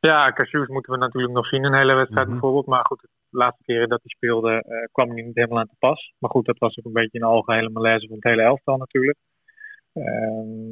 Ja, 0.00 0.32
Cassius 0.32 0.68
moeten 0.68 0.92
we 0.92 0.98
natuurlijk 0.98 1.32
nog 1.34 1.46
zien 1.46 1.64
een 1.64 1.74
hele 1.74 1.94
wedstrijd 1.94 2.24
Mhm. 2.26 2.32
bijvoorbeeld. 2.32 2.66
Maar 2.66 2.84
goed, 2.84 3.06
de 3.30 3.38
laatste 3.38 3.62
keren 3.64 3.88
dat 3.88 4.02
hij 4.02 4.10
speelde 4.10 4.50
eh, 4.50 4.86
kwam 4.92 5.10
hij 5.10 5.22
niet 5.22 5.34
helemaal 5.34 5.58
aan 5.58 5.66
te 5.66 5.76
pas. 5.78 6.12
Maar 6.18 6.30
goed, 6.30 6.46
dat 6.46 6.58
was 6.58 6.78
ook 6.78 6.84
een 6.84 6.92
beetje 6.92 7.18
een 7.18 7.24
algehele 7.24 7.70
malaise 7.70 8.06
van 8.06 8.16
het 8.16 8.24
hele 8.24 8.42
elftal 8.42 8.76
natuurlijk. 8.76 9.18
Ehm, 9.92 10.68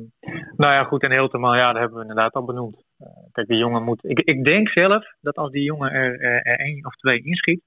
nou 0.57 0.73
ja, 0.75 0.85
goed, 0.85 1.03
en 1.03 1.13
Hilterman, 1.13 1.57
ja, 1.57 1.73
dat 1.73 1.81
hebben 1.81 1.97
we 1.97 2.09
inderdaad 2.09 2.35
al 2.35 2.45
benoemd. 2.45 2.85
Eh, 2.99 3.07
kijk, 3.33 3.49
die 3.49 3.59
jongen 3.59 3.83
moet... 3.83 4.05
Ik, 4.05 4.21
ik 4.21 4.45
denk 4.45 4.69
zelf 4.69 5.05
dat 5.21 5.37
als 5.37 5.51
die 5.51 5.63
jongen 5.63 5.91
er, 5.91 6.21
er, 6.21 6.43
er 6.43 6.59
één 6.59 6.87
of 6.87 6.95
twee 6.95 7.23
inschiet, 7.23 7.63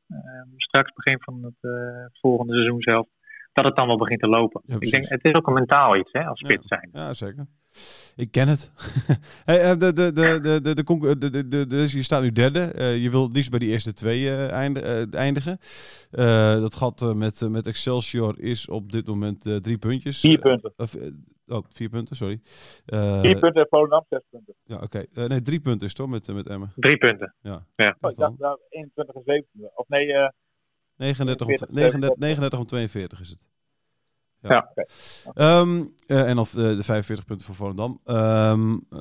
straks 0.58 0.91
begin 0.93 1.21
van 1.21 1.43
het 1.43 1.71
eh, 1.71 2.06
volgende 2.21 2.54
seizoen 2.54 2.82
zelf, 2.82 3.08
dat 3.53 3.65
het 3.65 3.75
dan 3.75 3.87
wel 3.87 3.97
begint 3.97 4.19
te 4.19 4.27
lopen. 4.27 4.61
Ja, 4.65 4.75
ik 4.79 4.91
denk, 4.91 5.07
het 5.07 5.23
is 5.25 5.33
ook 5.33 5.47
een 5.47 5.53
mentaal 5.53 5.95
iets, 5.97 6.11
hè, 6.11 6.23
als 6.25 6.39
Ja. 6.39 6.49
spits 6.49 6.67
zijn. 6.67 6.89
Ja, 6.93 7.13
zeker. 7.13 7.45
Ik 8.15 8.31
ken 8.31 8.47
het. 8.47 8.71
hey, 9.45 9.61
eh, 9.71 9.77
de, 9.79 9.93
de, 9.93 10.13
de, 10.13 10.39
de, 10.41 10.61
de, 10.61 10.75
de, 10.75 10.83
concu- 10.83 11.17
de, 11.17 11.29
de, 11.29 11.47
de, 11.47 11.67
de- 11.67 11.75
je 11.97 12.03
staat 12.03 12.21
nu 12.21 12.31
derde. 12.31 12.59
Eh, 12.59 13.03
je 13.03 13.09
wil 13.09 13.23
het 13.23 13.33
liefst 13.35 13.49
bij 13.49 13.59
die 13.59 13.69
eerste 13.69 13.93
twee 13.93 14.27
eh, 14.29 14.51
einde- 14.51 14.81
eh, 14.81 15.13
eindigen. 15.19 15.57
Eh, 16.11 16.53
dat 16.61 16.75
gat 16.75 17.01
eh, 17.01 17.13
met, 17.13 17.49
met 17.49 17.67
Excelsior 17.67 18.39
is 18.39 18.67
op 18.69 18.91
dit 18.91 19.07
moment 19.07 19.45
eh, 19.45 19.55
drie 19.55 19.77
puntjes. 19.77 20.19
Vier 20.19 20.39
punten. 20.39 20.73
Of, 20.77 20.95
oh, 21.47 21.63
vier 21.69 21.89
punten, 21.89 22.15
sorry. 22.15 22.39
Eh, 22.85 23.19
Vier 23.21 23.39
punten 23.39 23.61
en 23.61 23.67
Volendam 23.69 24.05
zes 24.09 24.21
punten. 24.29 24.53
Ja, 24.63 24.75
oké. 24.77 25.05
Eh, 25.13 25.25
nee, 25.25 25.41
drie 25.41 25.59
punten 25.59 25.87
is 25.87 25.97
hoor, 25.97 26.09
met, 26.09 26.33
met 26.33 26.47
Emmen. 26.47 26.71
Drie 26.75 26.97
punten. 26.97 27.33
Ja. 27.41 27.65
Ja. 27.75 27.97
Oh, 28.01 28.11
ik 28.11 28.17
dacht 28.17 28.37
nou, 28.37 28.59
21 28.69 29.15
en 29.15 29.21
17. 29.25 29.69
Of 29.75 29.87
nee, 29.87 30.07
eh 31.01 31.07
39 31.07 31.47
om, 31.47 31.55
42, 31.55 31.69
39, 31.69 32.17
39 32.19 32.59
om 32.59 32.65
42 32.65 33.19
is 33.19 33.29
het. 33.29 33.39
Ja. 34.43 34.71
Ehm, 35.33 35.83
eh, 36.07 36.29
en 36.29 36.37
of 36.37 36.49
de 36.51 36.83
45 36.83 37.25
punten 37.25 37.45
voor 37.45 37.55
Volendam. 37.55 37.99
Ehm, 38.05 38.71
eh, 38.71 38.99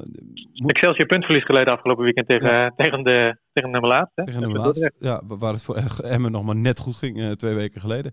moet- 0.52 0.70
Excelsior 0.70 1.06
puntverlies 1.06 1.44
geleden 1.44 1.72
afgelopen 1.72 2.04
weekend 2.04 2.26
tegen, 2.26 2.72
tegen, 2.76 3.02
de, 3.02 3.36
tegen 3.52 3.70
nummer 3.70 3.90
laatste. 3.90 4.24
Tegen 4.24 4.40
Tegen 4.40 4.56
laatst. 4.60 4.90
Ja, 4.98 5.20
wa- 5.24 5.36
waar 5.36 5.52
het 5.52 5.62
voor 5.62 5.74
Emmen 6.14 6.30
nog 6.32 6.44
maar 6.44 6.56
net 6.56 6.78
goed 6.78 6.96
ging 6.96 7.20
eh, 7.20 7.30
twee 7.30 7.54
weken 7.54 7.80
geleden. 7.80 8.12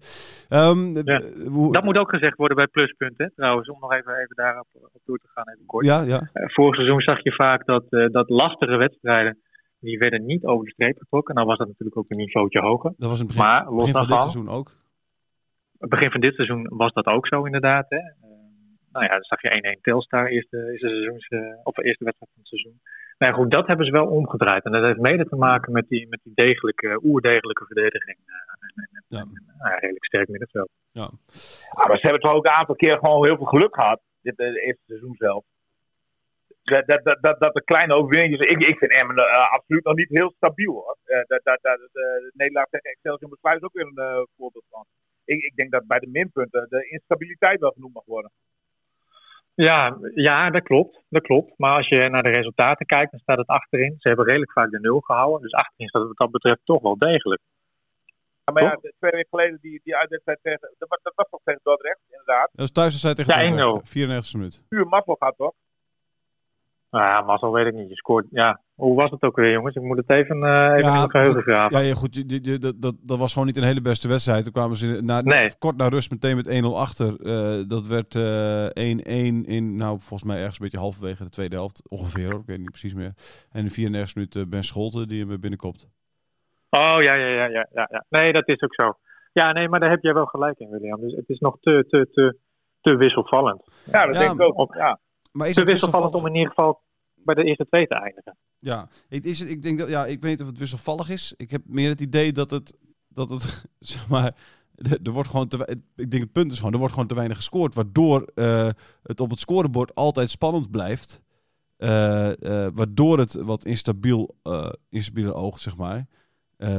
Ehm, 0.50 0.94
Ja. 0.94 1.02
eh, 1.22 1.48
hoe- 1.48 1.74
Dat 1.74 1.84
moet 1.84 1.98
ook 1.98 2.10
gezegd 2.10 2.38
worden 2.38 2.58
bij 2.58 2.68
pluspunten. 2.68 3.26
hè, 3.26 3.32
Trouwens, 3.36 3.70
om 3.70 3.80
nog 3.80 3.92
even, 3.94 4.14
even 4.16 4.36
daarop 4.36 4.68
op 4.94 5.02
toe 5.06 5.18
te 5.18 5.28
gaan, 5.34 5.50
even 5.54 5.66
kort. 5.66 5.86
Ja, 5.86 6.02
ja. 6.02 6.30
Eh, 6.34 6.44
vorig 6.48 6.76
seizoen 6.76 7.02
zag 7.02 7.24
je 7.24 7.32
vaak 7.32 7.66
dat, 7.66 7.84
eh, 7.90 8.06
dat 8.12 8.30
lastige 8.30 8.76
wedstrijden, 8.78 9.38
die 9.80 9.98
werden 9.98 10.26
niet 10.26 10.46
over 10.46 10.66
de 10.66 10.72
streep 10.72 10.98
getrokken. 10.98 11.36
Nou 11.36 11.48
was 11.48 11.58
dat 11.58 11.68
natuurlijk 11.68 11.98
ook 11.98 12.10
een 12.10 12.18
niveautje 12.18 12.60
hoger. 12.60 12.94
Dat 12.98 13.10
was 13.10 13.20
in 13.20 13.26
het 13.28 13.36
begin, 13.36 13.52
Maar, 13.52 13.66
begin 13.74 13.94
van 13.94 14.08
dit 14.08 14.20
seizoen 14.20 14.50
ook. 14.50 14.72
Het 15.80 15.90
begin 15.90 16.12
van 16.12 16.22
dit 16.22 16.36
seizoen 16.36 16.68
was 16.70 16.94
dat 16.94 17.06
ook 17.06 17.28
zo 17.28 17.44
inderdaad. 17.46 17.86
Hè. 17.90 17.98
Eh, 17.98 18.06
nou 18.92 19.06
ja, 19.06 19.12
dan 19.12 19.24
zag 19.24 19.42
je 19.42 19.78
1-1 19.78 19.82
Telstar, 19.82 20.26
eerste, 20.28 20.58
eerste, 20.72 20.88
seizoens, 20.88 21.28
eh, 21.28 21.40
of 21.64 21.78
eerste 21.78 22.04
wedstrijd 22.04 22.32
van 22.34 22.42
het 22.44 22.48
seizoen. 22.48 22.80
Nou 23.18 23.32
ja, 23.32 23.38
goed, 23.38 23.52
dat 23.52 23.68
hebben 23.68 23.86
ze 23.86 23.92
wel 23.92 24.06
omgedraaid. 24.08 24.64
En 24.64 24.72
dat 24.72 24.86
heeft 24.86 25.00
mede 25.00 25.26
te 25.26 25.36
maken 25.36 25.72
met 25.74 25.88
die, 25.88 26.08
met 26.10 26.20
die 26.24 26.34
degelijke, 26.36 27.00
oerdegelijke 27.04 27.66
verdediging. 27.66 28.18
eh, 28.26 28.34
en, 28.34 28.74
en, 28.76 28.90
en, 28.92 29.04
Ja. 29.08 29.20
en, 29.20 29.44
nou 29.58 29.70
ja, 29.72 29.78
redelijk 29.78 30.06
sterk 30.06 30.28
middenveld. 30.28 30.70
Ja. 30.92 31.10
Ah, 31.70 31.88
maar 31.88 31.98
ze 31.98 32.02
hebben 32.08 32.22
toch 32.22 32.34
ook 32.34 32.46
een 32.46 32.52
aantal 32.62 32.76
keer 32.76 32.98
gewoon 32.98 33.26
heel 33.26 33.36
veel 33.38 33.46
geluk 33.46 33.76
gehad. 33.76 34.02
Dit 34.22 34.38
eh, 34.40 34.48
eerste 34.48 34.84
seizoen 34.88 35.16
zelf. 35.18 35.44
Dat, 36.68 36.88
dat, 36.88 37.18
dat, 37.22 37.40
dat, 37.40 37.54
de 37.54 37.64
kleine 37.64 37.94
overwinningen. 37.94 38.50
Ik, 38.50 38.60
ik 38.60 38.78
vind 38.78 38.92
Emmen 38.94 39.16
eh, 39.16 39.52
absoluut 39.52 39.84
nog 39.84 39.96
niet 39.96 40.10
heel 40.10 40.34
stabiel 40.36 40.74
hoor. 40.74 40.98
Eh, 41.04 41.22
dat, 41.28 41.40
dat, 41.44 41.60
dat, 41.62 41.80
de 41.92 42.32
Nederland 42.34 42.68
tegen 42.70 42.90
Excelsior 42.92 43.30
Besluit 43.30 43.58
is 43.58 43.64
ook 43.64 43.74
weer 43.74 43.86
een 43.86 43.98
eh, 43.98 44.24
voorbeeld 44.38 44.66
van. 44.70 44.86
Ik, 45.26 45.42
ik 45.44 45.56
denk 45.56 45.72
dat 45.72 45.88
bij 45.88 46.00
de 46.00 46.08
minpunten 46.08 46.66
de 46.70 46.90
instabiliteit 46.90 47.60
wel 47.60 47.72
genoemd 47.72 47.94
mag 47.94 48.06
worden. 48.06 48.32
Ja, 49.54 49.98
ja, 50.14 50.50
dat 50.50 50.64
klopt. 50.64 51.02
Dat 51.10 51.22
klopt. 51.22 51.54
Maar 51.58 51.76
als 51.76 51.88
je 51.88 52.10
naar 52.10 52.24
de 52.24 52.30
resultaten 52.30 52.86
kijkt, 52.86 53.12
dan 53.12 53.20
staat 53.20 53.38
het 53.38 53.48
achterin. 53.48 53.96
Ze 53.98 54.08
hebben 54.08 54.26
redelijk 54.26 54.52
vaak 54.52 54.72
de 54.72 54.80
nul 54.80 55.00
gehouden. 55.00 55.42
Dus 55.42 55.54
achterin 55.54 55.88
staat 55.88 56.02
het 56.02 56.10
wat 56.10 56.18
dat 56.18 56.32
betreft 56.32 56.60
toch 56.64 56.82
wel 56.82 56.98
degelijk. 56.98 57.42
Ja, 58.46 58.54
maar 58.54 58.64
ja, 58.64 58.78
twee 58.80 59.12
weken 59.12 59.28
geleden 59.30 59.58
die, 59.62 59.82
die 59.84 59.96
uitwedstrijd 59.96 60.40
tegen. 60.42 60.74
Dat, 60.78 60.90
was- 61.16 61.28
toch 61.30 61.42
tegen 61.44 61.60
Dordrecht, 61.64 62.00
inderdaad. 62.10 62.50
Dat 62.52 62.60
was 62.60 62.72
thuiswedstrijd 62.72 63.18
tegen 63.18 63.34
Ja, 63.34 63.50
Dordrecht, 63.50 63.86
1-0. 63.88 63.92
94 63.92 64.34
minuut. 64.34 64.64
Puur 64.70 64.88
mazzel 64.88 65.16
gaat 65.20 65.38
toch? 65.38 65.54
Nou 66.92 67.06
ja, 67.06 67.22
mazzel 67.22 67.52
weet 67.54 67.66
ik 67.68 67.74
niet. 67.74 67.90
Je 67.90 67.96
scoort, 67.96 68.26
ja. 68.30 68.62
Hoe 68.76 68.96
was 68.96 69.12
het 69.12 69.22
ook 69.22 69.36
weer, 69.36 69.52
jongens? 69.52 69.76
Ik 69.76 69.82
moet 69.82 69.98
het 69.98 70.10
even, 70.10 70.44
eh 70.44 70.50
even 70.54 70.78
Ja, 70.80 70.88
in 70.88 70.94
mijn 70.98 71.10
geheugen 71.10 71.42
graven. 71.42 71.78
Ja, 71.80 71.84
ja 71.88 71.94
goed, 71.94 72.16
je- 72.16 72.24
je- 72.28 72.44
je- 72.52 72.58
dat, 72.58 72.82
dat, 72.82 72.96
dat 73.02 73.18
was 73.18 73.32
gewoon 73.32 73.48
niet 73.48 73.58
een 73.58 73.64
hele 73.64 73.82
beste 73.82 74.08
wedstrijd. 74.08 74.44
Toen 74.44 74.54
kwamen 74.54 74.78
ze 74.78 75.00
na, 75.04 75.22
Nee. 75.22 75.58
kort 75.58 75.78
na 75.78 75.88
rust 75.88 76.12
meteen 76.12 76.36
met 76.36 76.48
1-0 76.48 76.78
achter. 76.80 77.08
Eh, 77.22 77.64
dat 77.68 77.88
werd 77.88 78.16
eh, 78.16 78.66
1-1 78.74 79.46
in, 79.46 79.76
nou 79.76 79.98
volgens 80.00 80.24
mij 80.24 80.38
ergens 80.38 80.56
een 80.60 80.64
beetje 80.64 80.78
halverwege 80.80 81.24
de 81.24 81.30
tweede 81.30 81.56
helft. 81.56 81.90
Ongeveer 81.90 82.32
hoor, 82.32 82.40
ik 82.40 82.46
weet 82.46 82.58
niet 82.60 82.70
precies 82.72 82.94
meer. 82.94 83.14
En 83.52 83.60
in 83.60 83.66
de 83.66 83.72
34 83.72 84.16
minuut 84.16 84.36
eh, 84.36 84.44
Ben 84.48 84.64
Scholten 84.64 85.08
die 85.08 85.26
hem 85.26 85.40
binnenkomt. 85.40 85.88
Oh, 86.70 86.80
ja, 87.00 87.14
ja, 87.14 87.28
ja, 87.28 87.46
ja, 87.46 87.68
ja, 87.74 87.88
ja. 87.92 88.06
Nee, 88.10 88.34
dat 88.34 88.48
is 88.48 88.62
ook 88.62 88.74
zo. 88.74 88.94
Ja, 89.34 89.52
nee, 89.52 89.70
maar 89.70 89.80
daar 89.80 89.90
heb 89.90 90.02
jij 90.04 90.14
wel 90.14 90.26
gelijk 90.26 90.60
in, 90.60 90.70
William. 90.70 91.00
Dus 91.02 91.16
het 91.16 91.30
is 91.30 91.40
nog 91.40 91.58
te, 91.60 91.86
te, 91.88 92.08
te, 92.12 92.38
te 92.82 92.96
wisselvallend. 92.96 93.64
Ja, 93.92 94.06
dat 94.06 94.16
Ja, 94.16 94.22
denk 94.22 94.42
ik 94.42 94.60
ook. 94.60 94.76
Ja. 94.76 95.00
Maar 95.38 95.48
is 95.48 95.56
het 95.56 95.68
wisselvallend 95.68 96.14
om 96.14 96.26
in 96.26 96.36
ieder 96.36 96.50
geval 96.50 96.82
bij 97.16 97.36
de 97.36 97.44
eerste 97.44 97.66
twee 97.66 97.88
te 97.88 97.96
eindigen. 97.96 98.38
Ja, 98.60 98.90
ik, 99.10 99.24
is 99.24 99.40
het, 99.40 99.50
ik 99.50 99.62
denk 99.62 99.80
dat, 99.80 99.90
ja, 99.90 100.06
ik 100.06 100.22
weet 100.22 100.32
niet 100.32 100.42
of 100.42 100.48
het 100.48 100.58
wisselvallig 100.58 101.10
is. 101.10 101.34
Ik 101.38 101.52
heb 101.52 101.62
meer 101.66 101.90
het 101.90 102.02
idee 102.02 102.32
dat 102.32 102.52
het, 102.52 102.78
dat 103.08 103.30
het 103.30 103.66
zeg 103.80 104.08
maar, 104.08 104.36
er 105.04 105.12
wordt 105.12 105.30
gewoon 105.30 105.48
te, 105.48 105.80
ik 105.96 106.12
denk 106.12 106.24
het 106.24 106.32
punt 106.32 106.52
is 106.52 106.58
gewoon, 106.58 106.74
er 106.74 106.80
wordt 106.80 106.94
gewoon 106.94 107.08
te 107.08 107.16
weinig 107.16 107.38
gescoord, 107.38 107.76
waardoor 107.76 108.32
eh, 108.36 108.70
het 109.04 109.20
op 109.20 109.30
het 109.30 109.40
scorebord 109.40 109.96
altijd 109.96 110.32
spannend 110.32 110.72
blijft, 110.72 111.26
Eh, 111.78 112.30
eh, 112.32 112.72
waardoor 112.74 113.20
het 113.20 113.34
wat 113.34 113.66
instabiel, 113.66 114.36
instabieler 114.90 115.34
oogt, 115.34 115.62
zeg 115.62 115.78
maar. 115.78 116.08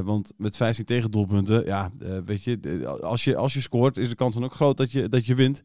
Want 0.04 0.32
met 0.36 0.56
15 0.56 0.84
tegendoelpunten, 0.84 1.64
ja, 1.64 1.90
weet 2.24 2.44
je, 2.44 2.86
als 3.02 3.24
je, 3.24 3.36
als 3.36 3.54
je 3.54 3.60
scoort, 3.60 3.96
is 3.96 4.08
de 4.08 4.14
kans 4.14 4.34
dan 4.34 4.44
ook 4.44 4.54
groot 4.54 4.76
dat 4.76 4.92
je, 4.92 5.08
dat 5.08 5.26
je 5.26 5.34
wint. 5.34 5.62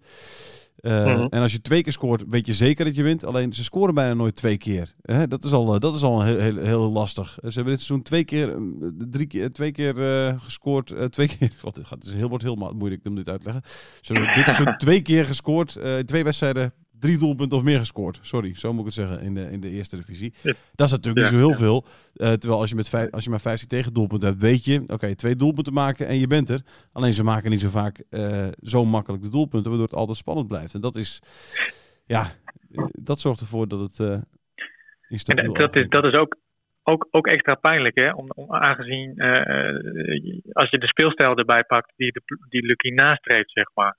Eh, 0.75 1.05
Mhm. 1.05 1.27
En 1.29 1.41
als 1.41 1.51
je 1.51 1.61
twee 1.61 1.83
keer 1.83 1.91
scoort, 1.93 2.23
weet 2.27 2.45
je 2.47 2.53
zeker 2.53 2.85
dat 2.85 2.95
je 2.95 3.03
wint. 3.03 3.25
Alleen 3.25 3.53
ze 3.53 3.63
scoren 3.63 3.93
bijna 3.93 4.13
nooit 4.13 4.35
twee 4.35 4.57
keer. 4.57 4.93
Hè? 5.01 5.27
Dat 5.27 5.43
is 5.43 5.51
al, 5.51 5.73
eh, 5.73 5.79
dat 5.79 5.95
is 5.95 6.03
al 6.03 6.21
heel, 6.23 6.37
heel, 6.39 6.57
heel 6.57 6.91
lastig. 6.91 7.29
Ze 7.31 7.39
hebben 7.53 7.73
dit 7.73 7.81
seizoen 7.81 8.01
twee 8.01 8.23
keer, 8.23 8.49
eh, 8.49 8.57
drie 9.09 9.27
keer, 9.27 9.51
twee 9.51 9.71
keer 9.71 10.03
eh, 10.27 10.41
gescoord. 10.41 10.91
eh, 10.91 11.05
twee 11.05 11.27
keer, 11.27 11.51
wat, 11.61 11.75
dit 11.75 11.85
gaat, 11.85 11.97
het 11.99 12.07
is 12.07 12.13
heel, 12.13 12.29
wordt 12.29 12.43
heel 12.43 12.71
moeilijk 12.75 13.05
om 13.05 13.15
dit 13.15 13.29
uit 13.29 13.39
te 13.41 13.45
leggen. 13.45 13.63
Ze 14.01 14.13
hebben 14.13 14.35
dit 14.35 14.43
seizoen 14.45 14.77
twee 14.85 15.01
keer 15.01 15.25
gescoord. 15.25 15.75
eh, 15.75 15.97
twee 15.99 16.23
wedstrijden 16.23 16.73
drie 17.03 17.17
doelpunten 17.17 17.57
of 17.57 17.63
meer 17.63 17.79
gescoord. 17.79 18.19
Sorry, 18.21 18.55
zo 18.55 18.71
moet 18.71 18.79
ik 18.79 18.85
het 18.85 18.93
zeggen 18.93 19.21
in 19.21 19.33
de, 19.33 19.51
in 19.51 19.59
de 19.59 19.69
eerste 19.69 19.95
divisie. 19.95 20.33
Ja. 20.41 20.53
Dat 20.75 20.87
is 20.87 20.91
natuurlijk 20.93 21.25
Ja, 21.25 21.31
niet 21.31 21.41
zo 21.41 21.47
heel 21.47 21.57
veel. 21.57 21.85
Eh, 22.13 22.31
terwijl 22.33 22.59
als 22.59 22.69
je, 22.69 22.75
met 22.75 22.89
vijf, 22.89 23.11
als 23.11 23.23
je 23.23 23.29
maar 23.29 23.39
15 23.39 23.67
tegen 23.67 23.93
doelpunten 23.93 24.29
hebt, 24.29 24.41
weet 24.41 24.65
je, 24.65 24.83
oké, 24.87 25.15
twee 25.15 25.35
doelpunten 25.35 25.73
maken 25.73 26.07
en 26.07 26.19
je 26.19 26.27
bent 26.27 26.49
er. 26.49 26.61
Alleen 26.91 27.13
ze 27.13 27.23
maken 27.23 27.49
niet 27.49 27.61
zo 27.61 27.69
vaak 27.69 28.03
eh, 28.09 28.47
zo 28.61 28.85
makkelijk 28.85 29.23
de 29.23 29.29
doelpunten, 29.29 29.69
waardoor 29.69 29.89
het 29.89 29.97
altijd 29.97 30.17
spannend 30.17 30.47
blijft. 30.47 30.73
En 30.73 30.81
dat 30.81 30.95
is, 30.95 31.21
ja, 32.05 32.25
dat 32.91 33.19
zorgt 33.19 33.39
ervoor 33.39 33.67
dat 33.67 33.79
het 33.79 33.99
eh 33.99 34.21
En 35.25 35.53
dat, 35.53 35.75
is, 35.75 35.87
dat 35.87 36.03
is 36.03 36.13
ook, 36.13 36.35
ook, 36.83 37.07
ook 37.11 37.27
extra 37.27 37.55
pijnlijk, 37.55 37.95
hè? 37.95 38.11
Om, 38.11 38.25
om, 38.35 38.53
aangezien 38.53 39.21
als 40.51 40.69
je 40.69 40.77
de 40.77 40.87
speelstijl 40.87 41.35
erbij 41.35 41.63
pakt 41.63 41.93
die, 41.95 42.11
de, 42.11 42.21
die 42.49 42.65
Lucky 42.65 42.89
nastreeft, 42.89 43.51
zeg 43.51 43.67
maar. 43.73 43.97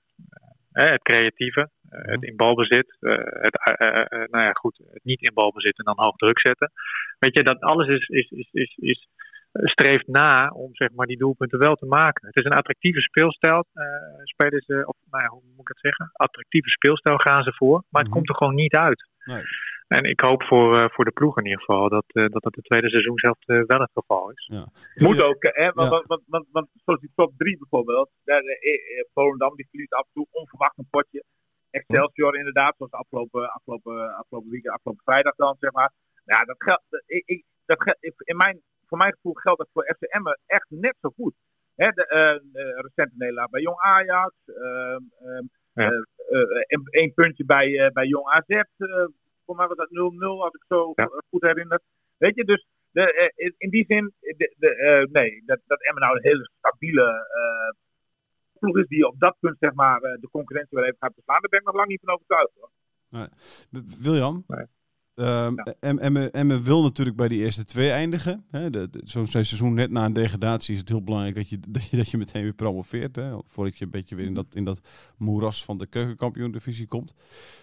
Het 0.71 1.01
creatieve, 1.01 1.69
het 2.01 2.23
in 2.23 2.35
balbezit, 2.35 2.97
eh, 2.99 3.11
het, 3.17 3.77
eh, 3.77 3.99
eh, 4.01 4.29
nou 4.29 4.43
ja, 4.43 4.51
goed, 4.51 4.77
het 4.91 5.03
niet 5.03 5.21
in 5.21 5.33
balbezit 5.33 5.77
en 5.77 5.83
dan 5.85 5.99
hoog 6.05 6.15
druk 6.15 6.39
zetten. 6.39 6.71
Weet 7.19 7.33
je, 7.33 7.43
dat 7.43 7.59
alles 7.59 7.87
is, 7.87 8.07
is, 8.07 8.29
is, 8.29 8.49
is, 8.51 8.75
is, 8.81 9.07
streeft 9.51 10.07
na 10.07 10.49
om 10.49 10.75
zeg 10.75 10.89
maar, 10.91 11.07
die 11.07 11.17
doelpunten 11.17 11.59
wel 11.59 11.75
te 11.75 11.85
maken. 11.85 12.27
Het 12.27 12.35
is 12.35 12.43
een 12.45 12.53
attractieve 12.57 13.01
speelstijl, 13.01 13.65
eh 13.73 13.83
spelen 14.23 14.61
ze, 14.65 14.83
of 14.87 14.95
nou 15.11 15.23
ja, 15.23 15.29
hoe 15.29 15.41
moet 15.43 15.59
ik 15.61 15.67
het 15.67 15.79
zeggen? 15.79 16.09
Attractieve 16.13 16.69
speelstijl 16.69 17.17
gaan 17.17 17.43
ze 17.43 17.53
voor, 17.53 17.83
maar 17.89 18.01
het 18.01 18.09
Mhm. 18.09 18.13
komt 18.17 18.29
er 18.29 18.35
gewoon 18.35 18.55
niet 18.55 18.75
uit. 18.75 19.09
Nee. 19.25 19.43
En 19.87 20.03
ik 20.03 20.19
hoop 20.19 20.43
voor, 20.43 20.79
eh, 20.79 20.89
voor 20.89 21.05
de 21.05 21.11
ploeg 21.11 21.37
in 21.37 21.43
ieder 21.45 21.59
geval 21.59 21.89
dat 21.89 22.05
eh, 22.07 22.25
dat, 22.27 22.43
dat 22.43 22.55
het 22.55 22.63
tweede 22.63 22.89
seizoen 22.89 23.17
zelf 23.19 23.37
eh, 23.45 23.61
wel 23.65 23.79
het 23.79 23.91
geval 23.93 24.31
is. 24.31 24.45
Ja. 24.51 24.67
Moet 24.95 25.21
ook, 25.21 25.37
hè? 25.39 25.71
Want, 25.71 25.89
Ja. 25.89 25.89
want, 25.89 26.05
want, 26.07 26.23
want, 26.27 26.45
want 26.51 26.67
zoals 26.85 26.99
die 26.99 27.11
top 27.15 27.31
3 27.37 27.57
bijvoorbeeld. 27.57 28.09
Daar, 28.23 28.41
eh, 28.41 28.73
eh, 28.73 29.05
Volendam 29.13 29.55
die 29.55 29.67
verliest 29.69 29.93
af 29.93 30.01
en 30.05 30.09
toe 30.13 30.27
onverwacht 30.31 30.77
een 30.77 30.87
potje. 30.89 31.23
Excelsior 31.79 32.37
inderdaad, 32.37 32.75
zoals 32.77 32.91
afgelopen, 32.91 33.49
afgelopen, 33.51 34.15
afgelopen 34.15 34.49
weekend, 34.51 34.73
afgelopen 34.73 35.03
vrijdag 35.03 35.35
dan, 35.35 35.55
zeg 35.59 35.71
maar. 35.71 35.91
Ja, 36.25 36.43
dat 36.43 36.55
geldt, 36.63 36.83
ik, 37.05 37.23
ik, 37.25 37.43
dat 37.65 37.81
geldt, 37.83 37.99
in 38.23 38.37
mijn, 38.37 38.61
voor 38.87 38.97
mijn 38.97 39.13
gevoel 39.13 39.33
geldt 39.33 39.59
dat 39.59 39.69
voor 39.73 39.95
FCM 39.97 40.23
echt 40.45 40.65
net 40.69 40.95
zo 41.01 41.09
goed. 41.15 41.33
Hè, 41.75 41.87
de, 41.89 42.05
de 42.51 42.63
recente 42.81 43.15
nederlaag 43.17 43.49
bij 43.49 43.61
Jong 43.61 43.77
Ajax. 43.79 44.33
Ja. 45.73 45.91
een- 46.67 46.87
één 46.89 47.13
puntje 47.13 47.45
bij, 47.45 47.89
bij 47.93 48.05
Jong 48.05 48.27
AZ. 48.27 48.61
voor 49.45 49.55
mij 49.55 49.67
was 49.67 49.77
dat 49.77 49.89
0-0, 49.89 50.43
als 50.43 50.53
ik 50.53 50.63
zo 50.67 50.91
Ja. 50.95 51.09
goed 51.29 51.41
herinner. 51.41 51.79
Weet 52.17 52.35
je, 52.35 52.43
dus 52.45 52.65
de, 52.91 53.31
in- 53.57 53.69
die 53.69 53.85
zin, 53.87 54.13
de, 54.19 54.53
de, 54.57 55.07
nee, 55.11 55.43
dat, 55.45 55.59
dat 55.65 55.81
Emmen 55.83 56.01
nou 56.03 56.15
een 56.15 56.23
hele 56.23 56.49
stabiele 56.57 57.27
ploeg 58.65 58.83
is 58.83 58.87
die 58.87 59.07
op 59.07 59.15
dat 59.19 59.35
punt 59.39 59.55
zeg 59.59 59.73
maar 59.73 60.01
eh, 60.01 60.21
de 60.21 60.29
concurrentie 60.31 60.77
weer 60.77 60.85
even 60.85 60.97
gaat 60.99 61.15
beslaan, 61.15 61.41
daar 61.41 61.49
ben 61.49 61.59
ik 61.59 61.65
nog 61.65 61.75
lang 61.75 61.87
niet 61.87 61.99
van 62.03 62.13
overtuigd. 62.13 62.51
Hoor. 62.59 62.69
W- 63.69 64.03
William, 64.03 64.43
Nee. 64.47 64.65
ehm, 65.15 65.53
Ja. 66.47 66.61
Wil 66.61 66.81
natuurlijk 66.83 67.17
bij 67.17 67.27
die 67.27 67.41
eerste 67.43 67.65
twee 67.65 67.89
eindigen. 67.91 68.45
Zo'n 69.03 69.27
seizoen 69.27 69.73
net 69.73 69.91
na 69.91 70.05
een 70.05 70.13
degradatie 70.13 70.73
is 70.73 70.79
het 70.79 70.89
heel 70.89 71.03
belangrijk 71.03 71.35
dat 71.35 71.49
je, 71.49 71.59
dat 71.69 71.89
je, 71.89 71.97
dat 71.97 72.09
je 72.09 72.17
meteen 72.17 72.43
weer 72.43 72.53
promoveert. 72.53 73.15
Hè? 73.15 73.37
Voordat 73.45 73.77
je 73.77 73.85
een 73.85 73.91
beetje 73.91 74.15
weer 74.15 74.25
in 74.25 74.33
dat, 74.33 74.45
in 74.51 74.63
dat 74.65 74.79
moeras 75.17 75.65
van 75.65 75.77
de 75.77 75.87
keukenkampioen-divisie 75.87 76.87
komt. 76.87 77.13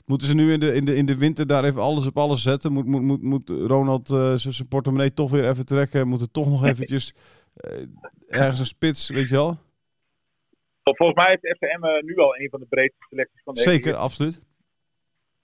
Moeten 0.07 0.27
ze 0.27 0.35
nu 0.35 0.53
in 0.53 0.61
de, 0.61 0.75
in, 0.75 0.85
de, 0.85 0.95
in 0.97 1.07
de 1.07 1.17
winter 1.19 1.47
daar 1.47 1.65
even 1.65 1.83
alles 1.83 2.07
op 2.07 2.19
alles 2.19 2.43
zetten? 2.43 2.73
Moet, 2.73 2.87
moet, 2.87 3.03
moet, 3.03 3.23
moet 3.23 3.49
Ronald 3.49 4.11
eh, 4.11 4.35
zijn 4.35 4.69
portemonnee 4.69 5.13
toch 5.13 5.31
weer 5.31 5.49
even 5.49 5.67
trekken? 5.67 6.09
Moet 6.09 6.21
er 6.21 6.31
toch 6.31 6.47
nog 6.49 6.65
eventjes 6.73 7.15
eh, 7.55 7.83
ergens 8.29 8.59
een 8.61 8.67
spits, 8.67 9.09
weet 9.09 9.29
je 9.29 9.35
wel? 9.35 9.59
Volgens 10.83 11.15
mij 11.15 11.29
heeft 11.41 11.57
FCM 11.57 11.85
eh, 11.85 12.03
nu 12.03 12.17
al 12.17 12.37
een 12.37 12.51
van 12.51 12.61
de 12.61 12.67
breedste 12.67 13.07
selecties 13.09 13.43
van 13.43 13.55
de 13.55 13.61
Zeker, 13.61 13.95
absoluut. 13.95 14.41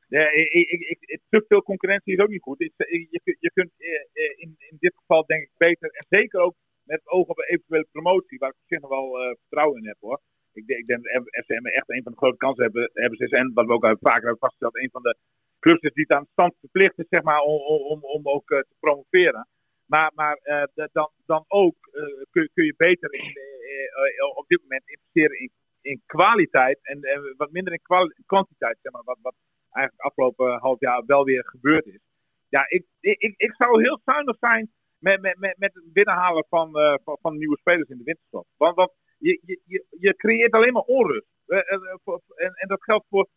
Ja, 0.09 0.31
ik, 0.33 0.49
ik, 0.53 0.99
ik, 1.01 1.21
te 1.29 1.45
veel 1.49 1.63
concurrentie 1.63 2.13
is 2.15 2.21
ook 2.21 2.29
niet 2.29 2.43
goed. 2.43 2.61
Ik- 2.61 2.73
je, 3.11 3.21
kunt- 3.25 3.37
je 3.41 3.51
kunt 3.53 3.71
eh, 3.79 3.89
eh, 4.25 4.31
in, 4.37 4.55
in 4.59 4.77
dit 4.81 4.95
geval 4.97 5.27
denk 5.27 5.43
ik 5.43 5.51
beter, 5.57 5.91
en 5.91 6.07
zeker 6.09 6.41
ook 6.41 6.55
met 6.83 6.99
het 6.99 7.09
oog 7.09 7.27
op 7.29 7.39
een 7.39 7.45
eventuele 7.49 7.87
promotie, 7.93 8.39
waar 8.39 8.49
ik 8.49 8.55
op 8.57 8.67
zich 8.67 8.81
nog 8.81 8.91
wel 8.91 9.19
eh, 9.21 9.35
vertrouwen 9.41 9.79
in 9.81 9.87
heb 9.89 9.97
hoor. 10.01 10.21
Ik, 10.53 10.67
denk- 10.67 10.81
ik 10.81 10.87
denk 10.87 11.03
dat 11.05 11.45
FCM 11.45 11.67
echt 11.67 11.91
een 11.91 12.03
van 12.03 12.13
de 12.13 12.19
grote 12.19 12.37
kansen 12.37 12.63
hebben, 12.65 12.91
hebben 12.95 13.19
ze 13.19 13.25
is. 13.25 13.31
En 13.31 13.51
wat 13.55 13.67
we 13.67 13.73
ook 13.73 13.85
vaker 13.87 14.13
hebben 14.29 14.39
vastgesteld, 14.39 14.77
een 14.77 14.91
van 14.93 15.03
de 15.03 15.17
clubs 15.59 15.81
is 15.81 15.93
die 15.93 16.05
het 16.09 16.17
aan 16.19 16.27
stand 16.33 16.55
verplicht 16.61 16.99
is 16.99 17.07
zeg 17.09 17.23
maar, 17.23 17.41
om, 17.41 17.61
om, 17.93 18.05
om 18.05 18.29
ook 18.29 18.51
eh, 18.51 18.59
te 18.59 18.75
promoveren. 18.81 19.49
Maar, 19.89 20.11
maar 20.15 20.37
eh, 20.43 20.63
da- 20.75 20.89
dan, 20.93 21.11
dan 21.27 21.45
ook 21.49 21.77
eh, 21.93 22.03
kun, 22.31 22.51
kun 22.55 22.65
je 22.65 22.75
beter 22.77 23.13
in, 23.15 23.21
eh, 23.21 24.37
op 24.37 24.45
dit 24.49 24.61
moment 24.63 24.89
investeren 24.89 25.39
in, 25.41 25.51
in 25.81 26.03
kwaliteit 26.07 26.79
en 26.83 27.01
wat 27.37 27.51
minder 27.51 27.73
in 27.73 27.81
kwantiteit, 28.27 28.79
zeg 28.83 28.93
maar, 28.93 29.05
wat, 29.05 29.19
wat 29.23 29.35
eigenlijk 29.71 30.07
afgelopen 30.07 30.59
half 30.59 30.81
jaar 30.81 31.03
wel 31.07 31.25
weer 31.25 31.45
gebeurd 31.47 31.87
is. 31.87 32.01
Ja, 32.49 32.65
ik, 32.69 32.85
ik, 33.01 33.19
ik- 33.21 33.55
zou 33.55 33.83
heel 33.83 34.01
zuinig 34.05 34.37
zijn 34.39 34.71
met, 34.99 35.21
met, 35.21 35.39
met, 35.39 35.59
met 35.59 35.75
het 35.75 35.93
binnenhalen 35.93 36.45
van, 36.49 36.71
van, 37.05 37.19
van 37.21 37.37
nieuwe 37.39 37.59
spelers 37.59 37.89
in 37.89 37.99
de 37.99 38.05
winterstop. 38.05 38.47
Want, 38.57 38.77
want 38.77 38.93
je, 39.19 39.41
je, 39.45 39.85
je, 39.99 40.15
creëert 40.17 40.53
alleen 40.53 40.73
maar 40.73 40.83
onrust. 40.83 41.27
En, 41.47 42.53
en 42.55 42.69
dat 42.69 42.83
geldt 42.83 43.07
voor, 43.09 43.29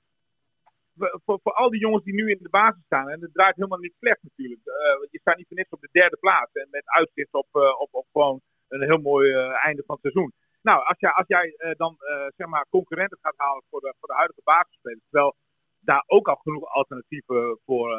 voor, 0.97 1.39
voor 1.43 1.53
al 1.53 1.69
die 1.69 1.79
jongens 1.79 2.03
die 2.03 2.13
nu 2.13 2.29
in 2.29 2.39
de 2.41 2.49
basis 2.49 2.83
staan. 2.85 3.09
En 3.09 3.21
het 3.21 3.33
draait 3.33 3.55
helemaal 3.55 3.79
niet 3.79 3.95
slecht 3.99 4.23
natuurlijk. 4.23 4.61
Eh, 4.65 5.07
je 5.09 5.19
staat 5.19 5.37
niet 5.37 5.47
voor 5.47 5.57
niks 5.57 5.69
op 5.69 5.81
de 5.81 5.89
derde 5.91 6.17
plaats. 6.17 6.51
En 6.53 6.67
met 6.71 6.83
uitzicht 6.85 7.33
op, 7.33 7.47
eh, 7.51 7.79
op, 7.79 7.89
op 7.91 8.07
gewoon 8.11 8.41
een 8.67 8.83
heel 8.83 8.97
mooi 8.97 9.31
eh, 9.31 9.65
einde 9.65 9.83
van 9.85 9.97
het 10.01 10.11
seizoen. 10.11 10.33
Nou, 10.61 10.85
als 10.85 10.99
jij, 10.99 11.11
als 11.11 11.27
jij 11.27 11.75
dan 11.77 11.95
zeg 12.35 12.47
maar 12.47 12.65
concurrenten 12.69 13.17
gaat 13.21 13.37
halen 13.37 13.63
voor 13.69 13.79
de, 13.79 13.93
voor 13.99 14.07
de 14.07 14.15
huidige 14.15 14.41
basisspelers. 14.43 15.01
Terwijl 15.09 15.35
daar 15.79 16.03
ook 16.07 16.27
al 16.27 16.35
genoeg 16.35 16.65
alternatieven 16.65 17.59
voor, 17.65 17.89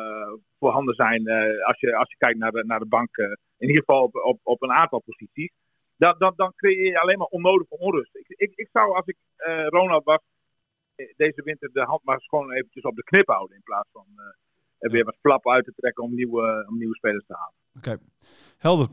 voor 0.59 0.71
handen 0.71 0.95
zijn. 0.95 1.29
Als, 1.63 1.81
je, 1.81 1.97
als 1.97 2.11
je 2.11 2.17
kijkt 2.17 2.39
naar 2.39 2.51
de, 2.51 2.65
naar 2.65 2.79
de 2.79 2.87
bank, 2.87 3.17
in 3.59 3.69
ieder 3.69 3.85
geval 3.85 4.03
op, 4.03 4.15
op, 4.15 4.41
op 4.43 4.63
een 4.63 4.73
aantal 4.73 5.01
posities. 5.01 5.53
Dan, 5.97 6.15
dan, 6.19 6.33
dan 6.37 6.53
creëer 6.57 6.91
je 6.91 7.01
alleen 7.01 7.19
maar 7.19 7.27
onnodige 7.27 7.79
onrust. 7.79 8.17
Ik, 8.17 8.29
ik, 8.29 8.53
ik 8.55 8.69
zou, 8.73 8.95
als 8.95 9.07
ik 9.07 9.17
Ronald 9.69 10.05
was, 10.05 10.21
deze 11.17 11.43
winter 11.45 11.69
de 11.73 11.83
hand 11.83 12.05
maar 12.05 12.15
eens 12.15 12.29
gewoon 12.29 12.53
eventjes 12.53 12.85
op 12.85 12.97
de 12.97 13.03
knip 13.03 13.27
houden. 13.27 13.57
In 13.57 13.63
plaats 13.63 13.89
van 13.93 14.07
er 14.79 14.91
weer 14.91 15.05
wat 15.05 15.17
flap 15.21 15.49
uit 15.49 15.65
te 15.65 15.73
trekken 15.77 16.05
om 16.05 16.15
nieuwe, 16.15 16.67
om 16.69 16.79
nieuwe 16.79 16.97
spelers 16.97 17.27
te 17.27 17.35
halen. 17.35 17.55
Oké, 17.77 17.99
helder. 18.59 18.89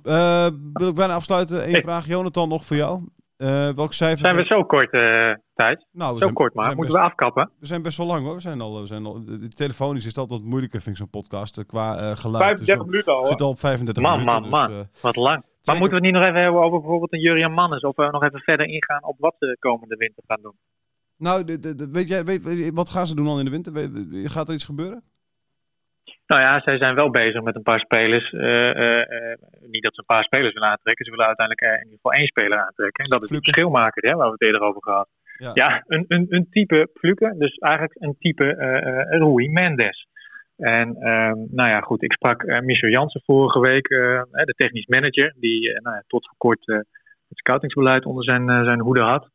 wil 0.73 0.87
ik 0.87 0.95
bijna 0.95 1.13
afsluiten. 1.13 1.63
Eén 1.63 1.71
hey. 1.71 1.81
vraag, 1.81 2.05
Jonathan, 2.05 2.49
nog 2.49 2.65
voor 2.65 2.75
jou. 2.75 3.01
Uh, 3.39 3.69
welk 3.69 3.93
cijfer? 3.93 4.17
Zijn 4.17 4.35
we 4.35 4.43
zo 4.43 4.63
kort, 4.63 4.93
uh, 4.93 5.33
Thijs? 5.53 5.85
Nou, 5.91 6.13
zo 6.13 6.19
zijn, 6.19 6.33
kort 6.33 6.53
maar. 6.53 6.75
Moeten 6.75 6.93
best, 6.93 7.05
we 7.05 7.09
afkappen? 7.09 7.51
We 7.59 7.65
zijn 7.65 7.81
best 7.81 7.97
wel 7.97 8.07
lang 8.07 8.25
hoor. 8.25 8.35
We 8.35 8.41
zijn 8.41 8.61
al, 8.61 8.79
we 8.79 8.85
zijn 8.85 9.05
al, 9.05 9.25
de 9.25 9.49
telefonisch 9.49 10.05
is 10.05 10.17
altijd 10.17 10.39
wat 10.39 10.49
moeilijker, 10.49 10.81
vind 10.81 10.95
ik 10.95 11.01
zo'n 11.01 11.21
podcast. 11.21 11.65
Qua 11.65 11.95
uh, 11.95 12.15
geluid. 12.15 12.43
35 12.43 12.75
dus 12.75 12.85
minuten 12.85 13.13
al. 13.13 13.25
zit 13.25 13.41
al 13.41 13.49
op 13.49 13.59
35 13.59 14.03
man, 14.03 14.11
minuten. 14.11 14.41
Man, 14.41 14.49
man, 14.49 14.69
dus, 14.69 15.01
wat 15.01 15.15
lang. 15.15 15.43
Maar 15.63 15.77
moeten 15.77 15.99
we 15.99 16.05
het 16.05 16.13
niet 16.13 16.21
nog 16.21 16.29
even 16.29 16.41
hebben 16.41 16.61
over 16.61 16.79
bijvoorbeeld 16.79 17.13
een 17.13 17.19
Jurian 17.19 17.51
Mannes? 17.51 17.81
Of 17.81 17.95
we 17.95 18.09
nog 18.11 18.23
even 18.23 18.39
verder 18.39 18.65
ingaan 18.65 19.03
op 19.03 19.15
wat 19.19 19.35
ze 19.39 19.57
komende 19.59 19.95
winter 19.95 20.23
gaan 20.27 20.41
doen? 20.41 20.55
Nou, 21.19 21.43
de, 21.43 21.59
de, 21.59 21.75
de, 21.75 21.89
weet 21.91 22.07
jij, 22.07 22.23
weet, 22.23 22.71
wat 22.73 22.89
gaan 22.89 23.07
ze 23.07 23.15
doen 23.15 23.27
al 23.27 23.39
in 23.39 23.45
de 23.45 23.51
winter? 23.51 23.73
Gaat 24.29 24.47
er 24.47 24.53
iets 24.53 24.65
gebeuren? 24.65 25.03
Nou 26.27 26.41
ja, 26.41 26.61
zij 26.65 26.77
zijn 26.77 26.95
wel 26.95 27.09
bezig 27.09 27.41
met 27.41 27.55
een 27.55 27.69
paar 27.71 27.79
spelers. 27.79 28.31
Uh, 28.31 28.41
uh, 28.41 28.97
uh, 28.97 29.35
niet 29.73 29.83
dat 29.83 29.93
ze 29.93 29.99
een 29.99 30.15
paar 30.15 30.23
spelers 30.23 30.53
willen 30.53 30.69
aantrekken. 30.69 31.05
Ze 31.05 31.11
willen 31.11 31.25
uiteindelijk 31.25 31.67
in 31.67 31.83
ieder 31.83 31.99
geval 32.01 32.11
één 32.11 32.27
speler 32.27 32.57
aantrekken. 32.57 33.03
En 33.03 33.09
dat 33.09 33.23
is 33.23 33.29
het 33.29 33.43
verschilmaker, 33.43 34.09
hè, 34.09 34.15
waar 34.15 34.25
we 34.25 34.31
het 34.31 34.41
eerder 34.41 34.61
over 34.61 34.81
gehad. 34.83 35.09
Ja, 35.37 35.51
ja 35.53 35.83
een, 35.87 36.05
een, 36.07 36.25
een 36.29 36.47
type 36.49 36.89
Fluke. 36.93 37.35
Dus 37.37 37.55
eigenlijk 37.57 37.95
een 37.99 38.15
type 38.19 38.45
Rui 39.09 39.49
Mendes. 39.49 40.07
En 40.57 40.95
ehm, 40.95 41.37
nou 41.49 41.69
ja, 41.69 41.79
goed. 41.79 42.03
Ik 42.03 42.13
sprak 42.13 42.45
Michel 42.61 42.89
Jansen 42.89 43.21
vorige 43.25 43.59
week, 43.59 43.87
de 43.87 44.53
technisch 44.55 44.85
manager. 44.85 45.33
Die 45.35 45.81
nou 45.81 45.95
ja, 45.95 46.03
tot 46.07 46.27
voor 46.27 46.37
kort 46.37 46.65
het 46.65 47.37
scoutingsbeleid 47.37 48.05
onder 48.05 48.23
zijn, 48.23 48.65
zijn 48.65 48.79
hoede 48.79 49.01
had. 49.01 49.29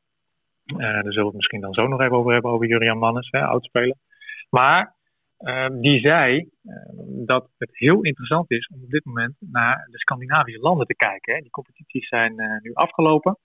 Daar 0.65 1.03
zullen 1.03 1.21
we 1.21 1.25
het 1.25 1.35
misschien 1.35 1.61
dan 1.61 1.75
zo 1.75 1.87
nog 1.87 2.01
even 2.01 2.17
over 2.17 2.33
hebben, 2.33 2.51
over 2.51 2.67
Jurian 2.67 2.99
Mannes, 2.99 3.31
oudspeler. 3.31 3.97
Maar 4.51 4.95
uh, 5.39 5.67
die 5.81 6.01
zei 6.01 6.37
uh, 6.39 6.75
dat 7.27 7.49
het 7.59 7.71
heel 7.73 8.03
interessant 8.03 8.51
is 8.51 8.67
om 8.67 8.83
op 8.83 8.91
dit 8.91 9.05
moment 9.05 9.35
naar 9.39 9.89
de 9.91 9.99
Scandinavische 9.99 10.61
landen 10.61 10.87
te 10.87 10.95
kijken. 10.95 11.35
Hè. 11.35 11.41
Die 11.41 11.51
competities 11.51 12.09
zijn 12.09 12.33
uh, 12.41 12.61
nu 12.63 12.73
afgelopen. 12.73 13.39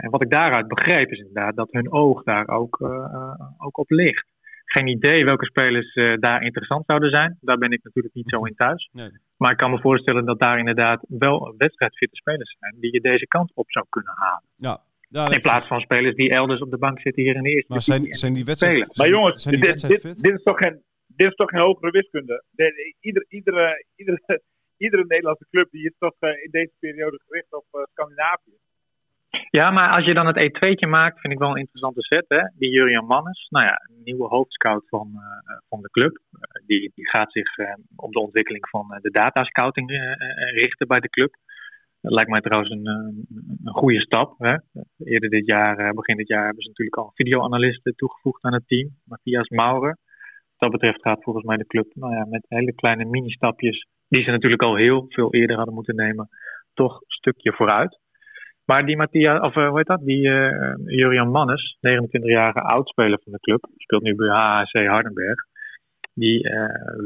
en 0.00 0.10
wat 0.10 0.22
ik 0.22 0.30
daaruit 0.30 0.68
begreep 0.68 1.10
is 1.10 1.18
inderdaad 1.18 1.56
dat 1.56 1.72
hun 1.72 1.92
oog 1.92 2.22
daar 2.22 2.48
ook, 2.48 2.80
ook 3.58 3.78
op 3.78 3.90
ligt. 3.90 4.26
Geen 4.64 4.86
idee 4.86 5.24
welke 5.24 5.44
spelers 5.44 5.94
daar 6.20 6.42
interessant 6.42 6.84
zouden 6.86 7.10
zijn. 7.10 7.38
Daar 7.40 7.58
ben 7.58 7.70
ik 7.70 7.82
natuurlijk 7.82 8.14
niet 8.14 8.28
zo 8.28 8.44
in 8.44 8.54
thuis. 8.54 8.88
Nee. 8.92 9.10
Maar 9.36 9.50
ik 9.50 9.56
kan 9.56 9.70
me 9.70 9.80
voorstellen 9.80 10.24
dat 10.24 10.38
daar 10.38 10.58
inderdaad 10.58 11.04
wel 11.08 11.54
wedstrijdfitte 11.58 12.16
spelers 12.16 12.56
zijn 12.58 12.74
die 12.80 12.92
je 12.92 13.00
deze 13.00 13.26
kant 13.26 13.52
op 13.54 13.70
zou 13.70 13.86
kunnen 13.88 14.12
halen. 14.16 14.48
Ja, 14.56 14.80
ja, 15.16 15.30
in 15.30 15.40
plaats 15.40 15.66
van 15.66 15.80
spelers 15.80 16.14
die 16.14 16.30
elders 16.30 16.60
op 16.60 16.70
de 16.70 16.78
bank 16.78 17.00
zitten 17.00 17.22
hier 17.22 17.36
in 17.36 17.42
de 17.42 17.50
eerste 17.50 17.72
Maar 17.72 17.82
zijn, 17.82 18.14
zijn 18.14 18.34
die 18.34 18.44
wedstrijden... 18.44 18.90
Maar 18.94 19.08
jongens, 19.08 19.44
dit, 19.44 19.60
dit, 19.60 20.02
dit, 20.22 20.32
is 20.32 20.42
toch 20.42 20.58
geen, 20.58 20.82
dit 21.06 21.26
is 21.26 21.34
toch 21.34 21.50
geen 21.50 21.60
hogere 21.60 21.90
wiskunde. 21.90 22.44
De, 22.50 22.94
ieder, 23.00 23.24
iedere, 23.28 23.84
iedere, 23.96 24.20
iedere 24.84 25.04
Nederlandse 25.06 25.46
club 25.50 25.70
die 25.70 25.84
is 25.84 25.94
toch 25.98 26.14
uh, 26.20 26.30
in 26.44 26.50
deze 26.50 26.72
periode 26.78 27.20
gericht 27.26 27.52
op 27.52 27.66
uh, 27.72 27.82
Scandinavië. 27.92 28.56
Ja, 29.50 29.70
maar 29.70 29.90
als 29.90 30.04
je 30.04 30.14
dan 30.14 30.26
het 30.26 30.38
E2'tje 30.38 30.88
maakt, 30.88 31.20
vind 31.20 31.32
ik 31.32 31.38
wel 31.38 31.50
een 31.50 31.64
interessante 31.64 32.02
set. 32.02 32.24
Hè? 32.28 32.42
Die 32.58 32.70
Jurian 32.70 33.06
Mannes, 33.06 33.46
nou 33.50 33.64
ja, 33.64 33.80
een 33.88 34.02
nieuwe 34.04 34.28
hoofdscout 34.28 34.88
van, 34.88 35.10
uh, 35.14 35.56
van 35.68 35.82
de 35.82 35.90
club. 35.90 36.18
die, 36.66 36.92
die 36.94 37.08
gaat 37.08 37.32
zich 37.32 37.48
op 37.96 38.12
de 38.12 38.20
ontwikkeling 38.20 38.68
van 38.68 38.98
de 39.02 39.10
datascouting 39.10 39.90
richten 40.54 40.86
bij 40.86 41.00
de 41.00 41.08
club. 41.08 41.34
Lijkt 42.08 42.30
mij 42.30 42.40
trouwens 42.40 42.70
een, 42.70 42.86
een 43.64 43.72
goede 43.72 44.00
stap. 44.00 44.34
Hè? 44.38 44.56
Eerder 45.04 45.30
dit 45.30 45.46
jaar, 45.46 45.94
begin 45.94 46.16
dit 46.16 46.28
jaar, 46.28 46.44
hebben 46.44 46.62
ze 46.62 46.68
natuurlijk 46.68 46.96
al 46.96 47.10
videoanalisten 47.14 47.94
toegevoegd 47.96 48.44
aan 48.44 48.52
het 48.52 48.66
team. 48.66 48.88
Matthias 49.04 49.48
Maurer 49.48 49.98
dat 50.58 50.70
betreft 50.70 51.02
gaat 51.02 51.22
volgens 51.22 51.44
mij 51.44 51.56
de 51.56 51.66
club 51.66 51.86
nou 51.94 52.14
ja, 52.14 52.24
met 52.24 52.46
hele 52.48 52.74
kleine 52.74 53.04
mini-stapjes, 53.04 53.86
die 54.08 54.22
ze 54.22 54.30
natuurlijk 54.30 54.62
al 54.62 54.76
heel 54.76 55.06
veel 55.08 55.34
eerder 55.34 55.56
hadden 55.56 55.74
moeten 55.74 55.94
nemen, 55.94 56.28
toch 56.74 56.94
een 56.94 57.06
stukje 57.06 57.52
vooruit. 57.52 57.98
Maar 58.64 58.86
die 58.86 58.96
Matthias, 58.96 59.40
of 59.40 59.56
uh, 59.56 59.68
hoe 59.68 59.76
heet 59.76 59.86
dat? 59.86 60.04
Die 60.04 60.28
uh, 60.28 60.74
Jurian 60.84 61.30
Mannes, 61.30 61.76
29-jarige 61.80 62.60
oudspeler 62.60 63.20
van 63.24 63.32
de 63.32 63.38
club, 63.38 63.66
speelt 63.76 64.02
nu 64.02 64.14
bij 64.14 64.28
HHC 64.28 64.86
Hardenberg. 64.86 65.44
Die 66.14 66.40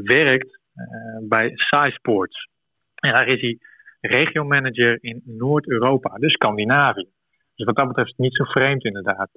werkt 0.03 0.59
bij 1.27 1.51
Sai 1.55 1.91
Sports. 1.91 2.47
En 2.95 3.11
daar 3.11 3.27
is 3.27 3.41
hij 3.41 3.57
regiomanager 4.01 4.97
in 5.01 5.21
Noord-Europa, 5.25 6.15
dus 6.15 6.33
Scandinavië. 6.33 7.09
Dus 7.55 7.65
wat 7.65 7.75
dat 7.75 7.87
betreft 7.87 8.09
is 8.09 8.15
het 8.17 8.25
niet 8.25 8.35
zo 8.35 8.43
vreemd 8.43 8.83
inderdaad. 8.83 9.29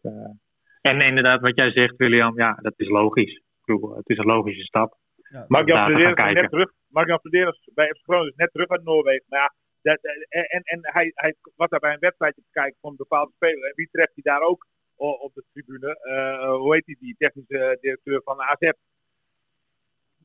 en 0.81 1.01
inderdaad, 1.01 1.41
wat 1.41 1.57
jij 1.57 1.71
zegt, 1.71 1.97
William, 1.97 2.39
ja, 2.39 2.59
dat 2.63 2.75
is 2.77 2.89
logisch 2.89 3.43
bedoel, 3.65 3.97
het 3.97 4.09
is 4.09 4.19
een 4.19 4.27
logische 4.27 4.65
stap. 4.65 4.97
Ja. 5.31 5.45
Mark 5.49 5.69
Jan 5.69 5.87
Flederis 5.87 6.35
net 6.35 6.51
terug. 6.51 6.73
Mark 6.89 7.09
Jan 7.09 7.21
Flederis 7.21 7.71
bij 7.75 7.87
FC 7.87 8.03
Groningen 8.03 8.31
is 8.31 8.37
net 8.37 8.53
terug 8.53 8.69
uit 8.69 8.85
Noorwegen. 8.85 9.25
Maar 9.29 9.41
ja, 9.41 9.55
dat, 9.83 9.99
en, 10.29 10.63
en 10.63 10.79
hij, 10.83 11.13
hij 11.15 11.35
was 11.57 11.69
daar 11.69 11.81
bij 11.81 11.93
een 11.93 11.99
wedstrijdje 11.99 12.43
te 12.43 12.49
kijken 12.51 12.79
van 12.81 12.91
een 12.91 12.97
bepaalde 12.97 13.33
speler. 13.35 13.69
En 13.69 13.75
wie 13.75 13.89
treft 13.91 14.15
hij 14.15 14.23
daar 14.23 14.43
ook 14.43 14.67
op 14.97 15.35
de 15.35 15.45
tribune? 15.53 15.99
Uh, 16.03 16.57
hoe 16.57 16.75
heet 16.75 16.87
hij, 16.87 16.97
die 16.99 17.15
technische 17.19 17.79
directeur 17.81 18.21
van 18.23 18.37
de 18.37 18.43
AZ? 18.43 18.73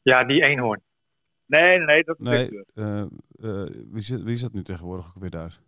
Ja, 0.01 0.23
die 0.23 0.43
eenhoorn. 0.45 0.81
Nee, 1.49 1.77
nee, 1.77 1.85
nee, 1.85 2.03
dat 2.03 2.19
is 2.19 2.25
nee, 2.25 2.65
uh, 2.73 3.05
uh, 3.39 3.69
wie, 3.91 4.03
zit, 4.03 4.23
wie 4.23 4.33
is 4.33 4.41
dat 4.41 4.53
nu 4.53 4.63
tegenwoordig 4.63 5.07
ook 5.07 5.21
weer 5.21 5.29
daar? 5.29 5.59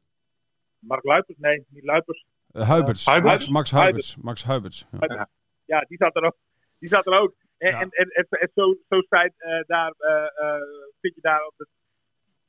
Mark 0.79 1.03
Luipers? 1.03 1.37
Nee, 1.37 1.65
niet 1.69 1.83
Luipers. 1.83 2.25
Huiberts. 2.51 3.05
Max, 3.05 3.49
Max 3.49 3.71
Huiberts. 3.71 4.17
Max 4.17 4.43
Huiberts. 4.43 4.87
Ja. 4.99 5.29
ja, 5.65 5.79
die 5.79 5.97
zat 5.97 6.15
er 6.15 6.23
ook. 6.23 6.37
Die 6.79 6.89
zat 6.89 7.05
er 7.05 7.21
ook. 7.21 7.33
En, 7.57 7.73
en, 7.73 7.89
en, 7.89 8.27
en, 8.29 8.51
zo, 8.55 8.75
zo 8.89 9.01
zijn, 9.09 9.33
uh, 9.37 9.61
daar, 9.65 9.93
uh, 9.99 10.55
vind 11.01 11.15
je 11.15 11.21
daar 11.21 11.45
op 11.45 11.53
de 11.57 11.67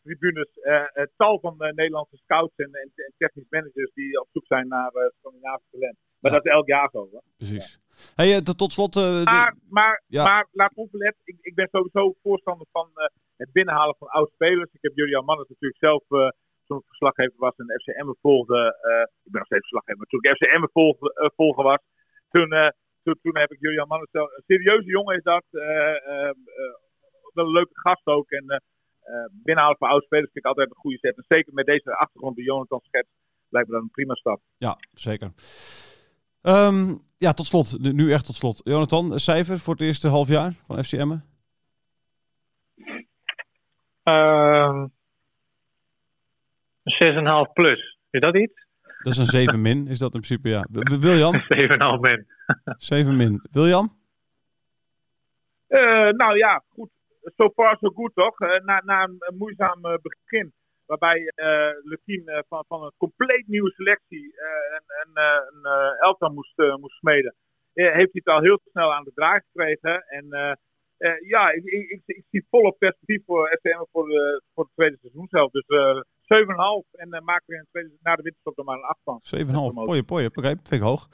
tribunes 0.02 0.48
het 0.92 1.10
tal 1.16 1.38
van 1.40 1.54
Nederlandse 1.58 2.16
scouts 2.16 2.56
en, 2.56 2.70
en, 2.72 2.92
technisch 3.16 3.48
managers 3.48 3.92
die 3.94 4.20
op 4.20 4.28
zoek 4.32 4.46
zijn 4.46 4.68
naar 4.68 4.90
Scandinavisch 5.18 5.70
talent. 5.70 5.96
Maar 6.18 6.30
ja. 6.30 6.36
dat 6.36 6.46
is 6.46 6.52
elk 6.52 6.66
jaar 6.66 6.88
zo. 6.92 7.08
Hè? 7.12 7.18
Precies. 7.36 7.78
Ja. 8.16 8.24
Hey, 8.24 8.42
tot, 8.42 8.72
slot. 8.72 8.94
maar, 9.24 9.56
maar, 9.68 10.02
ja. 10.06 10.24
maar 10.24 10.48
laat 10.52 10.72
onverlet, 10.74 11.16
ik, 11.24 11.36
ik 11.40 11.54
ben 11.54 11.68
sowieso 11.70 12.14
voorstander 12.22 12.66
van 12.72 12.90
het 13.44 13.52
binnenhalen 13.52 13.96
van 13.98 14.08
oud-spelers. 14.08 14.72
Ik 14.72 14.82
heb 14.86 14.92
Julian 14.94 15.24
Manners 15.24 15.48
natuurlijk 15.48 15.84
zelf 15.88 16.02
toen 16.66 16.78
ik 16.78 16.86
verslaggever 16.86 17.38
was 17.46 17.56
en 17.56 17.80
FCM 17.80 18.12
volgde. 18.20 18.58
ik 19.24 19.32
ben 19.32 19.40
nog 19.42 19.50
steeds 19.50 19.68
verslaggever, 19.68 19.98
maar 19.98 20.10
toen 20.12 20.22
ik 20.22 20.36
FCM 20.36 20.64
volgde, 20.72 21.32
volger 21.36 21.64
was. 21.64 21.82
Toen 22.30 22.48
toen, 23.02 23.18
toen 23.22 23.36
heb 23.36 23.52
ik 23.52 23.60
Julian 23.60 23.88
Mannes, 23.88 24.08
een 24.12 24.42
serieuze 24.46 24.88
jongen 24.88 25.16
is 25.16 25.22
dat. 25.22 25.44
Uh, 25.50 25.62
wel 27.34 27.44
een 27.44 27.52
leuke 27.52 27.80
gast 27.80 28.06
ook. 28.06 28.30
En 28.30 28.44
uh, 28.48 28.58
binnenhalen 29.32 29.78
van 29.78 29.88
oude 29.88 30.04
spelers 30.04 30.30
vind 30.32 30.44
ik 30.44 30.50
altijd 30.50 30.70
een 30.70 30.76
goede 30.76 30.98
set. 30.98 31.16
En 31.16 31.24
zeker 31.28 31.52
met 31.54 31.66
deze 31.66 31.96
achtergrond 31.96 32.36
die 32.36 32.44
Jonathan 32.44 32.80
schetst, 32.82 33.12
lijkt 33.48 33.68
me 33.68 33.74
dat 33.74 33.82
een 33.82 33.90
prima 33.90 34.14
stap. 34.14 34.40
Ja, 34.56 34.78
zeker. 34.92 35.32
Um, 36.42 37.02
ja, 37.18 37.32
tot 37.32 37.46
slot. 37.46 37.78
Nu 37.78 38.12
echt 38.12 38.26
tot 38.26 38.34
slot. 38.34 38.60
Jonathan, 38.64 39.20
cijfer 39.20 39.58
voor 39.58 39.74
het 39.74 39.82
eerste 39.82 40.08
half 40.08 40.28
jaar 40.28 40.52
van 40.62 40.84
FCM? 40.84 41.16
Um, 44.04 44.92
6,5 46.84 47.52
plus. 47.52 47.98
Is 48.10 48.20
dat 48.20 48.36
iets? 48.36 48.66
Dat 49.02 49.12
is 49.12 49.18
een 49.18 49.26
7 49.26 49.62
min, 49.62 49.86
is 49.86 49.98
dat 49.98 50.14
in 50.14 50.20
principe, 50.20 50.48
ja. 50.48 50.66
William? 51.00 51.34
7,5 51.96 52.00
min. 52.00 52.26
7 52.78 53.16
min. 53.16 53.40
William? 53.52 54.00
Uh, 55.68 56.08
nou 56.08 56.36
ja, 56.36 56.62
goed. 56.68 56.90
So 57.36 57.50
far 57.54 57.76
so 57.80 57.88
good, 57.88 58.14
toch? 58.14 58.40
Uh, 58.40 58.58
na, 58.64 58.82
na 58.84 59.02
een, 59.02 59.36
moeizaam 59.38 59.86
uh, 59.86 59.94
begin, 60.02 60.52
waarbij 60.86 61.32
uh, 61.36 61.70
Lukien 61.82 62.44
van, 62.48 62.64
van 62.68 62.82
een 62.82 62.92
compleet 62.96 63.46
nieuwe 63.46 63.70
selectie 63.70 64.34
een, 64.72 64.84
een, 65.02 65.24
een 65.52 65.96
elftal 66.00 66.30
moest, 66.30 66.56
moest 66.56 66.96
smeden, 66.96 67.34
heeft 67.72 67.94
hij 67.94 68.08
het 68.12 68.26
al 68.26 68.40
heel 68.40 68.60
snel 68.70 68.94
aan 68.94 69.04
de 69.04 69.12
draai 69.14 69.40
gekregen. 69.40 70.04
En 70.08 70.58
ja, 71.26 71.50
ik, 71.50 71.64
ik, 71.64 71.88
ik, 71.90 72.02
ik, 72.06 72.24
zie 72.30 72.46
volop 72.50 72.78
perspectief 72.78 73.22
voor 73.26 73.58
FCM 73.60 73.84
voor, 73.92 74.08
de, 74.08 74.42
voor 74.54 74.64
het 74.64 74.72
tweede 74.74 74.96
seizoen 75.00 75.26
zelf. 75.28 75.50
Dus 75.50 75.66
7,5 76.22 76.90
en 76.92 77.08
uh, 77.14 77.20
maken 77.20 77.44
we 77.46 77.54
in 77.54 77.66
tweede, 77.70 77.90
na 78.02 78.16
de 78.16 78.22
winterstop 78.22 78.58
er 78.58 78.64
maar 78.64 78.76
een 78.76 78.84
8 78.84 79.00
van. 79.04 79.20
7,5, 79.38 79.84
pooie, 79.84 80.02
pooie. 80.02 80.26
Oké, 80.34 80.48
vind 80.48 80.72
ik 80.72 80.80
hoog. 80.80 81.08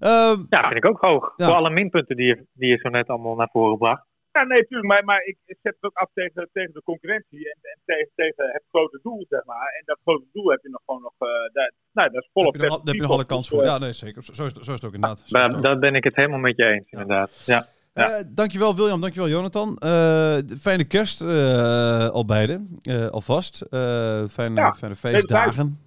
Uh, 0.00 0.36
ja, 0.48 0.62
vind 0.68 0.84
ik 0.84 0.86
ook 0.86 1.00
hoog. 1.00 1.32
Ja. 1.36 1.46
Voor 1.46 1.54
alle 1.54 1.70
minpunten 1.70 2.16
die 2.16 2.26
je, 2.26 2.46
die 2.52 2.68
je 2.68 2.76
zo 2.76 2.88
net 2.88 3.08
allemaal 3.08 3.34
naar 3.34 3.50
voren 3.52 3.78
bracht. 3.78 4.06
Ja, 4.32 4.44
nee, 4.44 4.60
natuurlijk. 4.60 4.92
Maar, 4.92 5.04
maar 5.04 5.22
ik 5.24 5.36
zet 5.46 5.74
het 5.74 5.82
ook 5.82 5.94
af 5.94 6.10
tegen, 6.14 6.48
tegen 6.52 6.72
de 6.72 6.82
concurrentie 6.82 7.52
en, 7.52 7.58
en 7.62 7.80
tegen, 7.84 8.10
tegen 8.14 8.44
het 8.52 8.62
grote 8.68 9.00
doel, 9.02 9.26
zeg 9.28 9.44
maar. 9.44 9.68
En 9.78 9.82
dat 9.84 9.98
grote 10.02 10.26
doel 10.32 10.50
heb 10.50 10.62
je 10.62 10.68
nog 10.68 10.82
gewoon 10.84 11.02
nog... 11.02 11.12
Uh, 11.18 11.28
daar, 11.52 11.72
nou, 11.92 12.10
dat 12.10 12.22
is 12.22 12.30
volop 12.32 12.58
Daar 12.58 12.70
heb 12.70 12.94
je 12.94 13.00
nog 13.00 13.10
alle 13.10 13.26
kans 13.26 13.48
voor. 13.48 13.64
Ja, 13.64 13.78
nee, 13.78 13.92
zeker. 13.92 14.24
Zo, 14.24 14.32
zo, 14.32 14.44
is, 14.44 14.52
zo 14.52 14.60
is 14.60 14.66
het 14.66 14.84
ook 14.84 14.94
inderdaad. 14.94 15.30
Daar, 15.30 15.62
daar 15.62 15.78
ben 15.78 15.94
ik 15.94 16.04
het 16.04 16.16
helemaal 16.16 16.38
met 16.38 16.56
je 16.56 16.64
eens, 16.64 16.90
inderdaad. 16.90 17.42
Ja. 17.46 17.66
Ja. 17.94 18.10
Eh, 18.10 18.24
dankjewel 18.28 18.76
William, 18.76 19.00
dankjewel 19.00 19.28
Jonathan. 19.28 19.76
Eh, 19.78 20.36
fijne 20.60 20.84
kerst 20.84 21.20
eh, 21.20 22.08
al 22.08 22.24
beide, 22.24 22.66
eh, 22.82 23.06
alvast. 23.06 23.60
Eh, 23.60 24.24
fijne, 24.28 24.60
Ja, 24.60 24.74
fijne 24.74 24.94
feestdagen. 24.94 25.78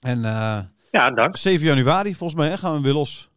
En 0.00 0.24
eh, 0.24 0.58
Ja, 0.90 1.10
dank. 1.10 1.36
7 1.36 1.66
januari 1.66 2.14
volgens 2.14 2.40
mij 2.40 2.48
hè, 2.48 2.56
gaan 2.56 2.74
we 2.76 2.82
weer 2.82 2.92
los. 2.92 3.30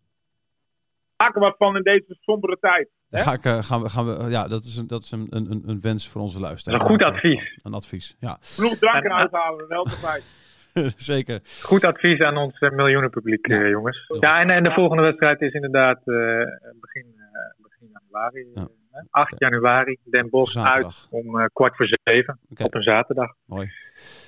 Maak 1.17 1.35
er 1.35 1.41
wat 1.41 1.55
van 1.57 1.75
in 1.75 1.81
deze 1.83 2.17
sombere 2.21 2.57
tijd. 2.59 2.89
Dan 3.09 3.19
Hè? 3.19 3.25
ga 3.25 3.33
ik, 3.33 3.45
eh, 3.45 3.63
gaan 3.63 3.81
we, 3.81 3.89
gaan 3.89 4.05
we, 4.17 4.29
ja, 4.29 4.47
dat 4.47 4.65
is, 4.65 4.77
een, 4.77 4.87
dat 4.87 5.03
is 5.03 5.11
een, 5.11 5.27
een, 5.29 5.63
een 5.65 5.81
wens 5.81 6.07
voor 6.09 6.21
onze 6.21 6.39
luisteraars. 6.39 6.81
Een 6.81 6.87
goed 6.89 7.03
advies. 7.03 7.59
Een 7.63 7.73
advies, 7.73 8.15
ja. 8.19 8.37
Genoeg 8.41 8.77
drank 8.77 9.03
En- 9.03 9.11
eruit 9.11 9.31
halen, 9.31 9.67
wel 9.67 9.83
te 9.83 9.95
fijn. 9.95 10.21
Zeker. 10.97 11.41
Goed 11.61 11.83
advies 11.83 12.19
aan 12.19 12.37
ons 12.37 12.59
miljoenenpubliek, 12.59 13.47
eh, 13.47 13.69
jongens. 13.69 14.05
Ja, 14.19 14.39
en, 14.41 14.49
en 14.49 14.63
de 14.63 14.71
volgende 14.71 15.03
wedstrijd 15.03 15.41
is 15.41 15.53
inderdaad 15.53 15.97
eh, 15.97 16.15
begin 16.81 17.12
januari. 18.13 18.47
Ja. 18.53 18.67
eh, 18.91 19.01
8 19.09 19.39
januari, 19.39 19.97
Den 20.03 20.29
Bosch 20.29 20.57
uit 20.57 21.07
om 21.09 21.39
eh, 21.39 21.45
kwart 21.53 21.75
voor 21.75 21.87
zeven 22.03 22.39
op 22.57 22.73
een 22.73 22.81
zaterdag. 22.83 23.35
Mooi. 23.45 23.71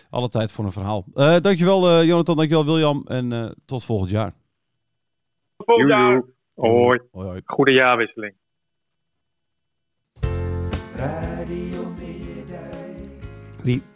Alle 0.10 0.30
tijd 0.30 0.52
voor 0.52 0.66
een 0.66 0.72
verhaal. 0.72 1.06
Eh 1.14 1.40
dankjewel 1.40 1.88
eh, 1.90 2.04
Jonathan, 2.04 2.36
dankjewel 2.36 2.66
William. 2.66 3.04
En 3.08 3.32
eh, 3.32 3.52
tot 3.66 3.86
volgend 3.86 4.10
jaar. 4.10 4.34
Volgend 5.58 5.90
jaar. 5.90 6.24
Hoi. 6.54 7.00
Hoi, 7.12 7.28
hoi. 7.28 7.42
Goede 7.46 7.74
jaarwisseling. 7.74 8.34
Radio 10.96 11.90
Meerdijk. 11.90 13.95